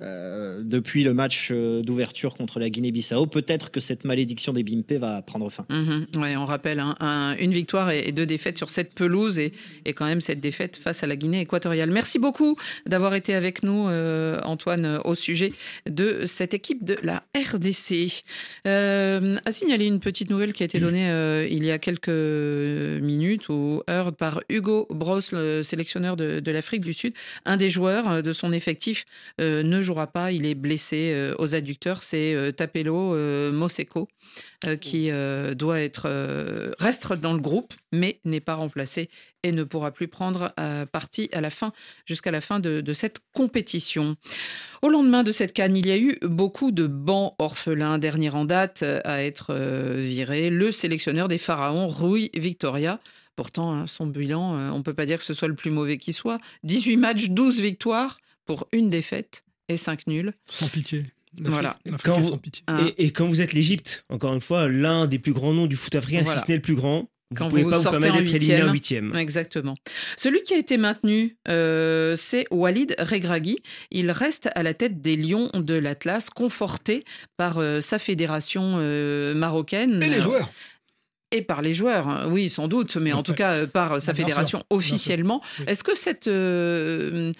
euh, 0.00 0.62
depuis 0.64 1.04
le 1.04 1.14
match 1.14 1.52
d'ouverture 1.52 2.34
contre 2.34 2.58
la 2.60 2.70
Guinée-Bissau, 2.70 3.26
peut-être 3.26 3.70
que 3.70 3.80
cette 3.80 4.04
malédiction 4.04 4.52
des 4.52 4.62
Bimpe 4.62 4.92
va 4.92 5.22
prendre 5.22 5.50
fin. 5.50 5.64
Mhm. 5.70 6.06
Ouais, 6.16 6.36
on 6.36 6.44
rappelle 6.46 6.80
hein, 6.80 6.96
un- 7.00 7.36
une 7.38 7.52
victoire 7.52 7.90
et, 7.90 8.08
et 8.08 8.12
deux 8.12 8.26
défaites 8.26 8.58
sur 8.58 8.70
cette 8.70 8.94
pelouse 8.94 9.38
et, 9.38 9.52
et 9.84 9.92
quand 9.92 10.06
même 10.06 10.20
cette 10.20 10.40
défaite 10.40 10.76
face 10.76 11.02
à 11.02 11.06
la 11.06 11.16
Guinée 11.16 11.40
équatoriale. 11.40 11.90
Merci 11.90 12.18
beaucoup 12.18 12.56
d'avoir 12.86 13.14
été 13.14 13.34
avec 13.34 13.62
nous, 13.62 13.88
Antoine, 14.44 15.00
au 15.04 15.14
sujet 15.14 15.52
de 15.88 16.24
cette 16.26 16.54
équipe 16.54 16.84
de 16.84 16.96
la 17.02 17.22
RDC. 17.36 18.22
Euh, 18.66 19.34
à 19.44 19.52
signaler 19.52 19.86
une 19.86 20.00
petite 20.00 20.30
nouvelle 20.30 20.52
qui 20.52 20.62
a 20.62 20.66
été 20.66 20.80
donnée 20.80 21.08
euh, 21.10 21.46
il 21.50 21.64
y 21.64 21.70
a 21.70 21.78
quelques 21.78 22.08
minutes 22.08 23.48
ou 23.48 23.82
heures 23.88 24.12
par 24.14 24.40
Hugo 24.48 24.85
Bros, 24.90 25.20
le 25.32 25.62
sélectionneur 25.62 26.16
de, 26.16 26.40
de 26.40 26.50
l'Afrique 26.50 26.84
du 26.84 26.92
Sud. 26.92 27.14
Un 27.44 27.56
des 27.56 27.70
joueurs 27.70 28.10
euh, 28.10 28.22
de 28.22 28.32
son 28.32 28.52
effectif 28.52 29.04
euh, 29.40 29.62
ne 29.62 29.80
jouera 29.80 30.06
pas. 30.06 30.32
Il 30.32 30.46
est 30.46 30.54
blessé 30.54 31.12
euh, 31.14 31.34
aux 31.38 31.54
adducteurs. 31.54 32.02
C'est 32.02 32.52
Tapelo 32.56 33.14
Moseko 33.52 34.08
qui 34.80 35.10
doit 35.54 35.80
être 35.80 36.74
reste 36.78 37.12
dans 37.12 37.32
le 37.32 37.40
groupe, 37.40 37.74
mais 37.92 38.20
n'est 38.24 38.40
pas 38.40 38.54
remplacé 38.54 39.10
et 39.42 39.52
ne 39.52 39.64
pourra 39.64 39.92
plus 39.92 40.08
prendre 40.08 40.52
partie 40.92 41.28
à 41.32 41.40
la 41.40 41.50
fin 41.50 41.72
jusqu'à 42.04 42.30
la 42.30 42.40
fin 42.40 42.58
de, 42.58 42.80
de 42.80 42.92
cette 42.92 43.18
compétition. 43.32 44.16
Au 44.82 44.88
lendemain 44.88 45.22
de 45.22 45.32
cette 45.32 45.52
canne, 45.52 45.76
il 45.76 45.86
y 45.86 45.90
a 45.90 45.98
eu 45.98 46.18
beaucoup 46.22 46.72
de 46.72 46.86
bancs 46.86 47.34
orphelins. 47.38 47.98
Dernier 47.98 48.30
en 48.30 48.44
date 48.44 48.82
à 48.82 49.22
être 49.22 49.54
viré, 49.54 50.50
le 50.50 50.72
sélectionneur 50.72 51.28
des 51.28 51.38
pharaons, 51.38 51.88
Rui 51.88 52.30
Victoria. 52.34 53.00
Pourtant, 53.36 53.72
hein, 53.74 53.86
son 53.86 54.06
bilan, 54.06 54.56
euh, 54.56 54.70
on 54.70 54.78
ne 54.78 54.82
peut 54.82 54.94
pas 54.94 55.06
dire 55.06 55.18
que 55.18 55.24
ce 55.24 55.34
soit 55.34 55.48
le 55.48 55.54
plus 55.54 55.70
mauvais 55.70 55.98
qui 55.98 56.12
soit. 56.12 56.38
18 56.64 56.96
matchs, 56.96 57.28
12 57.28 57.60
victoires 57.60 58.18
pour 58.46 58.66
une 58.72 58.88
défaite 58.90 59.44
et 59.68 59.76
5 59.76 60.06
nuls. 60.06 60.32
Sans 60.46 60.68
pitié. 60.68 61.04
Voilà. 61.42 61.76
l'Afrique 61.84 62.02
Quand 62.06 62.14
est 62.14 62.22
vous- 62.22 62.28
sans 62.30 62.38
pitié. 62.38 62.64
Et, 62.96 63.04
et 63.06 63.10
quand 63.12 63.26
vous 63.28 63.42
êtes 63.42 63.52
l'Égypte, 63.52 64.04
encore 64.08 64.32
une 64.32 64.40
fois, 64.40 64.68
l'un 64.68 65.06
des 65.06 65.18
plus 65.18 65.34
grands 65.34 65.52
noms 65.52 65.66
du 65.66 65.76
foot 65.76 65.94
africain, 65.94 66.22
Voilà. 66.22 66.40
si 66.40 66.46
ce 66.46 66.50
n'est 66.50 66.56
le 66.56 66.62
plus 66.62 66.74
grand, 66.76 67.10
vous 67.32 67.36
Quand 67.36 67.48
pouvez 67.48 67.64
vous 67.64 67.70
pas 67.70 67.76
vous 67.76 67.82
sortez 67.82 67.98
permettre 67.98 68.20
en 68.22 68.24
d'être 68.24 68.34
éliminé 68.36 68.62
en 68.62 68.72
huitième. 68.72 69.06
huitième. 69.08 69.20
Exactement. 69.20 69.74
Celui 70.16 70.40
qui 70.42 70.54
a 70.54 70.58
été 70.58 70.78
maintenu, 70.78 71.36
euh, 71.48 72.14
c'est 72.16 72.46
Walid 72.52 72.94
Regragui. 73.00 73.58
Il 73.90 74.10
reste 74.12 74.48
à 74.54 74.62
la 74.62 74.72
tête 74.74 75.02
des 75.02 75.16
Lions 75.16 75.50
de 75.52 75.74
l'Atlas, 75.74 76.30
conforté 76.30 77.04
par 77.36 77.58
euh, 77.58 77.80
sa 77.82 77.98
fédération 77.98 78.76
euh, 78.78 79.34
marocaine. 79.34 80.00
Et 80.02 80.08
les 80.08 80.20
joueurs 80.22 80.48
Et 81.32 81.42
par 81.42 81.60
les 81.60 81.72
joueurs, 81.72 82.06
hein. 82.06 82.28
oui, 82.30 82.48
sans 82.48 82.68
doute, 82.68 82.96
mais 82.96 83.12
en 83.12 83.24
tout 83.24 83.34
cas 83.34 83.52
euh, 83.52 83.66
par 83.66 84.00
sa 84.00 84.12
Bien 84.12 84.24
fédération 84.24 84.62
officiellement. 84.70 85.42
Est-ce 85.66 85.82
que 85.82 85.96
cette, 85.96 86.28
euh, 86.28 87.32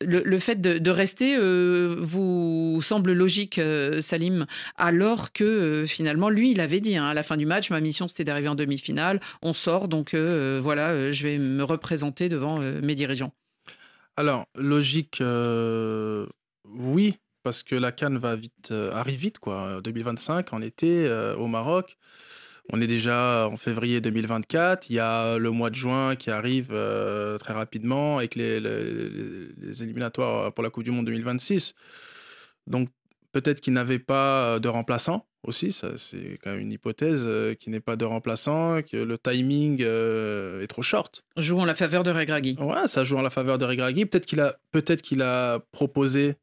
le, 0.00 0.22
le 0.24 0.38
fait 0.40 0.60
de, 0.60 0.78
de 0.78 0.90
rester 0.90 1.36
euh, 1.38 1.96
vous 2.00 2.80
semble 2.82 3.12
logique, 3.12 3.58
euh, 3.58 4.00
Salim, 4.00 4.46
alors 4.76 5.32
que 5.32 5.44
euh, 5.44 5.86
finalement, 5.86 6.28
lui, 6.28 6.50
il 6.50 6.60
avait 6.60 6.80
dit 6.80 6.96
hein, 6.96 7.04
à 7.04 7.14
la 7.14 7.22
fin 7.22 7.36
du 7.36 7.46
match, 7.46 7.70
ma 7.70 7.80
mission 7.80 8.08
c'était 8.08 8.24
d'arriver 8.24 8.48
en 8.48 8.56
demi-finale, 8.56 9.20
on 9.42 9.52
sort, 9.52 9.86
donc 9.86 10.12
euh, 10.14 10.58
voilà, 10.60 10.88
euh, 10.88 11.12
je 11.12 11.22
vais 11.22 11.38
me 11.38 11.62
représenter 11.62 12.28
devant 12.28 12.60
euh, 12.60 12.80
mes 12.82 12.96
dirigeants. 12.96 13.32
Alors, 14.16 14.46
logique, 14.56 15.20
euh, 15.20 16.26
oui, 16.64 17.14
parce 17.42 17.62
que 17.62 17.76
la 17.76 17.92
Cannes 17.92 18.18
va 18.18 18.34
vite, 18.36 18.70
euh, 18.70 18.92
arrive 18.92 19.20
vite, 19.20 19.38
quoi. 19.38 19.80
2025, 19.82 20.52
en 20.52 20.60
été, 20.60 21.06
euh, 21.06 21.36
au 21.36 21.46
Maroc. 21.46 21.96
On 22.72 22.80
est 22.80 22.86
déjà 22.86 23.48
en 23.50 23.56
février 23.56 24.00
2024. 24.00 24.90
Il 24.90 24.94
y 24.96 24.98
a 25.00 25.38
le 25.38 25.50
mois 25.50 25.70
de 25.70 25.74
juin 25.74 26.14
qui 26.16 26.30
arrive 26.30 26.68
euh, 26.72 27.36
très 27.38 27.52
rapidement 27.52 28.18
avec 28.18 28.34
les, 28.34 28.60
les- 28.60 29.48
les 29.60 29.82
éliminatoires 29.82 30.52
pour 30.52 30.62
la 30.62 30.70
Coupe 30.70 30.84
du 30.84 30.90
Monde 30.90 31.06
2026. 31.06 31.74
Donc, 32.66 32.88
peut-être 33.32 33.60
qu'il 33.60 33.72
n'avait 33.72 33.98
pas 33.98 34.60
de 34.60 34.68
remplaçant 34.68 35.26
aussi. 35.42 35.72
Ça, 35.72 35.96
c'est 35.96 36.38
quand 36.44 36.50
même 36.50 36.60
une 36.60 36.72
hypothèse 36.72 37.24
euh, 37.26 37.54
qu'il 37.54 37.72
n'ait 37.72 37.80
pas 37.80 37.96
de 37.96 38.04
remplaçant, 38.04 38.82
que 38.82 38.96
le 38.98 39.16
timing 39.18 39.82
euh, 39.82 40.62
est 40.62 40.66
trop 40.66 40.82
short. 40.82 41.24
Jouons 41.38 41.64
la 41.64 41.74
faveur 41.74 42.02
de 42.02 42.10
Regragui. 42.10 42.56
Ouais, 42.60 42.86
ça 42.86 43.02
joue 43.04 43.16
en 43.16 43.22
la 43.22 43.30
faveur 43.30 43.56
de 43.58 43.64
Regragui. 43.64 44.04
Peut-être 44.06 44.26
qu'il 44.26 44.40
a, 44.40 44.58
peut-être 44.70 45.02
qu'il 45.02 45.22
a 45.22 45.58
proposé 45.72 46.34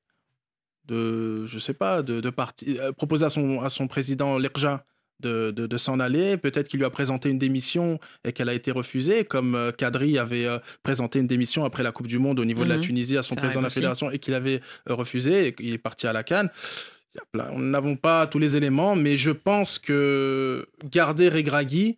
de, 0.85 1.45
je 1.45 1.59
sais 1.59 1.73
pas, 1.73 2.01
de, 2.01 2.21
de 2.21 2.29
partir, 2.29 2.81
euh, 2.81 2.91
proposé 2.91 3.25
à 3.25 3.29
son, 3.29 3.61
à 3.61 3.69
son 3.69 3.87
président 3.87 4.37
Lerja 4.39 4.83
de, 5.19 5.51
de, 5.51 5.65
de 5.67 5.77
s'en 5.77 5.99
aller. 5.99 6.37
Peut-être 6.37 6.67
qu'il 6.67 6.79
lui 6.79 6.85
a 6.85 6.89
présenté 6.89 7.29
une 7.29 7.39
démission 7.39 7.99
et 8.23 8.33
qu'elle 8.33 8.49
a 8.49 8.53
été 8.53 8.71
refusée, 8.71 9.23
comme 9.25 9.55
euh, 9.55 9.71
Kadri 9.71 10.17
avait 10.17 10.45
euh, 10.45 10.59
présenté 10.83 11.19
une 11.19 11.27
démission 11.27 11.65
après 11.65 11.83
la 11.83 11.91
Coupe 11.91 12.07
du 12.07 12.19
Monde 12.19 12.39
au 12.39 12.45
niveau 12.45 12.63
de 12.63 12.69
la 12.69 12.77
Mhm. 12.77 12.81
Tunisie 12.83 13.17
à 13.17 13.23
son 13.23 13.35
Ça 13.35 13.41
président 13.41 13.61
de 13.61 13.63
la 13.65 13.67
aussi. 13.67 13.75
fédération 13.75 14.11
et 14.11 14.19
qu'il 14.19 14.33
avait 14.33 14.61
euh, 14.89 14.93
refusé 14.93 15.47
et 15.47 15.53
qu'il 15.53 15.73
est 15.73 15.77
parti 15.79 16.07
à 16.07 16.13
la 16.13 16.23
Cannes. 16.23 16.49
Il 17.33 17.41
Nous 17.55 17.63
n'avons 17.63 17.95
pas 17.95 18.27
tous 18.27 18.37
les 18.37 18.55
éléments, 18.57 18.95
mais 18.95 19.17
je 19.17 19.31
pense 19.31 19.79
que 19.79 20.67
garder 20.85 21.29
Regragui, 21.29 21.97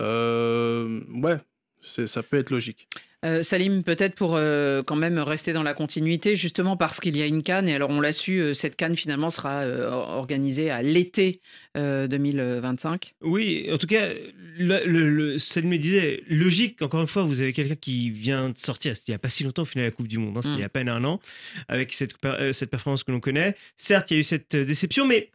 euh, 0.00 1.00
ouais, 1.22 1.38
c'est- 1.80 2.06
ça 2.06 2.22
peut 2.22 2.38
être 2.38 2.50
logique. 2.50 2.88
Euh, 3.24 3.42
Salim, 3.42 3.82
peut-être 3.82 4.14
pour 4.14 4.36
euh, 4.36 4.84
quand 4.84 4.94
même 4.94 5.18
rester 5.18 5.52
dans 5.52 5.64
la 5.64 5.74
continuité, 5.74 6.36
justement 6.36 6.76
parce 6.76 7.00
qu'il 7.00 7.16
y 7.16 7.22
a 7.22 7.26
une 7.26 7.42
canne, 7.42 7.68
et 7.68 7.74
alors 7.74 7.90
on 7.90 8.00
l'a 8.00 8.12
su, 8.12 8.38
euh, 8.38 8.54
cette 8.54 8.76
canne 8.76 8.94
finalement 8.96 9.28
sera 9.30 9.66
organisée 9.66 10.70
à 10.70 10.82
l'été 10.82 11.40
euh, 11.76 12.06
2025. 12.06 13.14
Oui, 13.22 13.68
en 13.72 13.76
tout 13.78 13.88
cas, 13.88 14.10
le, 14.56 14.84
le, 14.86 15.10
le- 15.10 15.38
Salim 15.38 15.70
me 15.70 15.78
disait, 15.78 16.22
logique, 16.28 16.80
encore 16.80 17.00
une 17.00 17.08
fois, 17.08 17.24
vous 17.24 17.40
avez 17.40 17.52
quelqu'un 17.52 17.74
qui 17.74 18.10
vient 18.10 18.50
de 18.50 18.58
sortir, 18.58 18.94
c'était 18.94 19.10
il 19.10 19.14
n'y 19.14 19.16
a 19.16 19.20
pas 19.20 19.28
si 19.28 19.42
longtemps 19.42 19.62
au 19.62 19.64
final 19.64 19.86
de 19.86 19.90
la 19.90 19.96
Coupe 19.96 20.08
du 20.08 20.18
Monde, 20.18 20.36
hein, 20.38 20.42
c'était 20.42 20.54
Mm. 20.54 20.58
il 20.58 20.60
y 20.60 20.62
a 20.62 20.66
à 20.66 20.68
peine 20.70 20.88
un 20.88 21.02
an, 21.04 21.20
avec 21.66 21.92
cette, 21.92 22.14
cette 22.52 22.70
performance 22.70 23.02
que 23.02 23.10
l'on 23.10 23.20
connaît. 23.20 23.56
Certes, 23.76 24.10
il 24.12 24.14
y 24.14 24.16
a 24.18 24.20
eu 24.20 24.24
cette 24.24 24.54
déception, 24.54 25.06
mais 25.06 25.30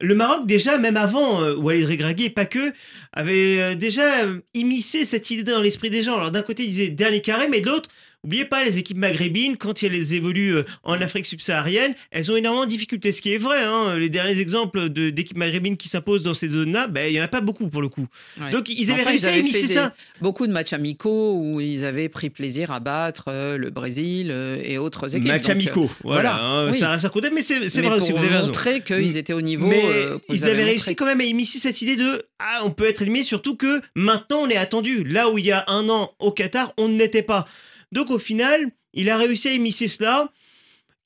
le 0.00 0.14
Maroc, 0.14 0.46
déjà, 0.46 0.78
même 0.78 0.96
avant 0.96 1.42
euh, 1.42 1.56
Walid 1.56 1.86
Regragui, 1.86 2.24
et 2.24 2.30
pas 2.30 2.46
que, 2.46 2.72
avait 3.12 3.60
euh, 3.60 3.74
déjà 3.74 4.24
euh, 4.24 4.40
immiscé 4.54 5.04
cette 5.04 5.30
idée 5.30 5.42
dans 5.42 5.60
l'esprit 5.60 5.90
des 5.90 6.02
gens. 6.02 6.16
Alors 6.16 6.30
d'un 6.30 6.42
côté, 6.42 6.64
ils 6.64 6.70
disaient 6.70 6.88
dernier 6.88 7.20
carré, 7.20 7.48
mais 7.48 7.60
de 7.60 7.66
l'autre, 7.66 7.90
N'oubliez 8.24 8.44
pas, 8.44 8.64
les 8.64 8.78
équipes 8.78 8.96
maghrébines, 8.96 9.56
quand 9.56 9.80
elles 9.84 10.12
évoluent 10.12 10.56
euh, 10.56 10.64
en 10.82 10.94
Afrique 11.00 11.24
subsaharienne, 11.24 11.94
elles 12.10 12.32
ont 12.32 12.36
énormément 12.36 12.64
de 12.64 12.70
difficultés. 12.70 13.12
Ce 13.12 13.22
qui 13.22 13.32
est 13.32 13.38
vrai, 13.38 13.62
hein, 13.62 13.96
les 13.96 14.08
derniers 14.08 14.40
exemples 14.40 14.88
de- 14.88 15.10
d'équipes 15.10 15.36
maghrébines 15.36 15.76
qui 15.76 15.88
s'imposent 15.88 16.24
dans 16.24 16.34
ces 16.34 16.48
zones-là, 16.48 16.88
ben, 16.88 17.06
il 17.08 17.12
n'y 17.12 17.20
en 17.20 17.24
a 17.24 17.28
pas 17.28 17.40
beaucoup 17.40 17.68
pour 17.68 17.80
le 17.80 17.88
coup. 17.88 18.08
Ouais. 18.40 18.50
Donc 18.50 18.68
ils 18.68 18.90
avaient 18.90 19.02
Enfin, 19.02 19.10
réussi 19.10 19.26
à 19.26 19.28
avaient 19.28 19.38
immiscer 19.40 19.60
fait 19.60 19.66
des- 19.68 19.72
ça. 19.74 19.94
Beaucoup 20.20 20.48
de 20.48 20.52
matchs 20.52 20.72
amicaux 20.72 21.38
où 21.38 21.60
ils 21.60 21.84
avaient 21.84 22.08
pris 22.08 22.28
plaisir 22.28 22.72
à 22.72 22.80
battre 22.80 23.26
euh, 23.28 23.56
le 23.56 23.70
Brésil 23.70 24.30
euh, 24.32 24.60
et 24.64 24.78
autres 24.78 25.14
équipes. 25.14 25.28
Match 25.28 25.42
Donc, 25.42 25.50
euh, 25.50 25.52
amicaux, 25.52 25.90
voilà, 26.02 26.42
hein, 26.42 26.70
oui. 26.72 26.76
ça 26.78 26.90
à 26.92 27.08
côté, 27.10 27.30
mais 27.32 27.42
c'est 27.42 27.54
vrai 27.80 27.96
aussi, 28.00 28.10
vous 28.10 28.18
avez 28.18 28.28
raison. 28.28 28.46
montrer 28.46 28.80
qu'ils 28.82 29.16
étaient 29.16 29.32
au 29.32 29.42
niveau. 29.42 29.66
Mais 29.68 29.80
ils 30.28 30.42
avaient 30.42 30.54
montré. 30.54 30.64
réussi 30.70 30.96
quand 30.96 31.06
même 31.06 31.20
à 31.20 31.24
immiscer 31.24 31.58
cette 31.60 31.80
idée 31.82 31.94
de 31.94 32.24
ah 32.40 32.62
on 32.64 32.70
peut 32.70 32.88
être 32.88 33.02
éliminé 33.02 33.22
surtout 33.22 33.54
que 33.56 33.80
maintenant 33.94 34.40
on 34.42 34.48
est 34.48 34.56
attendu 34.56 35.04
là 35.04 35.30
où 35.30 35.38
il 35.38 35.44
y 35.46 35.52
a 35.52 35.64
un 35.68 35.88
an 35.88 36.10
au 36.18 36.32
Qatar 36.32 36.72
on 36.78 36.88
ne 36.88 36.98
l'était 36.98 37.22
pas 37.22 37.46
donc 37.92 38.10
au 38.10 38.18
final 38.18 38.70
il 38.94 39.08
a 39.10 39.16
réussi 39.16 39.48
à 39.48 39.52
immiscer 39.54 39.88
cela 39.88 40.30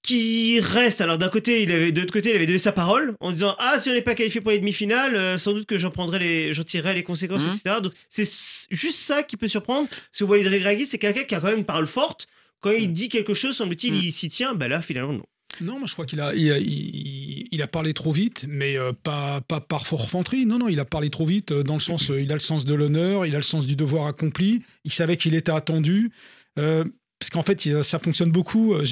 qui 0.03 0.59
reste 0.61 1.01
alors 1.01 1.17
d'un 1.17 1.29
côté 1.29 1.63
il 1.63 1.71
avait 1.71 1.93
de 1.93 2.01
l'autre 2.01 2.13
côté 2.13 2.31
il 2.31 2.37
avait 2.37 2.47
donné 2.47 2.59
sa 2.59 2.73
parole 2.73 3.15
en 3.21 3.31
disant 3.31 3.55
ah 3.61 3.79
si 3.79 3.89
on 3.89 3.93
n'est 3.93 4.03
pas 4.03 4.17
qualifié 4.17 4.41
pour 4.41 4.51
les 4.51 4.59
demi-finales 4.59 5.15
euh, 5.15 5.39
sans 5.39 5.53
doute 5.53 5.67
que 5.67 5.79
j'en 5.79 5.91
prendrai 5.91 6.19
les 6.19 6.53
j'en 6.53 6.65
tirerai 6.65 6.95
les 6.95 7.05
conséquences 7.05 7.47
Mhm. 7.47 7.53
etc 7.55 7.77
donc 7.83 7.93
c'est 8.09 8.29
juste 8.71 8.99
ça 8.99 9.23
qui 9.23 9.37
peut 9.37 9.47
surprendre 9.49 9.89
ce 10.11 10.25
Walid 10.25 10.49
Regragui 10.49 10.87
c'est 10.87 10.99
quelqu'un 10.99 11.23
qui 11.25 11.35
a 11.37 11.41
quand 11.41 11.49
même 11.49 11.59
une 11.61 11.65
parole 11.65 11.87
forte 11.87 12.27
quand 12.61 12.73
il 12.73 12.93
dit 12.93 13.09
quelque 13.09 13.35
chose 13.35 13.57
semble-t-il 13.57 13.95
il 13.95 14.13
s'y 14.13 14.29
tient 14.29 14.55
bah 14.55 14.67
là 14.67 14.83
finalement 14.83 15.13
non 15.13 15.25
Non, 15.61 15.79
moi 15.79 15.87
je 15.87 15.93
crois 15.93 16.07
qu'il 16.07 16.21
a, 16.21 16.35
il 16.35 16.51
a, 16.51 16.59
il- 16.59 17.47
il 17.53 17.61
a 17.63 17.67
parlé 17.69 17.93
trop 17.93 18.13
vite, 18.13 18.47
mais 18.49 18.79
euh, 18.79 18.93
pas, 18.95 19.43
pas 19.43 19.61
par 19.61 19.87
forfanterie. 19.87 20.47
Non, 20.47 20.57
non, 20.59 20.69
il 20.69 20.81
a 20.81 20.87
parlé 20.87 21.11
trop 21.11 21.27
vite 21.27 21.53
euh, 21.53 21.63
dans 21.63 21.75
le 21.75 21.81
sens, 21.81 22.09
euh, 22.11 22.19
il 22.23 22.31
a 22.31 22.35
le 22.35 22.41
sens 22.41 22.65
de 22.65 22.73
l'honneur, 22.73 23.27
il 23.27 23.35
a 23.35 23.39
le 23.39 23.43
sens 23.45 23.67
du 23.67 23.77
devoir 23.77 24.07
accompli. 24.07 24.63
Il 24.87 24.91
savait 24.91 25.19
qu'il 25.19 25.35
était 25.35 25.53
attendu, 25.53 25.99
euh, 26.07 26.09
parce 26.55 27.31
qu'en 27.31 27.43
fait, 27.43 27.83
ça 27.83 27.99
fonctionne 27.99 28.31
beaucoup. 28.31 28.75
euh, 28.75 28.85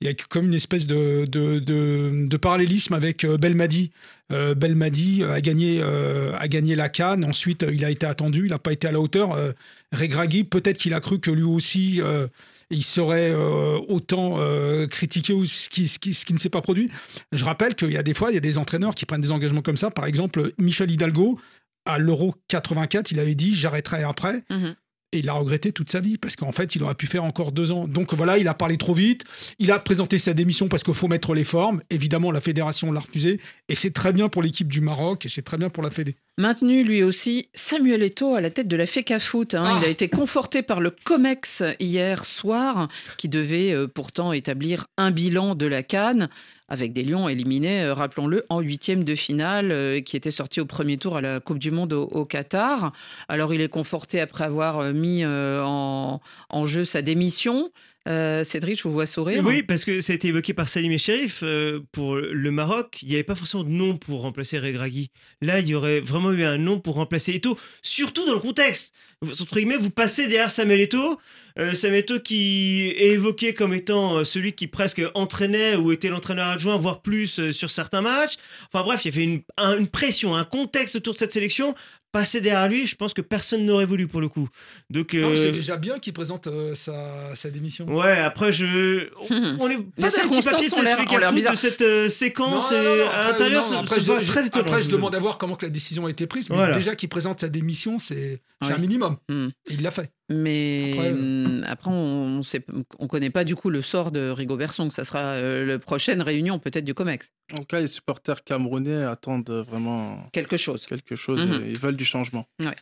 il 0.00 0.08
y 0.08 0.10
a 0.10 0.14
comme 0.28 0.46
une 0.46 0.54
espèce 0.54 0.86
de, 0.86 2.36
parallélisme 2.36 2.94
avec 2.94 3.24
euh, 3.24 3.38
Belmadi. 3.38 3.90
Euh, 4.32 4.54
Belmadi 4.54 5.22
a 5.22 5.40
gagné, 5.40 5.80
euh, 5.80 6.36
a 6.36 6.48
gagné 6.48 6.76
la 6.76 6.88
Cannes. 6.88 7.24
Ensuite, 7.24 7.62
euh, 7.62 7.72
il 7.72 7.84
a 7.84 7.90
été 7.90 8.04
attendu, 8.04 8.44
il 8.46 8.50
n'a 8.50 8.58
pas 8.58 8.72
été 8.72 8.88
à 8.88 8.92
la 8.92 9.00
hauteur. 9.00 9.32
Euh, 9.32 9.52
Regragui, 9.92 10.44
peut-être 10.44 10.78
qu'il 10.78 10.94
a 10.94 11.00
cru 11.00 11.20
que 11.20 11.30
lui 11.30 11.42
aussi, 11.42 12.00
euh, 12.02 12.26
il 12.70 12.82
serait 12.82 13.30
euh, 13.30 13.78
autant 13.88 14.36
euh, 14.38 14.86
critiqué 14.86 15.32
ou 15.32 15.46
ce 15.46 15.68
qui, 15.70 16.32
ne 16.32 16.38
s'est 16.38 16.50
pas 16.50 16.60
produit. 16.62 16.90
Je 17.32 17.44
rappelle 17.44 17.74
qu'il 17.74 17.92
y 17.92 17.96
a 17.96 18.02
des 18.02 18.14
fois, 18.14 18.30
il 18.30 18.34
y 18.34 18.38
a 18.38 18.40
des 18.40 18.58
entraîneurs 18.58 18.94
qui 18.94 19.06
prennent 19.06 19.20
des 19.20 19.32
engagements 19.32 19.62
comme 19.62 19.76
ça. 19.76 19.90
Par 19.90 20.06
exemple, 20.06 20.52
Michel 20.58 20.90
Hidalgo, 20.90 21.38
à 21.86 21.98
l'Euro 21.98 22.34
84, 22.48 23.12
il 23.12 23.20
avait 23.20 23.34
dit 23.34 23.54
j'arrêterai 23.54 24.02
après. 24.02 24.42
Mhm. 24.50 24.74
Et 25.14 25.18
il 25.18 25.26
l'a 25.26 25.34
regretté 25.34 25.70
toute 25.70 25.92
sa 25.92 26.00
vie 26.00 26.18
parce 26.18 26.34
qu'en 26.34 26.50
fait, 26.50 26.74
il 26.74 26.82
aurait 26.82 26.96
pu 26.96 27.06
faire 27.06 27.22
encore 27.22 27.52
deux 27.52 27.70
ans. 27.70 27.86
Donc 27.86 28.12
voilà, 28.14 28.36
il 28.36 28.48
a 28.48 28.54
parlé 28.54 28.76
trop 28.76 28.94
vite. 28.94 29.22
Il 29.60 29.70
a 29.70 29.78
présenté 29.78 30.18
sa 30.18 30.34
démission 30.34 30.66
parce 30.66 30.82
qu'il 30.82 30.92
faut 30.92 31.06
mettre 31.06 31.34
les 31.34 31.44
formes. 31.44 31.82
Évidemment, 31.88 32.32
la 32.32 32.40
fédération 32.40 32.90
l'a 32.90 32.98
refusé. 32.98 33.40
Et 33.68 33.76
c'est 33.76 33.92
très 33.92 34.12
bien 34.12 34.28
pour 34.28 34.42
l'équipe 34.42 34.66
du 34.66 34.80
Maroc 34.80 35.24
et 35.24 35.28
c'est 35.28 35.42
très 35.42 35.56
bien 35.56 35.70
pour 35.70 35.84
la 35.84 35.90
Fédé. 35.90 36.16
Maintenu 36.36 36.82
lui 36.82 37.04
aussi 37.04 37.48
Samuel 37.54 38.02
Eto'o 38.02 38.34
à 38.34 38.40
la 38.40 38.50
tête 38.50 38.66
de 38.66 38.74
la 38.74 38.86
FECA 38.86 39.20
Foot. 39.20 39.54
hein. 39.54 39.62
Ah. 39.64 39.78
Il 39.80 39.86
a 39.86 39.88
été 39.88 40.08
conforté 40.08 40.62
par 40.62 40.80
le 40.80 40.90
COMEX 40.90 41.62
hier 41.78 42.24
soir, 42.24 42.88
qui 43.16 43.28
devait 43.28 43.72
euh, 43.72 43.86
pourtant 43.86 44.32
établir 44.32 44.86
un 44.96 45.12
bilan 45.12 45.54
de 45.54 45.66
la 45.66 45.84
Cannes. 45.84 46.28
Avec 46.68 46.94
des 46.94 47.02
Lions 47.02 47.28
éliminés, 47.28 47.82
euh, 47.82 47.92
rappelons-le, 47.92 48.46
en 48.48 48.60
huitième 48.60 49.04
de 49.04 49.14
finale, 49.14 49.70
euh, 49.70 50.00
qui 50.00 50.16
était 50.16 50.30
sorti 50.30 50.62
au 50.62 50.64
premier 50.64 50.96
tour 50.96 51.16
à 51.16 51.20
la 51.20 51.38
Coupe 51.38 51.58
du 51.58 51.70
Monde 51.70 51.92
au, 51.92 52.24
Qatar. 52.24 52.92
Alors 53.28 53.52
il 53.52 53.60
est 53.60 53.68
conforté 53.68 54.18
après 54.18 54.44
avoir 54.44 54.78
euh, 54.78 54.92
mis 54.94 55.24
en 55.26 56.20
jeu 56.64 56.84
sa 56.84 57.02
démission. 57.02 57.70
Euh, 58.06 58.44
Cédric, 58.44 58.76
je 58.78 58.82
vous 58.82 58.92
vois 58.92 59.06
sourire. 59.06 59.42
Oui, 59.44 59.62
parce 59.62 59.84
que 59.84 60.00
ça 60.02 60.12
a 60.12 60.16
été 60.16 60.28
évoqué 60.28 60.52
par 60.52 60.68
Salim 60.68 60.92
et 60.92 60.98
Sherif. 60.98 61.40
euh, 61.42 61.80
pour 61.90 62.16
le 62.16 62.50
Maroc, 62.50 62.98
il 63.02 63.08
n'y 63.08 63.14
avait 63.14 63.24
pas 63.24 63.34
forcément 63.34 63.64
de 63.64 63.70
nom 63.70 63.96
pour 63.96 64.20
remplacer 64.20 64.58
Regragui. 64.58 65.10
Là, 65.40 65.60
il 65.60 65.68
y 65.68 65.74
aurait 65.74 66.00
vraiment 66.00 66.30
eu 66.32 66.42
un 66.42 66.58
nom 66.58 66.78
pour 66.80 66.96
remplacer 66.96 67.32
Eto, 67.32 67.58
surtout 67.80 68.26
dans 68.26 68.34
le 68.34 68.40
contexte. 68.40 68.92
Entre 69.22 69.54
guillemets, 69.56 69.78
vous 69.78 69.88
passez 69.88 70.24
derrière 70.28 70.50
Samuel 70.50 70.80
Eto. 70.82 71.18
euh, 71.58 71.72
Samuel 71.72 72.00
Eto 72.00 72.20
qui 72.20 72.92
est 72.98 73.12
évoqué 73.12 73.54
comme 73.54 73.72
étant 73.72 74.22
celui 74.22 74.52
qui 74.52 74.66
presque 74.66 75.00
entraînait 75.14 75.76
ou 75.76 75.90
était 75.92 76.10
l'entraîneur 76.10 76.48
adjoint, 76.48 76.76
voire 76.76 77.00
plus 77.00 77.50
sur 77.52 77.70
certains 77.70 78.02
matchs. 78.02 78.34
Enfin 78.70 78.84
bref, 78.84 79.02
il 79.06 79.12
y 79.12 79.14
avait 79.14 79.24
une, 79.24 79.40
un- 79.56 79.78
une 79.78 79.88
pression, 79.88 80.34
un 80.34 80.44
contexte 80.44 80.96
autour 80.96 81.14
de 81.14 81.18
cette 81.20 81.32
sélection. 81.32 81.74
Passer 82.14 82.40
derrière 82.40 82.68
lui, 82.68 82.86
je 82.86 82.94
pense 82.94 83.12
que 83.12 83.20
personne 83.22 83.66
n'aurait 83.66 83.86
voulu 83.86 84.06
pour 84.06 84.20
le 84.20 84.28
coup. 84.28 84.48
Donc, 84.88 85.14
euh, 85.14 85.34
c'est 85.34 85.50
déjà 85.50 85.76
bien 85.76 85.98
qu'il 85.98 86.12
présente 86.12 86.46
euh, 86.46 86.72
sa, 86.76 87.34
sa 87.34 87.50
démission. 87.50 87.86
Ouais, 87.92 88.18
après, 88.18 88.52
je. 88.52 89.08
On 89.18 89.56
on 89.58 89.68
est 89.68 89.78
pas 89.78 90.06
petits 90.06 90.10
circonstances 90.12 90.44
papiers 90.44 90.68
de 90.68 90.74
cette 90.74 91.34
bizarres. 91.34 91.52
de 91.54 91.58
cette 91.58 91.82
euh, 91.82 92.08
séquence 92.08 92.70
Non, 92.70 92.76
non, 92.78 92.84
non, 92.84 92.94
et 92.94 92.98
non, 92.98 93.04
à 93.04 93.08
après, 93.08 93.32
l'intérieur, 93.32 93.64
je, 93.64 93.88
pas 93.88 94.20
je- 94.22 94.26
très 94.28 94.46
étonnant. 94.46 94.64
après, 94.64 94.82
je 94.84 94.90
demande 94.90 95.16
à 95.16 95.18
voir 95.18 95.38
comment 95.38 95.56
que 95.56 95.66
la 95.66 95.70
décision 95.70 96.06
a 96.06 96.10
été 96.10 96.28
prise, 96.28 96.50
mais 96.50 96.54
Voilà. 96.56 96.76
déjà 96.76 96.94
qu'il 96.94 97.08
présente 97.08 97.40
sa 97.40 97.48
démission, 97.48 97.98
c'est 97.98 98.40
un 98.60 98.78
minimum. 98.78 99.16
Hmm. 99.28 99.48
Et 99.68 99.74
il 99.74 99.82
l'a 99.82 99.90
fait. 99.90 100.08
Mais 100.30 100.92
Après, 100.94 101.10
hum, 101.12 101.64
après, 101.66 101.90
on 101.90 102.40
ne 102.40 103.06
connaît 103.06 103.28
pas 103.30 103.44
du 103.44 103.56
coup 103.56 103.68
le 103.68 103.82
sort 103.82 104.10
de 104.10 104.30
Rigo 104.30 104.56
Berson, 104.56 104.88
que 104.88 104.94
ça 104.94 105.04
sera 105.04 105.18
euh, 105.34 105.66
la 105.66 105.78
prochaine 105.78 106.22
réunion 106.22 106.58
peut-être 106.58 106.84
du 106.84 106.94
COMEX. 106.94 107.30
En 107.52 107.56
tout 107.58 107.64
cas, 107.64 107.78
les 107.80 107.86
supporters 107.86 108.42
camerounais 108.42 109.02
attendent 109.04 109.50
vraiment 109.68 110.24
Quelque 110.32 110.56
chose. 110.56 110.86
quelque 110.86 111.14
chose. 111.14 111.44
Mhm. 111.44 111.64
Ils 111.68 111.78
veulent 111.78 111.96
du 111.96 112.06
changement. 112.06 112.46
Ouais. 112.60 112.74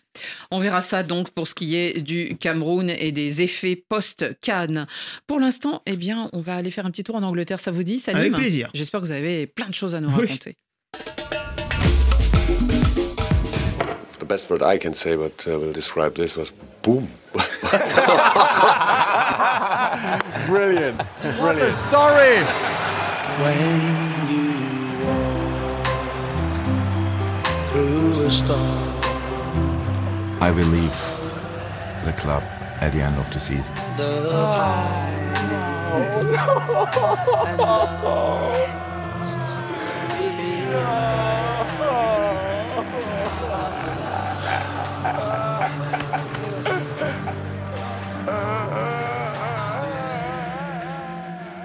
On 0.53 0.61
verra 0.61 0.82
ça 0.82 1.03
donc 1.03 1.30
pour 1.30 1.49
ce 1.49 1.55
qui 1.57 1.74
est 1.74 2.01
du 2.01 2.36
Cameroun 2.38 2.88
et 2.90 3.11
des 3.11 3.43
effets 3.43 3.74
post-Cannes. 3.74 4.86
Pour 5.26 5.40
l'instant, 5.40 5.82
eh 5.86 5.97
bien, 5.97 6.30
on 6.32 6.40
va 6.43 6.55
aller 6.55 6.70
faire 6.70 6.86
un 6.86 6.93
petit 6.93 7.03
tour 7.03 7.16
en 7.16 7.24
Angleterre. 7.24 7.59
Ça 7.59 7.72
vous 7.72 7.82
dit, 7.82 7.99
Salim 7.99 8.20
Avec 8.20 8.32
plaisir. 8.34 8.70
J'espère 8.72 9.01
que 9.01 9.07
vous 9.07 9.12
avez 9.12 9.49
plein 9.49 9.68
de 9.68 9.74
choses 9.74 9.97
à 9.97 10.01
nous 10.01 10.11
Oui. 10.11 10.26
raconter. 10.26 10.55
The 14.20 14.24
best 14.24 14.49
word 14.49 14.62
I 14.62 14.78
can 14.78 14.93
say, 14.93 15.16
but 15.16 15.45
uh, 15.49 15.59
will 15.59 15.72
describe 15.72 16.14
this 16.14 16.36
was 16.36 16.53
boom. 16.83 17.09
Brilliant. 20.47 21.01
What 21.41 21.59
a 21.59 21.72
story. 21.72 22.45
through 27.72 28.26
a 28.26 28.30
storm. 28.30 28.78
I 30.43 30.51
will 30.51 30.66
leave 30.66 31.01
the 32.05 32.12
club 32.12 32.43
at 32.83 32.93
the 32.93 33.01
end 33.01 33.18
of 33.18 33.33
the 33.33 33.41
season. 33.41 33.74
Ah, 33.99 35.09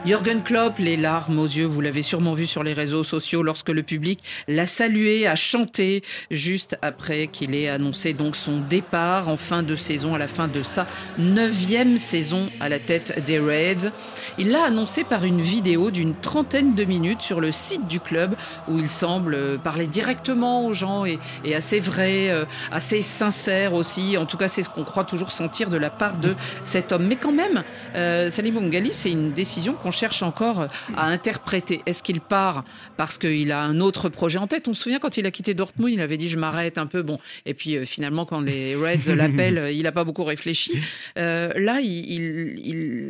Jürgen 0.08 0.42
Klopp, 0.42 0.78
les 0.80 0.96
larmes 0.96 1.38
aux 1.38 1.46
yeux, 1.46 1.66
vous 1.66 1.82
l'avez 1.82 2.02
sûrement 2.02 2.32
vu 2.32 2.46
sur 2.46 2.64
les 2.64 2.72
réseaux 2.72 3.04
sociaux 3.04 3.44
lorsque 3.44 3.68
le 3.68 3.84
public 3.84 4.24
l'a 4.48 4.66
salué, 4.66 5.28
a 5.28 5.36
chanté 5.36 6.02
juste 6.32 6.78
après 6.82 7.28
qu'il 7.28 7.54
ait 7.54 7.68
annoncé 7.68 8.14
donc 8.14 8.38
son 8.38 8.62
départ 8.62 9.28
en 9.28 9.36
fin 9.36 9.64
de 9.64 9.76
saison, 9.76 10.16
à 10.16 10.18
la 10.18 10.30
fin 10.30 10.48
de 10.48 10.64
sa 10.64 10.88
neuvième 11.18 11.98
saison 11.98 12.48
à 12.62 12.70
la 12.70 12.80
tête 12.80 13.22
des 13.26 13.38
Reds. 13.38 13.92
Il 14.38 14.52
l'a 14.52 14.64
annoncé 14.64 15.04
par 15.04 15.26
une 15.26 15.42
vidéo 15.42 15.92
d'une 15.92 16.16
trentaine 16.16 16.74
de 16.74 16.86
minutes 16.86 17.22
sur 17.22 17.42
le 17.42 17.52
site 17.52 17.86
du 17.90 18.00
club 18.00 18.34
où 18.70 18.80
il 18.80 18.88
semble 18.88 19.34
euh, 19.34 19.58
parler 19.58 19.88
directement 19.88 20.66
aux 20.66 20.72
gens 20.74 21.04
et, 21.04 21.20
assez 21.54 21.82
vrai, 21.82 22.30
euh, 22.30 22.46
assez 22.72 23.02
sincère 23.02 23.74
aussi. 23.74 24.16
En 24.16 24.26
tout 24.26 24.38
cas, 24.38 24.48
c'est 24.48 24.64
ce 24.64 24.70
qu'on 24.70 24.86
croit 24.86 25.04
toujours 25.04 25.32
sentir 25.32 25.70
de 25.70 25.78
la 25.78 25.90
part 25.90 26.16
de 26.16 26.34
cet 26.64 26.94
homme. 26.94 27.08
Mais 27.08 27.18
quand 27.18 27.34
même, 27.34 27.64
euh, 27.96 28.30
Salim 28.30 28.54
Bongali, 28.54 28.94
c'est 28.94 29.12
une 29.12 29.34
décision 29.34 29.74
qu'on 29.74 29.97
cherche 29.98 30.22
encore 30.24 30.68
à 30.96 31.08
interpréter. 31.08 31.82
Est-ce 31.86 32.04
qu'il 32.04 32.22
part 32.22 32.64
parce 32.98 33.18
qu'il 33.18 33.52
a 33.52 33.62
un 33.62 33.80
autre 33.80 34.10
projet 34.10 34.38
en 34.40 34.48
tête? 34.48 34.68
On 34.68 34.74
se 34.74 34.84
souvient 34.84 35.00
quand 35.00 35.18
il 35.18 35.26
a 35.26 35.32
quitté 35.32 35.54
Dortmund, 35.54 35.92
il 35.94 36.00
avait 36.02 36.18
dit 36.18 36.30
je 36.30 36.38
m'arrête 36.38 36.78
un 36.78 36.86
peu. 36.86 37.02
Bon, 37.02 37.18
et 37.46 37.54
puis 37.54 37.76
euh, 37.76 37.86
finalement 37.86 38.26
quand 38.26 38.42
les 38.42 38.76
Reds 38.76 39.14
l'appellent, 39.16 39.70
il 39.74 39.84
n'a 39.84 39.92
pas 39.92 40.04
beaucoup 40.04 40.24
réfléchi. 40.24 40.72
Euh, 41.18 41.52
là, 41.56 41.80
il, 41.82 41.90
il- 42.12 42.60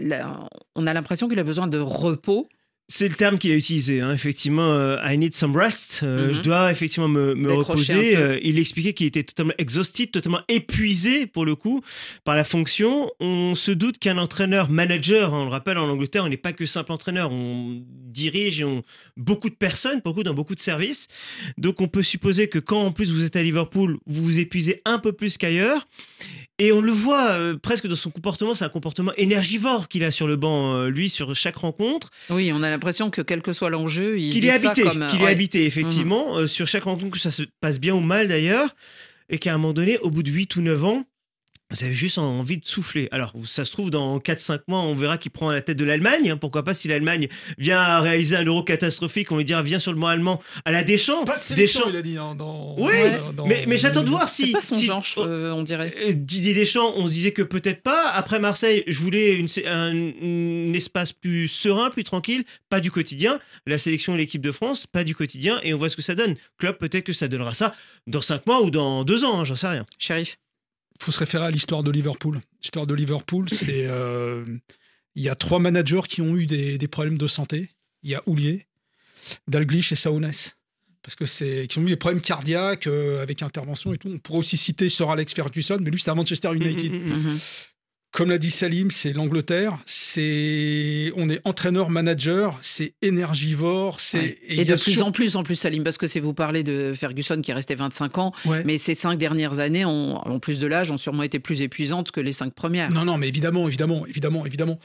il 0.05 0.13
a- 0.13 0.39
on 0.75 0.87
a 0.87 0.93
l'impression 0.93 1.27
qu'il 1.27 1.39
a 1.39 1.43
besoin 1.43 1.67
de 1.67 1.79
repos. 1.79 2.47
C'est 2.89 3.09
le 3.09 3.15
terme 3.15 3.37
qu'il 3.37 3.51
a 3.51 3.55
utilisé, 3.55 3.99
hein, 3.99 4.13
effectivement. 4.13 4.71
euh, 4.73 4.97
I 5.03 5.17
need 5.17 5.33
some 5.33 5.55
rest. 5.57 5.99
Euh, 6.03 6.27
Mhm. 6.29 6.33
Je 6.35 6.41
dois 6.41 6.71
effectivement 6.71 7.09
me, 7.09 7.33
reposer. 7.57 8.15
Euh, 8.15 8.39
il 8.43 8.57
expliquait 8.59 8.93
qu'il 8.93 9.07
était 9.07 9.23
totalement 9.23 9.51
exhausted, 9.57 10.09
totalement 10.09 10.39
épuisé 10.47 11.25
pour 11.27 11.43
le 11.45 11.55
coup 11.55 11.81
par 12.23 12.35
la 12.37 12.45
fonction. 12.45 13.09
On 13.19 13.55
se 13.55 13.71
doute 13.71 13.97
qu'un 13.99 14.17
entraîneur 14.17 14.69
manager, 14.69 15.33
on 15.33 15.43
le 15.43 15.49
rappelle 15.51 15.77
en 15.77 15.89
Angleterre, 15.89 16.23
on 16.23 16.29
n'est 16.29 16.37
pas 16.37 16.53
que 16.53 16.65
simple 16.65 16.93
entraîneur, 16.93 17.29
on 17.33 17.81
dirige 18.05 18.63
on- 18.63 18.83
beaucoup 19.17 19.49
de 19.49 19.55
personnes, 19.55 19.99
beaucoup 20.05 20.23
dans 20.23 20.33
beaucoup 20.33 20.55
de 20.55 20.59
services. 20.61 21.09
Donc 21.57 21.81
on 21.81 21.89
peut 21.89 22.03
supposer 22.03 22.47
que 22.47 22.59
quand 22.59 22.81
en 22.83 22.93
plus 22.93 23.11
vous 23.11 23.23
êtes 23.23 23.35
à 23.35 23.43
Liverpool, 23.43 23.97
vous 24.05 24.23
vous 24.23 24.39
épuisez 24.39 24.81
un 24.85 24.97
peu 24.99 25.11
plus 25.11 25.37
qu'ailleurs. 25.37 25.87
Et 26.59 26.71
on 26.71 26.81
le 26.81 26.91
voit 26.91 27.29
euh, 27.31 27.55
presque 27.55 27.85
dans 27.87 27.95
son 27.95 28.09
comportement, 28.09 28.55
c'est 28.55 28.65
un 28.65 28.69
comportement 28.69 29.11
énergivore 29.15 29.87
qu'il 29.87 30.03
a 30.03 30.09
sur 30.09 30.27
le 30.27 30.35
banc, 30.37 30.73
euh, 30.73 30.89
lui, 30.89 31.07
sur 31.09 31.35
chaque 31.35 31.57
rencontre. 31.57 32.09
Oui, 32.31 32.51
on 32.51 32.63
a 32.63 32.69
l'impression 32.69 33.11
que 33.11 33.21
quel 33.21 33.43
que 33.43 33.53
soit 33.53 33.69
l'enjeu, 33.69 34.19
il 34.19 34.33
Qu'il 34.33 34.43
est 34.45 34.49
habité, 34.49 34.81
qu'il 35.09 35.21
est 35.21 35.27
habité, 35.27 35.59
Mhm. 35.59 35.65
effectivement, 35.67 36.37
euh, 36.37 36.47
sur 36.47 36.65
chaque 36.65 36.85
rencontre, 36.85 37.11
que 37.11 37.19
ça 37.19 37.29
se 37.31 37.43
passe 37.61 37.79
bien 37.79 37.93
ou 37.93 37.99
mal 37.99 38.27
d'ailleurs, 38.27 38.75
et 39.29 39.37
qu'à 39.37 39.53
un 39.53 39.57
moment 39.59 39.73
donné, 39.73 39.99
au 39.99 40.09
bout 40.09 40.23
de 40.23 40.31
8 40.31 40.55
ou 40.55 40.61
9 40.61 40.83
ans, 40.83 41.05
vous 41.69 41.83
avez 41.83 41.93
juste 41.93 42.17
envie 42.17 42.57
de 42.59 42.65
souffler. 42.65 43.09
Alors, 43.11 43.33
ça 43.45 43.65
se 43.65 43.71
trouve, 43.73 43.89
dans 43.91 44.19
4-5 44.19 44.61
mois, 44.67 44.79
on 44.81 44.95
verra 44.95 45.17
qu'il 45.17 45.31
prend 45.31 45.51
la 45.51 45.61
tête 45.61 45.75
de 45.77 45.83
l'Allemagne. 45.83 46.29
hein. 46.31 46.37
Pourquoi 46.37 46.63
pas, 46.63 46.73
si 46.73 46.87
l'Allemagne 46.87 47.27
vient 47.57 47.79
à 47.79 47.99
réaliser 47.99 48.37
un 48.37 48.45
euro 48.45 48.63
catastrophique, 48.63 49.31
on 49.33 49.37
lui 49.37 49.43
dira, 49.45 49.61
viens 49.63 49.79
sur 49.79 49.91
le 49.91 49.99
banc 49.99 50.07
allemand 50.07 50.41
à 50.63 50.71
la 50.71 50.83
Deschamps. 50.83 51.25
Pas 51.25 51.37
de 51.37 51.43
sélection, 51.43 51.81
Deschamps- 51.81 51.89
il 51.93 51.97
a 51.97 52.01
dit. 52.01 52.17
hein, 52.17 52.35
dans, 52.35 52.73
Oui, 52.77 52.93
dans- 53.35 53.45
mais, 53.45 53.65
mais 53.67 53.75
j'attends 53.75 54.03
de 54.03 54.09
voir 54.09 54.29
C'est 54.29 54.45
si. 54.45 54.51
pas 54.53 54.61
son 54.61 54.75
si- 54.75 54.85
genre, 54.85 55.03
euh, 55.17 55.51
on 55.51 55.63
dirait. 55.63 55.93
euh, 56.07 56.13
Didier 56.13 56.53
Deschamps, 56.53 56.93
on 56.95 57.05
se 57.07 57.11
disait 57.11 57.31
que 57.33 57.41
peut-être 57.41 57.83
pas. 57.83 58.07
Après 58.11 58.39
Marseille, 58.39 58.83
je 58.87 58.99
voulais 58.99 59.35
une, 59.35 59.47
un, 59.65 59.91
un 59.93 60.73
espace 60.73 61.11
plus 61.11 61.47
serein, 61.49 61.89
plus 61.89 62.03
tranquille, 62.05 62.45
pas 62.69 62.79
du 62.79 62.91
quotidien. 62.91 63.39
La 63.65 63.77
sélection 63.77 64.15
et 64.15 64.17
l'équipe 64.17 64.41
de 64.41 64.51
France, 64.53 64.87
pas 64.87 65.03
du 65.03 65.15
quotidien. 65.15 65.59
Et 65.63 65.73
on 65.73 65.77
voit 65.77 65.89
ce 65.89 65.95
que 65.97 66.01
ça 66.01 66.15
donne. 66.15 66.35
Club, 66.57 66.77
peut-être 66.77 67.03
que 67.03 67.13
ça 67.13 67.27
donnera 67.27 67.53
ça 67.53 67.75
dans 68.07 68.21
5 68.21 68.45
mois 68.47 68.61
ou 68.61 68.69
dans 68.71 69.03
2 69.03 69.25
ans, 69.25 69.41
hein, 69.41 69.43
j'en 69.43 69.55
sais 69.57 69.67
rien. 69.67 69.85
Shérif. 69.99 70.37
Faut 70.99 71.11
se 71.11 71.19
référer 71.19 71.45
à 71.45 71.51
l'histoire 71.51 71.83
de 71.83 71.91
Liverpool. 71.91 72.39
L'histoire 72.61 72.87
de 72.87 72.93
Liverpool, 72.93 73.49
c'est 73.51 73.85
euh, 73.87 74.45
il 75.15 75.23
y 75.23 75.29
a 75.29 75.35
trois 75.35 75.59
managers 75.59 76.01
qui 76.07 76.21
ont 76.21 76.35
eu 76.35 76.45
des, 76.45 76.77
des 76.77 76.87
problèmes 76.87 77.17
de 77.17 77.27
santé. 77.27 77.69
Il 78.03 78.11
y 78.11 78.15
a 78.15 78.21
Houllier, 78.25 78.67
Dalglish 79.47 79.91
et 79.91 79.95
Saounès. 79.95 80.55
Parce 81.01 81.15
que 81.15 81.25
c'est 81.25 81.67
qui 81.67 81.79
ont 81.79 81.83
eu 81.83 81.89
des 81.89 81.95
problèmes 81.95 82.21
cardiaques 82.21 82.87
euh, 82.87 83.23
avec 83.23 83.41
intervention 83.41 83.93
et 83.93 83.97
tout. 83.97 84.09
On 84.09 84.19
pourrait 84.19 84.39
aussi 84.39 84.57
citer 84.57 84.89
Sir 84.89 85.09
Alex 85.09 85.33
Ferguson, 85.33 85.77
mais 85.81 85.89
lui 85.89 85.99
c'était 85.99 86.11
à 86.11 86.15
Manchester 86.15 86.53
United. 86.53 86.91
Comme 88.17 88.31
l'a 88.31 88.39
dit 88.39 88.49
Salim, 88.49 88.89
c'est 88.89 89.13
l'Angleterre. 89.13 89.77
C'est 89.85 91.11
on 91.15 91.29
est 91.29 91.39
entraîneur 91.43 91.91
manager, 91.91 92.57
c'est 92.63 92.95
énergivore, 93.03 93.99
c'est 93.99 94.17
Ouais. 94.17 94.37
Et, 94.47 94.65
de 94.65 94.73
plus 94.75 95.03
en 95.03 95.11
plus, 95.11 95.35
en 95.35 95.43
plus, 95.43 95.55
Salim, 95.55 95.83
parce 95.83 95.99
que 95.99 96.07
c'est 96.07 96.19
vous 96.19 96.33
parlez 96.33 96.63
de 96.63 96.95
Ferguson 96.99 97.39
qui 97.43 97.51
est 97.51 97.53
resté 97.53 97.75
25 97.75 98.17
ans, 98.17 98.31
Ouais. 98.45 98.63
mais 98.65 98.79
ces 98.79 98.95
cinq 98.95 99.19
dernières 99.19 99.59
années, 99.59 99.85
ont, 99.85 100.15
en 100.17 100.39
plus 100.39 100.59
de 100.59 100.65
l'âge, 100.65 100.89
ont 100.89 100.97
sûrement 100.97 101.21
été 101.21 101.37
plus 101.37 101.61
épuisantes 101.61 102.09
que 102.09 102.19
les 102.19 102.33
cinq 102.33 102.55
premières. 102.55 102.89
Non, 102.89 103.05
non, 103.05 103.19
mais 103.19 103.27
évidemment, 103.27 103.67
évidemment, 103.67 104.07
évidemment, 104.07 104.47
évidemment. 104.47 104.79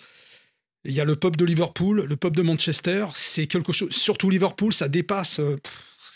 Il 0.84 0.92
y 0.92 1.00
a 1.00 1.04
le 1.06 1.16
pub 1.16 1.36
de 1.36 1.46
Liverpool, 1.46 2.04
le 2.06 2.16
pub 2.16 2.36
de 2.36 2.42
Manchester, 2.42 3.06
c'est 3.14 3.46
quelque 3.46 3.72
chose. 3.72 3.92
Surtout 3.92 4.28
Liverpool, 4.28 4.74
ça 4.74 4.88
dépasse. 4.88 5.38
euh, 5.40 5.56
pff, 5.56 5.72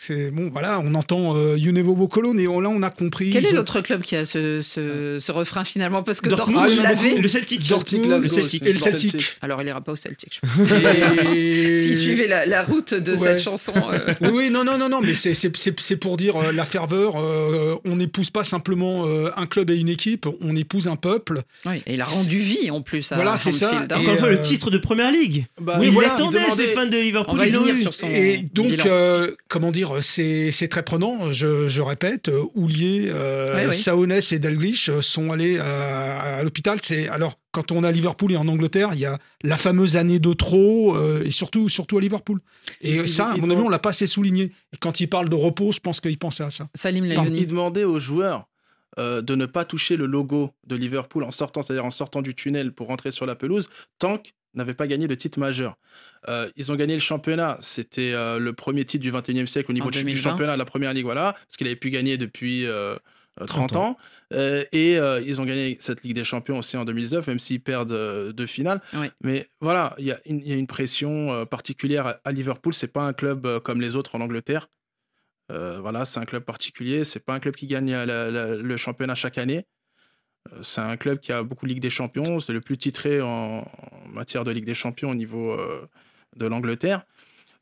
c'est 0.06 0.30
bon, 0.30 0.48
voilà, 0.52 0.80
on 0.84 0.94
entend 0.94 1.36
euh, 1.36 1.56
You 1.58 1.72
Never 1.72 1.88
Walk 1.90 2.16
Alone 2.18 2.38
et 2.40 2.46
on- 2.48 2.60
là 2.60 2.68
on 2.68 2.82
a 2.82 2.90
compris. 2.90 3.30
Quel 3.30 3.46
est 3.46 3.52
l'autre 3.52 3.80
club 3.80 4.02
qui 4.02 4.16
a 4.16 4.24
ce, 4.24 4.60
ce, 4.62 5.18
ce 5.20 5.32
refrain 5.32 5.64
finalement? 5.64 6.02
Parce 6.02 6.20
que 6.20 6.28
Dortmund, 6.28 6.56
Dortmund 6.58 6.80
ah, 6.84 6.88
l'avait. 6.90 7.14
Le 7.16 7.28
Celtic. 7.28 7.66
Dortmund, 7.68 8.04
Glasgow 8.06 8.22
le 8.36 8.40
Celtic 8.40 8.66
et 8.66 8.72
le 8.72 8.78
Celtic. 8.78 9.24
Alors 9.42 9.60
il 9.62 9.68
ira 9.68 9.80
pas 9.80 9.92
au 9.92 9.96
Celtic, 9.96 10.34
je 10.34 10.40
pense. 10.40 10.70
Et- 11.34 11.74
S'il 11.82 11.96
suivait 11.96 12.26
la, 12.28 12.46
la 12.46 12.62
route 12.62 12.94
de 12.94 13.12
Ouais. 13.12 13.18
cette 13.18 13.40
chanson. 13.40 13.72
euh, 13.76 13.98
Oui, 14.20 14.28
oui, 14.32 14.50
non, 14.50 14.64
non, 14.64 14.78
non, 14.78 14.88
non, 14.88 15.00
mais 15.00 15.14
c'est- 15.14 15.34
c'est 15.34 15.54
c'est- 15.56 15.78
c'est 15.80 15.96
pour 15.96 16.16
dire 16.16 16.36
euh, 16.36 16.52
la 16.52 16.66
ferveur. 16.66 17.14
euh, 17.16 17.76
on 17.84 17.96
n'épouse 17.96 18.30
pas 18.30 18.44
simplement 18.44 19.06
euh, 19.06 19.30
un 19.36 19.46
club 19.46 19.70
et 19.70 19.76
une 19.76 19.88
équipe, 19.88 20.26
on 20.40 20.54
épouse 20.56 20.88
un 20.88 20.96
peuple. 20.96 21.42
oui, 21.64 21.82
et 21.86 21.94
il 21.94 22.00
a 22.00 22.04
rendu 22.04 22.38
vie 22.38 22.70
en 22.70 22.82
plus 22.82 23.10
à 23.12 23.16
Voilà, 23.16 23.36
c'est 23.36 23.52
ça. 23.52 23.70
Hein. 23.72 23.86
Et, 23.90 23.94
Encore 23.94 24.12
une 24.14 24.18
fois, 24.18 24.30
le 24.30 24.40
titre 24.42 24.70
de 24.70 24.78
première 24.78 25.10
ligue. 25.10 25.46
Bah, 25.60 25.76
Oui, 25.80 25.86
il 25.86 25.92
voilà, 25.92 26.14
attendait 26.14 26.38
il 26.38 26.44
demandait- 26.44 26.66
ces 26.66 26.72
fans 26.72 26.86
de 26.86 26.96
Liverpool. 26.98 27.34
On 27.34 27.36
va 27.36 27.46
y 27.46 27.50
venir 27.50 27.76
sur 27.76 27.92
son 27.92 28.06
Et 28.06 28.38
donc, 28.52 28.84
euh, 28.86 29.30
comment 29.48 29.70
dire, 29.70 29.95
c'est 30.00 30.50
c'est 30.52 30.68
très 30.68 30.82
prenant. 30.82 31.32
Je, 31.32 31.68
je 31.68 31.80
répète, 31.80 32.28
euh, 32.28 32.44
Houllier, 32.54 33.08
euh. 33.10 33.72
Saonès 33.72 34.32
et 34.32 34.38
Dalglish 34.38 34.88
euh, 34.88 35.00
sont 35.00 35.32
allés 35.32 35.58
à, 35.58 36.38
à 36.38 36.42
l'hôpital. 36.42 36.78
C'est 36.82 37.08
alors 37.08 37.38
quand 37.52 37.72
on 37.72 37.84
est 37.84 37.86
à 37.86 37.92
Liverpool 37.92 38.32
et 38.32 38.36
en 38.36 38.48
Angleterre, 38.48 38.90
il 38.92 39.00
y 39.00 39.06
a 39.06 39.18
la 39.42 39.56
fameuse 39.56 39.96
année 39.96 40.18
de 40.18 40.32
trop, 40.34 40.94
euh, 40.94 41.24
et 41.24 41.30
surtout, 41.30 41.68
surtout 41.68 41.98
à 41.98 42.00
Liverpool. 42.00 42.40
Et 42.80 43.06
ça, 43.06 43.30
à 43.30 43.36
mon 43.36 43.50
avis, 43.50 43.62
on 43.62 43.68
l'a 43.68 43.78
pas 43.78 43.90
assez 43.90 44.06
souligné. 44.06 44.52
Et 44.72 44.76
quand 44.78 45.00
il 45.00 45.08
parle 45.08 45.28
de 45.28 45.34
repos, 45.34 45.72
je 45.72 45.80
pense 45.80 46.00
qu'il 46.00 46.18
pensait 46.18 46.44
à 46.44 46.50
ça. 46.50 46.68
Salim. 46.74 47.06
Layouni. 47.06 47.40
Il 47.40 47.46
demandait 47.46 47.84
aux 47.84 47.98
joueurs 47.98 48.46
euh, 48.98 49.22
de 49.22 49.34
ne 49.34 49.46
pas 49.46 49.64
toucher 49.64 49.96
le 49.96 50.06
logo 50.06 50.50
de 50.66 50.76
Liverpool 50.76 51.22
en 51.24 51.30
sortant, 51.30 51.62
c'est-à-dire 51.62 51.84
en 51.84 51.90
sortant 51.90 52.22
du 52.22 52.34
tunnel 52.34 52.72
pour 52.72 52.88
rentrer 52.88 53.10
sur 53.10 53.26
la 53.26 53.34
pelouse, 53.34 53.68
tant 53.98 54.18
qu'ils 54.18 54.32
n'avaient 54.56 54.74
pas 54.74 54.86
gagné 54.86 55.06
le 55.06 55.16
titre 55.16 55.38
majeur. 55.38 55.76
Euh, 56.28 56.48
ils 56.56 56.72
ont 56.72 56.76
gagné 56.76 56.94
le 56.94 57.00
championnat, 57.00 57.58
c'était 57.60 58.12
euh, 58.12 58.38
le 58.38 58.52
premier 58.52 58.84
titre 58.84 59.02
du 59.02 59.12
21e 59.12 59.46
siècle 59.46 59.70
au 59.70 59.74
niveau 59.74 59.90
du- 59.90 59.98
du 59.98 60.04
2020. 60.04 60.30
championnat 60.30 60.52
de 60.54 60.58
la 60.58 60.64
première 60.64 60.92
ligue, 60.92 61.04
voilà, 61.04 61.32
parce 61.34 61.56
qu'il 61.56 61.66
avait 61.66 61.76
pu 61.76 61.90
gagner 61.90 62.16
depuis 62.18 62.66
euh, 62.66 62.94
euh, 63.40 63.44
30, 63.46 63.70
30 63.70 63.76
ans. 63.76 63.96
Euh, 64.32 64.64
et 64.72 64.98
euh, 64.98 65.20
ils 65.24 65.40
ont 65.40 65.44
gagné 65.44 65.76
cette 65.78 66.02
Ligue 66.02 66.14
des 66.14 66.24
Champions 66.24 66.58
aussi 66.58 66.76
en 66.76 66.84
2019, 66.84 67.26
même 67.28 67.38
s'ils 67.38 67.60
perdent 67.62 67.92
euh, 67.92 68.32
deux 68.32 68.46
finales. 68.46 68.80
Oui. 68.94 69.06
Mais 69.22 69.46
voilà, 69.60 69.94
il 69.98 70.06
y, 70.06 70.10
a 70.10 70.18
une- 70.26 70.40
il 70.40 70.48
y 70.48 70.52
a 70.52 70.56
une 70.56 70.66
pression 70.66 71.30
euh, 71.32 71.44
particulière 71.44 72.06
à, 72.06 72.20
à 72.24 72.32
Liverpool. 72.32 72.74
C'est 72.74 72.92
pas 72.92 73.02
un 73.06 73.12
club 73.12 73.46
euh, 73.46 73.60
comme 73.60 73.80
les 73.80 73.94
autres 73.94 74.16
en 74.16 74.20
Angleterre. 74.20 74.66
Euh, 75.52 75.78
voilà, 75.80 76.04
c'est 76.04 76.18
un 76.18 76.24
club 76.24 76.42
particulier. 76.44 77.04
C'est 77.04 77.24
pas 77.24 77.34
un 77.34 77.38
club 77.40 77.54
qui 77.54 77.68
gagne 77.68 77.92
la- 77.92 78.04
la- 78.30 78.56
le 78.56 78.76
championnat 78.76 79.14
chaque 79.14 79.38
année. 79.38 79.64
Euh, 80.52 80.56
C'est 80.62 80.80
un 80.80 80.96
club 80.96 81.18
qui 81.20 81.32
a 81.32 81.42
beaucoup 81.42 81.66
de 81.66 81.70
Ligue 81.70 81.80
des 81.82 81.90
Champions. 81.90 82.38
C'est 82.40 82.52
le 82.52 82.60
plus 82.60 82.76
titré 82.78 83.20
en, 83.20 83.58
en 83.58 84.08
matière 84.12 84.44
de 84.44 84.50
Ligue 84.50 84.64
des 84.66 84.74
Champions 84.74 85.10
au 85.10 85.14
niveau 85.14 85.52
euh, 85.52 85.86
de 86.36 86.46
l'Angleterre. 86.46 87.02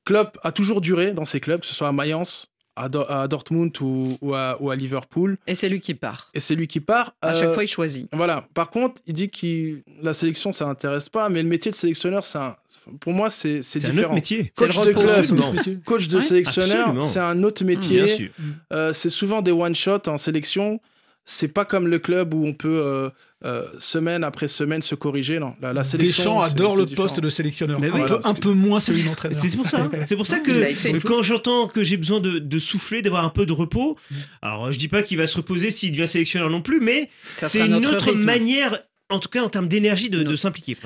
Klopp 0.05 0.39
a 0.43 0.53
toujours 0.53 0.81
duré 0.81 1.13
dans 1.13 1.25
ces 1.25 1.41
clubs, 1.41 1.61
que 1.61 1.67
ce 1.67 1.75
soit 1.75 1.89
à 1.89 1.93
Mayence, 1.93 2.49
à, 2.77 2.89
Do- 2.91 3.07
à 3.09 3.27
Dortmund 3.29 3.73
ou, 3.81 4.19
ou 4.21 4.35
à, 4.35 4.61
ou 4.61 4.71
à 4.71 4.77
Liverpool. 4.77 5.39
Et 5.47 5.55
c'est 5.55 5.69
lui 5.71 5.81
qui 5.81 5.95
part. 5.95 6.31
Et 6.35 6.41
c'est 6.41 6.55
lui 6.55 6.67
qui 6.67 6.81
part. 6.81 7.15
À 7.23 7.31
Euh, 7.31 7.35
chaque 7.35 7.53
fois, 7.53 7.65
il 7.65 7.69
choisit. 7.69 8.09
Voilà. 8.13 8.47
Par 8.53 8.69
contre, 8.69 9.01
il 9.07 9.15
dit 9.15 9.31
que 9.31 9.81
la 10.03 10.13
sélection, 10.13 10.53
ça 10.53 10.67
n'intéresse 10.67 11.09
pas, 11.09 11.29
mais 11.31 11.43
le 11.43 11.49
métier 11.49 11.71
de 11.71 11.77
sélectionneur, 11.77 12.23
un- 12.35 12.57
pour 13.01 13.13
moi, 13.15 13.31
c'est 13.31 13.63
c'est 13.63 13.81
C'est 13.81 13.87
un 13.87 13.91
différent. 13.93 14.07
autre 14.09 14.15
métier. 14.17 14.53
C'est 14.55 14.67
Coach 14.67 14.79
le 14.87 14.93
de 14.93 14.99
club, 14.99 15.85
coach 15.85 16.09
de 16.09 16.17
Ouais, 16.17 16.23
sélectionneur, 16.23 17.03
c'est 17.03 17.21
un 17.21 17.43
autre 17.45 17.65
métier. 17.65 18.31
Euh, 18.73 18.93
c'est 18.93 19.09
souvent 19.11 19.41
des 19.41 19.53
one-shot 19.53 20.03
en 20.09 20.19
sélection. 20.19 20.81
C'est 21.27 21.49
pas 21.49 21.65
comme 21.65 21.87
le 21.89 21.99
club 21.99 22.35
où 22.35 22.47
on 22.47 22.53
peut 22.53 22.83
euh, 22.85 23.09
euh, 23.47 23.63
semaine 23.79 24.23
après 24.25 24.47
semaine 24.47 24.83
se 24.83 24.95
corriger. 24.95 25.39
Non, 25.39 25.55
la, 25.63 25.73
la 25.73 25.83
sélection. 25.83 26.23
Deschamps 26.25 26.41
adore 26.43 26.77
le 26.77 26.85
différent. 26.85 27.09
poste 27.09 27.21
de 27.21 27.29
sélectionneur. 27.31 27.81
Mais 27.81 27.91
un, 27.91 27.95
oui, 27.95 28.03
peu, 28.07 28.19
un 28.25 28.35
que- 28.35 28.41
peu 28.41 28.53
moins 28.53 28.79
celui 28.79 29.03
d'entraîneur. 29.05 29.41
C'est 29.41 29.57
pour 29.57 29.67
ça. 29.67 29.81
hein. 29.85 29.91
C'est 30.07 30.17
pour 30.17 30.27
ça 30.27 30.39
que 30.41 31.07
quand 31.07 31.23
j'entends 31.23 31.67
que 31.69 31.83
j'ai 31.83 31.97
besoin 31.97 32.21
de, 32.21 32.39
de 32.39 32.59
souffler, 32.59 33.01
d'avoir 33.01 33.25
un 33.25 33.31
peu 33.31 33.47
de 33.47 33.53
repos, 33.53 33.97
Mm. 34.11 34.15
alors 34.43 34.71
je 34.73 34.79
dis 34.79 34.89
pas 34.89 35.03
qu'il 35.03 35.17
va 35.17 35.27
se 35.27 35.37
reposer 35.39 35.71
s'il 35.71 35.93
devient 35.93 36.09
sélectionneur 36.09 36.51
non 36.51 36.61
plus, 36.61 36.81
mais 36.81 37.09
c'est 37.37 37.65
une 37.67 37.75
autre 37.87 38.07
rythme. 38.11 38.23
manière, 38.25 38.81
en 39.15 39.19
tout 39.19 39.29
cas 39.29 39.43
en 39.43 39.49
termes 39.49 39.69
d'énergie, 39.69 40.11
de, 40.11 40.23
de 40.23 40.37
s'impliquer. 40.37 40.77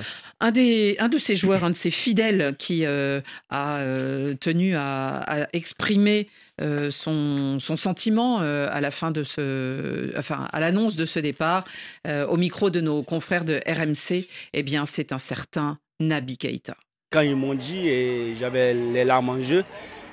Un, 0.40 0.50
des, 0.50 0.96
un 0.98 1.08
de 1.08 1.18
ces 1.18 1.36
joueurs, 1.36 1.64
un 1.64 1.70
de 1.70 1.74
ces 1.76 1.90
fidèles 1.90 2.54
qui 2.58 2.84
euh, 2.84 3.20
a 3.50 3.78
euh, 3.80 4.34
tenu 4.34 4.76
à, 4.76 5.18
à 5.18 5.48
exprimer 5.52 6.28
euh, 6.60 6.90
son, 6.90 7.58
son 7.60 7.76
sentiment 7.76 8.40
euh, 8.40 8.68
à 8.70 8.80
la 8.80 8.90
fin 8.90 9.10
de 9.12 9.22
ce, 9.22 10.12
enfin 10.18 10.48
à 10.52 10.58
l'annonce 10.58 10.96
de 10.96 11.04
ce 11.04 11.20
départ, 11.20 11.64
euh, 12.06 12.26
au 12.26 12.36
micro 12.36 12.68
de 12.70 12.80
nos 12.80 13.02
confrères 13.02 13.44
de 13.44 13.60
RMC, 13.66 14.26
eh 14.54 14.62
bien 14.62 14.84
c'est 14.84 15.12
un 15.12 15.18
certain 15.18 15.78
Nabi 16.00 16.36
Keita. 16.36 16.76
Quand 17.10 17.20
ils 17.20 17.36
m'ont 17.36 17.54
dit 17.54 17.88
et 17.88 18.34
j'avais 18.34 18.74
les 18.74 19.04
larmes 19.04 19.30
en 19.30 19.40
jeu, 19.40 19.64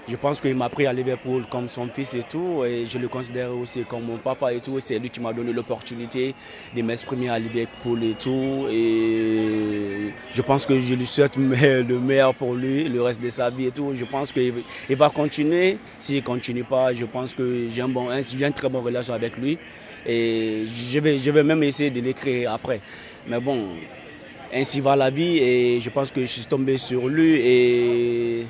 je 0.07 0.15
pense 0.15 0.39
qu'il 0.39 0.55
m'a 0.55 0.69
pris 0.69 0.85
à 0.85 0.93
Liverpool 0.93 1.45
comme 1.49 1.67
son 1.67 1.87
fils 1.87 2.13
et 2.13 2.21
tout. 2.23 2.63
Et 2.63 2.85
je 2.85 2.99
le 2.99 3.07
considère 3.07 3.55
aussi 3.55 3.83
comme 3.83 4.03
mon 4.03 4.17
papa 4.17 4.53
et 4.53 4.59
tout. 4.59 4.79
C'est 4.79 4.99
lui 4.99 5.09
qui 5.09 5.19
m'a 5.19 5.33
donné 5.33 5.51
l'opportunité 5.51 6.35
de 6.75 6.81
m'exprimer 6.83 7.29
à 7.29 7.39
Liverpool 7.39 8.03
et 8.03 8.13
tout. 8.13 8.67
Et 8.69 10.11
je 10.33 10.41
pense 10.43 10.65
que 10.65 10.79
je 10.79 10.93
lui 10.93 11.07
souhaite 11.07 11.35
le 11.37 11.99
meilleur 11.99 12.35
pour 12.35 12.53
lui, 12.53 12.87
le 12.87 13.01
reste 13.01 13.19
de 13.19 13.29
sa 13.29 13.49
vie 13.49 13.65
et 13.65 13.71
tout. 13.71 13.93
Je 13.95 14.05
pense 14.05 14.31
qu'il 14.31 14.53
il 14.89 14.95
va 14.95 15.09
continuer. 15.09 15.79
S'il 15.99 16.17
ne 16.17 16.21
continue 16.21 16.63
pas, 16.63 16.93
je 16.93 17.05
pense 17.05 17.33
que 17.33 17.67
j'ai 17.73 17.81
un 17.81 17.87
bon, 17.87 18.09
j'ai 18.21 18.45
une 18.45 18.53
très 18.53 18.69
bonne 18.69 18.83
relation 18.83 19.13
avec 19.15 19.35
lui. 19.37 19.57
Et 20.05 20.65
je 20.67 20.99
vais, 20.99 21.17
je 21.17 21.31
vais 21.31 21.43
même 21.43 21.63
essayer 21.63 21.89
de 21.89 21.99
l'écrire 21.99 22.53
après. 22.53 22.79
Mais 23.27 23.39
bon, 23.39 23.69
ainsi 24.53 24.81
va 24.81 24.95
la 24.95 25.09
vie 25.09 25.39
et 25.39 25.79
je 25.79 25.89
pense 25.89 26.11
que 26.11 26.21
je 26.21 26.27
suis 26.27 26.45
tombé 26.45 26.77
sur 26.77 27.07
lui 27.07 27.39
et 27.43 28.45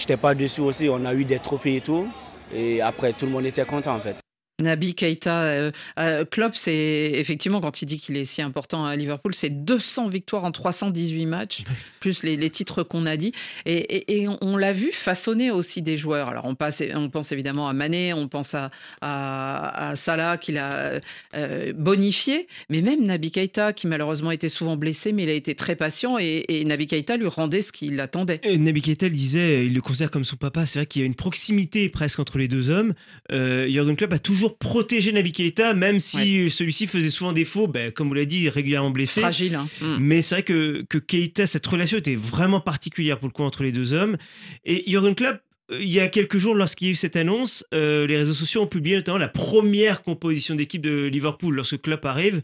je 0.00 0.04
n'étais 0.04 0.16
pas 0.16 0.34
dessus 0.34 0.62
aussi. 0.62 0.88
On 0.88 1.04
a 1.04 1.14
eu 1.14 1.24
des 1.24 1.38
trophées 1.38 1.76
et 1.76 1.80
tout. 1.82 2.08
Et 2.52 2.80
après, 2.80 3.12
tout 3.12 3.26
le 3.26 3.32
monde 3.32 3.44
était 3.44 3.64
content 3.64 3.94
en 3.94 4.00
fait. 4.00 4.16
Nabi 4.60 4.94
Keita, 4.94 5.42
euh, 5.42 5.72
euh, 5.98 6.24
Klopp, 6.24 6.52
c'est 6.54 7.12
effectivement 7.14 7.60
quand 7.60 7.82
il 7.82 7.86
dit 7.86 7.98
qu'il 7.98 8.16
est 8.16 8.24
si 8.24 8.42
important 8.42 8.84
à 8.84 8.94
Liverpool, 8.96 9.34
c'est 9.34 9.50
200 9.50 10.08
victoires 10.08 10.44
en 10.44 10.52
318 10.52 11.26
matchs, 11.26 11.64
plus 12.00 12.22
les, 12.22 12.36
les 12.36 12.50
titres 12.50 12.82
qu'on 12.82 13.06
a 13.06 13.16
dit. 13.16 13.32
Et, 13.66 13.76
et- 13.78 14.20
et 14.22 14.28
on 14.40 14.56
l'a 14.56 14.72
vu 14.72 14.90
façonner 14.92 15.50
aussi 15.50 15.82
des 15.82 15.96
joueurs. 15.96 16.28
Alors 16.28 16.44
on, 16.44 16.54
passe, 16.54 16.82
on 16.94 17.08
pense 17.10 17.32
évidemment 17.32 17.68
à 17.68 17.72
Mané, 17.72 18.12
on 18.12 18.28
pense 18.28 18.54
à, 18.54 18.70
à, 19.00 19.90
à 19.90 19.96
Salah 19.96 20.36
qu'il 20.36 20.58
a 20.58 21.00
euh, 21.34 21.72
bonifié, 21.74 22.46
mais 22.68 22.82
même 22.82 23.04
Nabi 23.04 23.30
Keita 23.30 23.72
qui 23.72 23.86
malheureusement 23.86 24.30
était 24.30 24.48
souvent 24.48 24.76
blessé, 24.76 25.12
mais 25.12 25.22
il 25.24 25.28
a 25.30 25.34
été 25.34 25.54
très 25.54 25.76
patient 25.76 26.18
et, 26.18 26.44
et 26.48 26.64
Nabi 26.64 26.86
Keita 26.86 27.16
lui 27.16 27.28
rendait 27.28 27.60
ce 27.62 27.72
qu'il 27.72 27.98
attendait. 28.00 28.40
Et 28.42 28.58
Naby 28.58 28.82
Keita 28.82 29.06
le 29.08 29.14
disait, 29.14 29.66
il 29.66 29.74
le 29.74 29.80
considère 29.80 30.10
comme 30.10 30.24
son 30.24 30.36
papa. 30.36 30.66
C'est 30.66 30.80
vrai 30.80 30.86
qu'il 30.86 31.00
y 31.00 31.04
a 31.04 31.06
une 31.06 31.14
proximité 31.14 31.88
presque 31.88 32.18
entre 32.18 32.38
les 32.38 32.48
deux 32.48 32.70
hommes. 32.70 32.94
Jürgen 33.30 33.96
Klopp 33.96 34.12
a 34.12 34.18
toujours 34.18 34.49
protégé 34.58 35.12
Naby 35.12 35.32
Keita, 35.32 35.74
même 35.74 35.98
si 36.00 36.50
celui-ci 36.50 36.86
faisait 36.86 37.10
souvent 37.10 37.32
défaut, 37.32 37.68
ben, 37.68 37.92
comme 37.92 38.08
vous 38.08 38.14
l'avez 38.14 38.26
dit, 38.26 38.48
régulièrement 38.48 38.90
blessé. 38.90 39.20
Fragile. 39.20 39.54
hein. 39.54 39.68
Mm. 39.80 39.96
Mais 40.00 40.22
c'est 40.22 40.34
vrai 40.36 40.42
que, 40.42 40.84
que 40.88 40.98
Keita, 40.98 41.46
cette 41.46 41.66
relation 41.66 41.98
était 41.98 42.16
vraiment 42.16 42.60
particulière 42.60 43.18
pour 43.18 43.28
le 43.28 43.32
coup 43.32 43.42
entre 43.42 43.62
les 43.62 43.72
deux 43.72 43.92
hommes. 43.92 44.16
Et 44.64 44.84
Jürgen 44.90 45.14
Klopp, 45.14 45.40
euh, 45.70 45.78
il 45.80 45.88
y 45.88 46.00
a 46.00 46.08
quelques 46.08 46.38
jours, 46.38 46.54
lorsqu'il 46.54 46.88
y 46.88 46.90
a 46.90 46.92
eu 46.92 46.96
cette 46.96 47.16
annonce, 47.16 47.64
euh, 47.74 48.06
les 48.06 48.16
réseaux 48.16 48.34
sociaux 48.34 48.62
ont 48.62 48.66
publié 48.66 48.96
notamment 48.96 49.18
la 49.18 49.28
première 49.28 50.02
composition 50.02 50.54
d'équipe 50.54 50.82
de 50.82 51.04
Liverpool 51.06 51.54
lorsque 51.54 51.80
Klopp 51.80 52.04
arrive. 52.04 52.42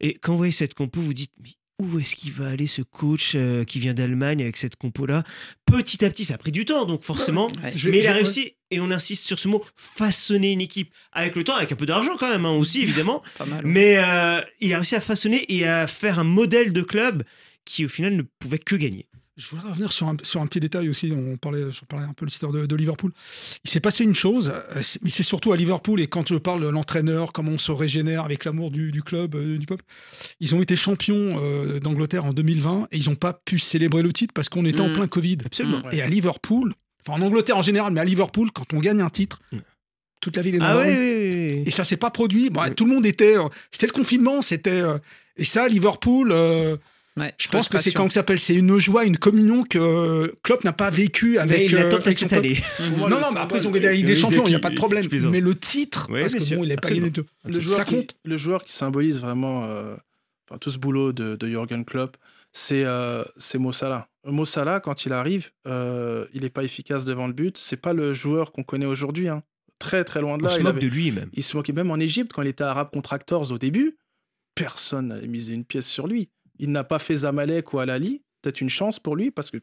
Et 0.00 0.14
quand 0.14 0.32
vous 0.32 0.38
voyez 0.38 0.52
cette 0.52 0.74
compo, 0.74 1.00
vous 1.00 1.14
dites, 1.14 1.32
mais 1.42 1.50
où 1.80 1.98
est-ce 2.00 2.16
qu'il 2.16 2.32
va 2.32 2.48
aller 2.48 2.66
ce 2.66 2.82
coach 2.82 3.32
euh, 3.34 3.64
qui 3.64 3.78
vient 3.78 3.94
d'Allemagne 3.94 4.42
avec 4.42 4.56
cette 4.56 4.76
compo-là? 4.76 5.22
Petit 5.66 6.04
à 6.04 6.10
petit, 6.10 6.24
ça 6.24 6.34
a 6.34 6.38
pris 6.38 6.50
du 6.52 6.64
temps, 6.64 6.84
donc 6.84 7.02
forcément. 7.04 7.46
Ouais. 7.62 7.72
Je- 7.76 7.88
Mais 7.90 7.98
il 8.00 8.06
a 8.06 8.12
réussi, 8.12 8.54
et 8.70 8.80
on 8.80 8.90
insiste 8.90 9.26
sur 9.26 9.38
ce 9.38 9.46
mot, 9.48 9.64
façonner 9.76 10.52
une 10.52 10.60
équipe. 10.60 10.92
Avec 11.12 11.36
le 11.36 11.44
temps, 11.44 11.54
avec 11.54 11.70
un 11.72 11.76
peu 11.76 11.86
d'argent 11.86 12.16
quand 12.18 12.28
même, 12.30 12.44
hein, 12.44 12.50
aussi, 12.56 12.82
évidemment. 12.82 13.22
Pas 13.38 13.46
mal. 13.46 13.64
Mais 13.64 13.96
euh, 13.98 14.40
il 14.60 14.72
a 14.74 14.76
réussi 14.78 14.96
à 14.96 15.00
façonner 15.00 15.44
et 15.52 15.66
à 15.66 15.86
faire 15.86 16.18
un 16.18 16.24
modèle 16.24 16.72
de 16.72 16.82
club 16.82 17.22
qui, 17.64 17.84
au 17.84 17.88
final, 17.88 18.14
ne 18.16 18.22
pouvait 18.38 18.58
que 18.58 18.74
gagner. 18.76 19.06
Je 19.38 19.48
voudrais 19.50 19.70
revenir 19.70 19.92
sur 19.92 20.08
un, 20.08 20.16
sur 20.24 20.40
un 20.42 20.46
petit 20.48 20.58
détail 20.58 20.88
aussi. 20.88 21.12
On 21.16 21.36
parlait, 21.36 21.70
je 21.70 21.84
parlais 21.84 22.04
un 22.04 22.12
peu 22.12 22.26
de 22.26 22.30
l'histoire 22.30 22.50
de, 22.52 22.66
de 22.66 22.74
Liverpool. 22.76 23.12
Il 23.64 23.70
s'est 23.70 23.78
passé 23.78 24.02
une 24.02 24.14
chose, 24.14 24.52
euh, 24.74 24.82
mais 25.02 25.10
c'est 25.10 25.22
surtout 25.22 25.52
à 25.52 25.56
Liverpool. 25.56 26.00
Et 26.00 26.08
quand 26.08 26.26
je 26.28 26.34
parle 26.34 26.60
de 26.62 26.66
l'entraîneur, 26.68 27.32
comment 27.32 27.52
on 27.52 27.58
se 27.58 27.70
régénère 27.70 28.24
avec 28.24 28.44
l'amour 28.44 28.72
du, 28.72 28.90
du 28.90 29.02
club, 29.04 29.36
euh, 29.36 29.56
du 29.56 29.64
peuple, 29.66 29.84
ils 30.40 30.56
ont 30.56 30.60
été 30.60 30.74
champions 30.74 31.36
euh, 31.40 31.78
d'Angleterre 31.78 32.24
en 32.24 32.32
2020 32.32 32.88
et 32.90 32.96
ils 32.98 33.08
n'ont 33.08 33.14
pas 33.14 33.32
pu 33.32 33.60
célébrer 33.60 34.02
le 34.02 34.12
titre 34.12 34.34
parce 34.34 34.48
qu'on 34.48 34.64
était 34.64 34.80
en 34.80 34.88
Mm. 34.88 34.94
plein 34.94 35.06
Covid. 35.06 35.38
Absolument. 35.46 35.88
Et 35.92 36.02
à 36.02 36.08
Liverpool, 36.08 36.74
enfin 37.06 37.20
en 37.20 37.24
Angleterre 37.24 37.58
en 37.58 37.62
général, 37.62 37.92
mais 37.92 38.00
à 38.00 38.04
Liverpool, 38.04 38.50
quand 38.52 38.72
on 38.74 38.80
gagne 38.80 39.00
un 39.00 39.10
titre, 39.10 39.38
toute 40.20 40.34
la 40.36 40.42
ville 40.42 40.56
est 40.56 40.58
dans 40.58 40.64
Ah 40.64 40.74
la 40.74 40.80
oui, 40.80 40.88
rue. 40.88 40.96
oui, 40.98 41.28
oui, 41.30 41.54
oui. 41.58 41.62
Et 41.64 41.70
ça 41.70 41.84
s'est 41.84 41.96
pas 41.96 42.10
produit. 42.10 42.50
Bon, 42.50 42.68
Tout 42.74 42.86
le 42.86 42.92
monde 42.92 43.06
était. 43.06 43.38
euh, 43.38 43.46
C'était 43.70 43.86
le 43.86 43.92
confinement. 43.92 44.42
C'était. 44.42 44.70
euh, 44.80 44.98
et 45.36 45.44
ça, 45.44 45.62
à 45.64 45.68
Liverpool. 45.68 46.32
euh, 46.32 46.76
je 47.38 47.48
pense 47.48 47.68
que 47.68 47.78
c'est 47.78 47.92
quand 47.92 48.10
s'appelle, 48.12 48.38
c'est 48.38 48.54
une 48.54 48.78
joie, 48.78 49.04
une 49.04 49.16
communion 49.18 49.62
que 49.64 49.78
euh, 49.78 50.32
Klopp 50.42 50.64
n'a 50.64 50.72
pas 50.72 50.90
vécu 50.90 51.38
avec. 51.38 51.58
Mais 51.58 51.66
il 51.66 51.76
attend 51.78 51.96
euh, 51.96 52.00
avec 52.00 52.18
son 52.18 52.28
peuple. 52.28 52.48
Non, 52.96 53.08
non, 53.08 53.18
mais 53.32 53.40
après 53.40 53.58
ils 53.58 53.68
ont 53.68 53.70
gagné 53.70 53.86
la 53.86 53.92
Ligue 53.92 54.06
des 54.06 54.14
Champions, 54.16 54.46
il 54.46 54.50
n'y 54.50 54.56
a 54.56 54.60
pas 54.60 54.70
de 54.70 54.76
problème. 54.76 55.06
Mais 55.30 55.40
le 55.40 55.54
titre, 55.54 56.08
Oui, 56.10 56.20
parce 56.20 56.34
que 56.34 56.40
sûr, 56.40 56.56
bon, 56.58 56.64
il 56.64 56.68
n'est 56.68 56.76
pas 56.76 56.90
gagné 56.90 57.10
deux. 57.10 57.26
le 57.44 57.58
joueur, 57.60 57.76
ça 57.76 57.84
qui, 57.84 57.94
compte. 57.96 58.14
le 58.24 58.36
joueur 58.36 58.64
qui 58.64 58.72
symbolise 58.72 59.20
vraiment 59.20 59.64
euh, 59.64 59.94
enfin, 60.48 60.58
tout 60.58 60.70
ce 60.70 60.78
boulot 60.78 61.12
de, 61.12 61.36
de 61.36 61.46
Jürgen 61.48 61.84
Klopp, 61.84 62.16
c'est 62.52 62.84
euh, 62.84 63.24
c'est 63.36 63.58
Mo 63.58 63.72
Salah. 63.72 64.08
Mo 64.26 64.44
Salah, 64.44 64.80
quand 64.80 65.04
il 65.06 65.12
arrive, 65.12 65.50
euh, 65.66 66.26
il 66.34 66.42
n'est 66.42 66.50
pas 66.50 66.64
efficace 66.64 67.04
devant 67.04 67.26
le 67.26 67.32
but. 67.32 67.56
C'est 67.56 67.76
pas 67.76 67.92
le 67.92 68.12
joueur 68.12 68.52
qu'on 68.52 68.62
connaît 68.62 68.86
aujourd'hui. 68.86 69.28
hein. 69.28 69.42
Très, 69.78 70.02
très 70.04 70.20
loin 70.20 70.36
de 70.38 70.42
On 70.44 70.46
là. 70.48 70.52
se 70.54 70.58
Il 70.58 70.64
moque 70.64 70.72
avait- 70.76 70.80
de 70.82 70.86
lui 70.92 71.12
même. 71.12 71.30
Il 71.34 71.42
se 71.44 71.56
moquait 71.56 71.72
même 71.72 71.90
en 71.92 71.98
Égypte 71.98 72.32
quand 72.34 72.42
il 72.42 72.48
était 72.48 72.64
à 72.64 72.70
Arab 72.70 72.88
Contractors 72.92 73.52
au 73.52 73.58
début. 73.58 73.96
Personne 74.54 75.08
n'avait 75.08 75.28
misé 75.28 75.54
une 75.54 75.64
pièce 75.64 75.86
sur 75.86 76.08
lui. 76.08 76.30
Il 76.58 76.70
n'a 76.72 76.84
pas 76.84 76.98
fait 76.98 77.16
Zamalek 77.16 77.72
ou 77.72 77.78
Al-Ali. 77.78 78.22
Peut-être 78.42 78.60
une 78.60 78.70
chance 78.70 78.98
pour 79.00 79.16
lui 79.16 79.30
parce 79.30 79.50
que 79.50 79.58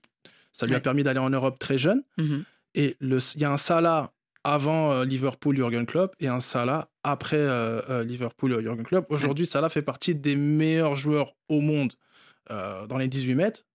ça 0.52 0.66
lui 0.66 0.76
a 0.76 0.80
permis 0.82 1.04
d'aller 1.04 1.20
en 1.20 1.30
Europe 1.30 1.60
très 1.60 1.78
jeune. 1.78 2.04
Mhm. 2.18 2.44
Et 2.76 2.96
le- 3.00 3.18
il 3.36 3.42
y 3.42 3.46
a 3.46 3.52
un 3.52 3.58
Salah 3.58 4.12
avant 4.44 4.92
euh, 4.92 5.06
Liverpool 5.06 5.56
Jurgen 5.56 5.86
Klopp 5.86 6.14
et 6.20 6.28
un 6.28 6.40
Salah 6.40 6.90
après 7.04 7.38
euh, 7.38 7.82
euh, 7.90 8.04
Liverpool 8.04 8.62
Jurgen 8.62 8.84
Klopp. 8.84 9.06
Aujourd'hui, 9.10 9.46
Salah 9.46 9.70
fait 9.70 9.82
partie 9.82 10.14
des 10.16 10.36
meilleurs 10.36 10.96
joueurs 10.96 11.34
au 11.50 11.62
monde 11.62 11.94
euh, 12.52 12.86
dans 12.88 12.98
les 12.98 13.08
18 13.08 13.36
mètres. 13.36 13.66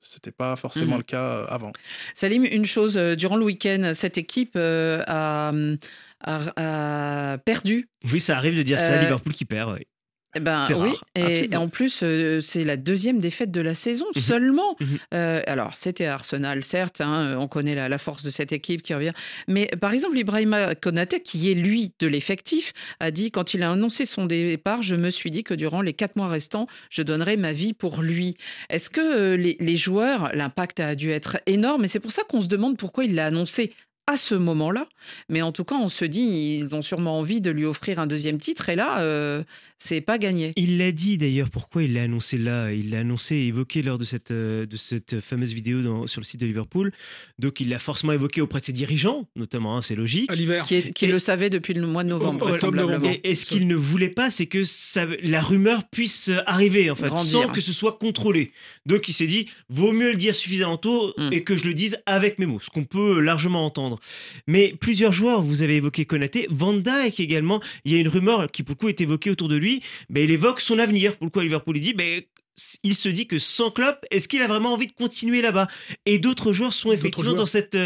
C'était 0.00 0.30
pas 0.30 0.54
forcément 0.56 0.92
Mhm. 0.92 0.98
le 0.98 1.02
cas 1.02 1.44
avant. 1.46 1.72
Salim, 2.14 2.44
une 2.44 2.64
chose, 2.66 2.96
durant 2.96 3.36
le 3.36 3.44
week-end, 3.44 3.92
cette 3.94 4.18
équipe 4.18 4.52
euh, 4.54 5.02
a, 5.08 5.52
a- 6.20 7.32
a 7.34 7.38
perdu. 7.38 7.88
Oui, 8.12 8.20
ça 8.20 8.36
arrive 8.36 8.56
de 8.56 8.62
dire 8.62 8.78
ça, 8.78 9.00
Liverpool 9.02 9.32
qui 9.32 9.44
perd. 9.46 9.72
oui. 9.74 9.86
Eh 10.34 10.40
Ben, 10.40 10.66
oui, 10.70 10.90
rare, 11.16 11.30
et, 11.30 11.56
en 11.56 11.68
plus, 11.70 12.00
euh, 12.02 12.42
c'est 12.42 12.64
la 12.64 12.76
deuxième 12.76 13.20
défaite 13.20 13.50
de 13.50 13.62
la 13.62 13.74
saison 13.74 14.04
Mhm. 14.14 14.20
seulement. 14.22 14.76
Mhm. 14.80 14.98
Euh, 15.14 15.42
alors, 15.46 15.74
c'était 15.76 16.04
Arsenal, 16.04 16.62
certes, 16.62 17.00
hein, 17.00 17.38
on 17.40 17.48
connaît 17.48 17.74
la, 17.74 17.88
la 17.88 17.96
force 17.96 18.22
de 18.22 18.30
cette 18.30 18.52
équipe 18.52 18.82
qui 18.82 18.92
revient. 18.92 19.12
Mais 19.48 19.66
par 19.80 19.92
exemple, 19.92 20.18
Ibrahima 20.18 20.74
Konaté, 20.74 21.20
qui 21.20 21.50
est 21.50 21.54
lui 21.54 21.92
de 22.00 22.06
l'effectif, 22.06 22.74
a 23.00 23.10
dit 23.10 23.30
quand 23.30 23.54
il 23.54 23.62
a 23.62 23.70
annoncé 23.72 24.04
son 24.04 24.26
départ, 24.26 24.82
je 24.82 24.94
me 24.96 25.08
suis 25.08 25.30
dit 25.30 25.42
que 25.42 25.54
durant 25.54 25.80
les 25.80 25.94
quatre 25.94 26.16
mois 26.16 26.28
restants, 26.28 26.66
je 26.90 27.00
donnerai 27.02 27.38
ma 27.38 27.54
vie 27.54 27.72
pour 27.72 28.02
lui. 28.02 28.36
Est-ce 28.68 28.90
que 28.90 29.00
euh, 29.00 29.36
les, 29.38 29.56
les 29.58 29.76
joueurs, 29.76 30.30
l'impact 30.34 30.80
a 30.80 30.94
dû 30.96 31.10
être 31.12 31.38
énorme 31.46 31.84
et 31.84 31.88
c'est 31.88 32.00
pour 32.00 32.12
ça 32.12 32.22
qu'on 32.28 32.42
se 32.42 32.48
demande 32.48 32.76
pourquoi 32.76 33.04
il 33.04 33.14
l'a 33.14 33.26
annoncé 33.26 33.72
à 34.06 34.16
ce 34.16 34.34
moment-là. 34.34 34.88
Mais 35.28 35.42
en 35.42 35.52
tout 35.52 35.64
cas, 35.64 35.74
on 35.74 35.88
se 35.88 36.04
dit, 36.04 36.58
ils 36.60 36.74
ont 36.74 36.82
sûrement 36.82 37.18
envie 37.18 37.40
de 37.40 37.50
lui 37.50 37.64
offrir 37.64 37.98
un 37.98 38.06
deuxième 38.06 38.38
titre. 38.38 38.68
Et 38.68 38.76
là, 38.76 39.00
euh, 39.00 39.42
c'est 39.78 40.00
pas 40.00 40.16
gagné. 40.18 40.52
Il 40.56 40.78
l'a 40.78 40.92
dit 40.92 41.18
d'ailleurs, 41.18 41.50
pourquoi 41.50 41.82
il 41.82 41.94
l'a 41.94 42.02
annoncé 42.04 42.38
là? 42.38 42.72
Il 42.72 42.90
l'a 42.90 43.00
annoncé 43.00 43.34
et 43.36 43.46
évoqué 43.48 43.82
lors 43.82 43.98
de 43.98 44.04
cette, 44.04 44.30
euh, 44.30 44.64
de 44.66 44.76
cette 44.76 45.20
fameuse 45.20 45.52
vidéo 45.52 45.82
dans- 45.82 46.06
sur 46.06 46.20
le 46.20 46.24
site 46.26 46.40
de 46.40 46.46
Liverpool. 46.46 46.92
Donc 47.38 47.60
il 47.60 47.68
l'a 47.68 47.78
forcément 47.78 48.12
évoqué 48.12 48.40
auprès 48.40 48.60
de 48.60 48.64
ses 48.64 48.72
dirigeants, 48.72 49.26
notamment, 49.36 49.76
hein, 49.76 49.82
c'est 49.82 49.96
logique. 49.96 50.30
À 50.30 50.34
l'hiver. 50.34 50.64
Qui, 50.64 50.76
est- 50.76 50.92
qui 50.92 51.06
le 51.08 51.18
savait 51.18 51.50
depuis 51.50 51.74
le 51.74 51.86
mois 51.86 52.04
de 52.04 52.08
novembre, 52.10 52.48
vraisemblablement. 52.48 52.98
novembre. 52.98 53.18
Et, 53.24 53.30
et 53.30 53.34
ce 53.34 53.44
qu'il 53.46 53.66
ne 53.66 53.74
voulait 53.74 54.08
pas, 54.08 54.30
c'est 54.30 54.46
que 54.46 54.62
ça- 54.64 55.06
la 55.22 55.40
rumeur 55.40 55.82
puisse 55.90 56.28
euh, 56.28 56.38
arriver, 56.46 56.90
en 56.90 56.94
fait, 56.94 57.08
Grandir. 57.08 57.42
sans 57.42 57.48
que 57.48 57.60
ce 57.60 57.72
soit 57.72 57.98
contrôlé. 57.98 58.52
Donc 58.86 59.08
il 59.08 59.12
s'est 59.12 59.26
dit, 59.26 59.48
vaut 59.68 59.92
mieux 59.92 60.12
le 60.12 60.16
dire 60.16 60.34
suffisamment 60.34 60.76
tôt 60.76 61.12
Mm. 61.18 61.30
et 61.32 61.42
que 61.42 61.56
je 61.56 61.64
le 61.66 61.74
dise 61.74 61.98
avec 62.06 62.38
mes 62.38 62.46
mots, 62.46 62.60
ce 62.62 62.70
qu'on 62.70 62.84
peut 62.84 63.20
largement 63.20 63.64
entendre. 63.66 63.95
Mais 64.46 64.74
plusieurs 64.80 65.12
joueurs, 65.12 65.42
vous 65.42 65.62
avez 65.62 65.76
évoqué 65.76 66.04
Konaté, 66.04 66.46
Van 66.50 66.74
Dijk 66.74 67.20
également, 67.20 67.60
il 67.84 67.92
y 67.92 67.96
a 67.96 67.98
une 67.98 68.08
rumeur 68.08 68.50
qui 68.50 68.62
pour 68.62 68.74
le 68.74 68.78
coup 68.78 68.88
est 68.88 69.00
évoquée 69.00 69.30
autour 69.30 69.48
de 69.48 69.56
lui, 69.56 69.82
ben, 70.10 70.24
il 70.24 70.30
évoque 70.30 70.60
son 70.60 70.78
avenir. 70.78 71.16
Pour 71.16 71.26
le 71.26 71.30
coup, 71.30 71.40
à 71.40 71.44
Liverpool, 71.44 71.76
il 71.76 71.82
dit, 71.82 71.94
ben, 71.94 72.22
il 72.82 72.94
se 72.94 73.08
dit 73.08 73.26
que 73.26 73.38
sans 73.38 73.70
Klopp, 73.70 74.04
est-ce 74.10 74.28
qu'il 74.28 74.42
a 74.42 74.46
vraiment 74.46 74.72
envie 74.72 74.86
de 74.86 74.92
continuer 74.92 75.42
là-bas? 75.42 75.68
Et 76.06 76.18
d'autres 76.18 76.52
joueurs 76.52 76.72
sont 76.72 76.92
effectivement 76.92 77.30
joueurs. 77.30 77.36
dans 77.36 77.46
cette, 77.46 77.76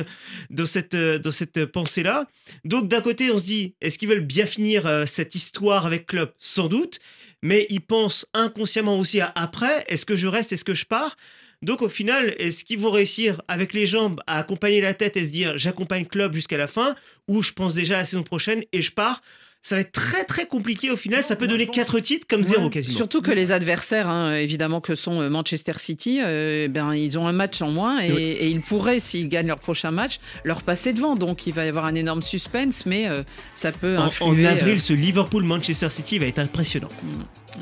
dans 0.50 0.66
cette, 0.66 0.96
dans 0.96 1.30
cette 1.30 1.66
pensée-là. 1.66 2.28
Donc 2.64 2.88
d'un 2.88 3.00
côté, 3.00 3.30
on 3.30 3.38
se 3.38 3.46
dit, 3.46 3.74
est-ce 3.80 3.98
qu'ils 3.98 4.08
veulent 4.08 4.20
bien 4.20 4.46
finir 4.46 4.86
euh, 4.86 5.06
cette 5.06 5.34
histoire 5.34 5.86
avec 5.86 6.06
Klopp? 6.06 6.34
Sans 6.38 6.68
doute. 6.68 7.00
Mais 7.42 7.66
ils 7.70 7.80
pensent 7.80 8.26
inconsciemment 8.34 8.98
aussi 8.98 9.20
à 9.20 9.32
après, 9.34 9.84
est-ce 9.88 10.04
que 10.04 10.14
je 10.14 10.26
reste, 10.26 10.52
est-ce 10.52 10.64
que 10.64 10.74
je 10.74 10.84
pars? 10.84 11.16
Donc 11.62 11.82
au 11.82 11.88
final, 11.88 12.34
est-ce 12.38 12.64
qu'ils 12.64 12.78
vont 12.78 12.90
réussir 12.90 13.42
avec 13.48 13.74
les 13.74 13.86
jambes 13.86 14.20
à 14.26 14.38
accompagner 14.38 14.80
la 14.80 14.94
tête 14.94 15.16
et 15.16 15.24
se 15.24 15.30
dire 15.30 15.56
j'accompagne 15.58 16.04
Klopp 16.06 16.32
jusqu'à 16.34 16.56
la 16.56 16.66
fin 16.68 16.94
ou 17.28 17.42
je 17.42 17.52
pense 17.52 17.74
déjà 17.74 17.94
à 17.96 17.98
la 17.98 18.04
saison 18.04 18.22
prochaine 18.22 18.62
et 18.72 18.80
je 18.82 18.92
pars? 18.92 19.22
Ça 19.62 19.74
va 19.74 19.82
être 19.82 19.92
très 19.92 20.24
très 20.24 20.46
compliqué 20.46 20.90
au 20.90 20.96
final. 20.96 21.22
Ça 21.22 21.36
peut 21.36 21.46
donner 21.46 21.66
4 21.66 22.00
titres 22.00 22.26
comme 22.26 22.42
0 22.44 22.70
quasiment. 22.70 22.96
Surtout 22.96 23.20
que 23.20 23.30
les 23.30 23.52
adversaires, 23.52 24.08
hein, 24.08 24.34
évidemment, 24.36 24.80
que 24.80 24.94
sont 24.94 25.20
euh, 25.20 25.28
Manchester 25.28 25.74
City, 25.76 26.20
euh, 26.22 26.66
ben, 26.68 26.94
ils 26.94 27.18
ont 27.18 27.28
un 27.28 27.32
match 27.34 27.60
en 27.60 27.70
moins 27.70 28.00
et, 28.00 28.10
Oui. 28.10 28.22
et 28.22 28.48
ils 28.48 28.62
pourraient, 28.62 29.00
s'ils 29.00 29.28
gagnent 29.28 29.48
leur 29.48 29.58
prochain 29.58 29.90
match, 29.90 30.18
leur 30.44 30.62
passer 30.62 30.94
devant. 30.94 31.14
Donc 31.14 31.46
il 31.46 31.52
va 31.52 31.66
y 31.66 31.68
avoir 31.68 31.84
un 31.84 31.94
énorme 31.94 32.22
suspense, 32.22 32.86
mais 32.86 33.06
euh, 33.10 33.22
ça 33.52 33.70
peut 33.70 33.98
En, 33.98 34.04
influer. 34.04 34.46
en 34.48 34.50
avril, 34.50 34.76
euh, 34.76 34.78
ce 34.78 34.94
Liverpool-Manchester 34.94 35.90
City 35.90 36.18
va 36.18 36.24
être 36.24 36.38
impressionnant. 36.38 36.88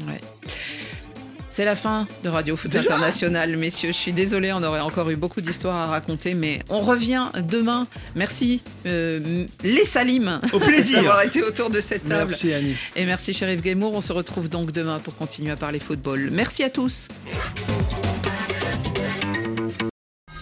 ouais. 0.07 0.21
C'est 1.49 1.65
la 1.65 1.75
fin 1.75 2.07
de 2.23 2.29
Radio 2.29 2.57
Foot 2.57 2.77
International, 2.77 3.57
messieurs. 3.57 3.91
Je 3.91 3.97
suis 3.97 4.13
désolée, 4.13 4.53
on 4.53 4.63
aurait 4.63 4.81
encore 4.81 5.09
eu 5.11 5.17
beaucoup 5.17 5.41
d'histoires 5.41 5.77
à 5.77 5.87
raconter, 5.87 6.35
mais 6.35 6.61
on 6.69 6.81
revient 6.81 7.27
demain. 7.51 7.87
Merci, 8.15 8.61
euh, 8.87 9.47
les 9.65 9.85
Salim, 9.85 10.41
Au 10.53 10.59
plaisir. 10.59 10.97
d'avoir 11.03 11.23
été 11.23 11.43
autour 11.43 11.71
de 11.71 11.81
cette 11.81 12.07
table. 12.07 12.31
Merci 12.31 12.53
Annie. 12.53 12.77
Et 12.95 13.05
merci, 13.07 13.33
Sheriff 13.33 13.63
Gamour. 13.63 13.95
On 13.95 14.01
se 14.01 14.13
retrouve 14.13 14.49
donc 14.49 14.73
demain 14.73 14.99
pour 14.99 15.17
continuer 15.17 15.51
à 15.51 15.57
parler 15.57 15.79
football. 15.79 16.29
Merci 16.31 16.63
à 16.65 16.71
tous. 16.71 17.09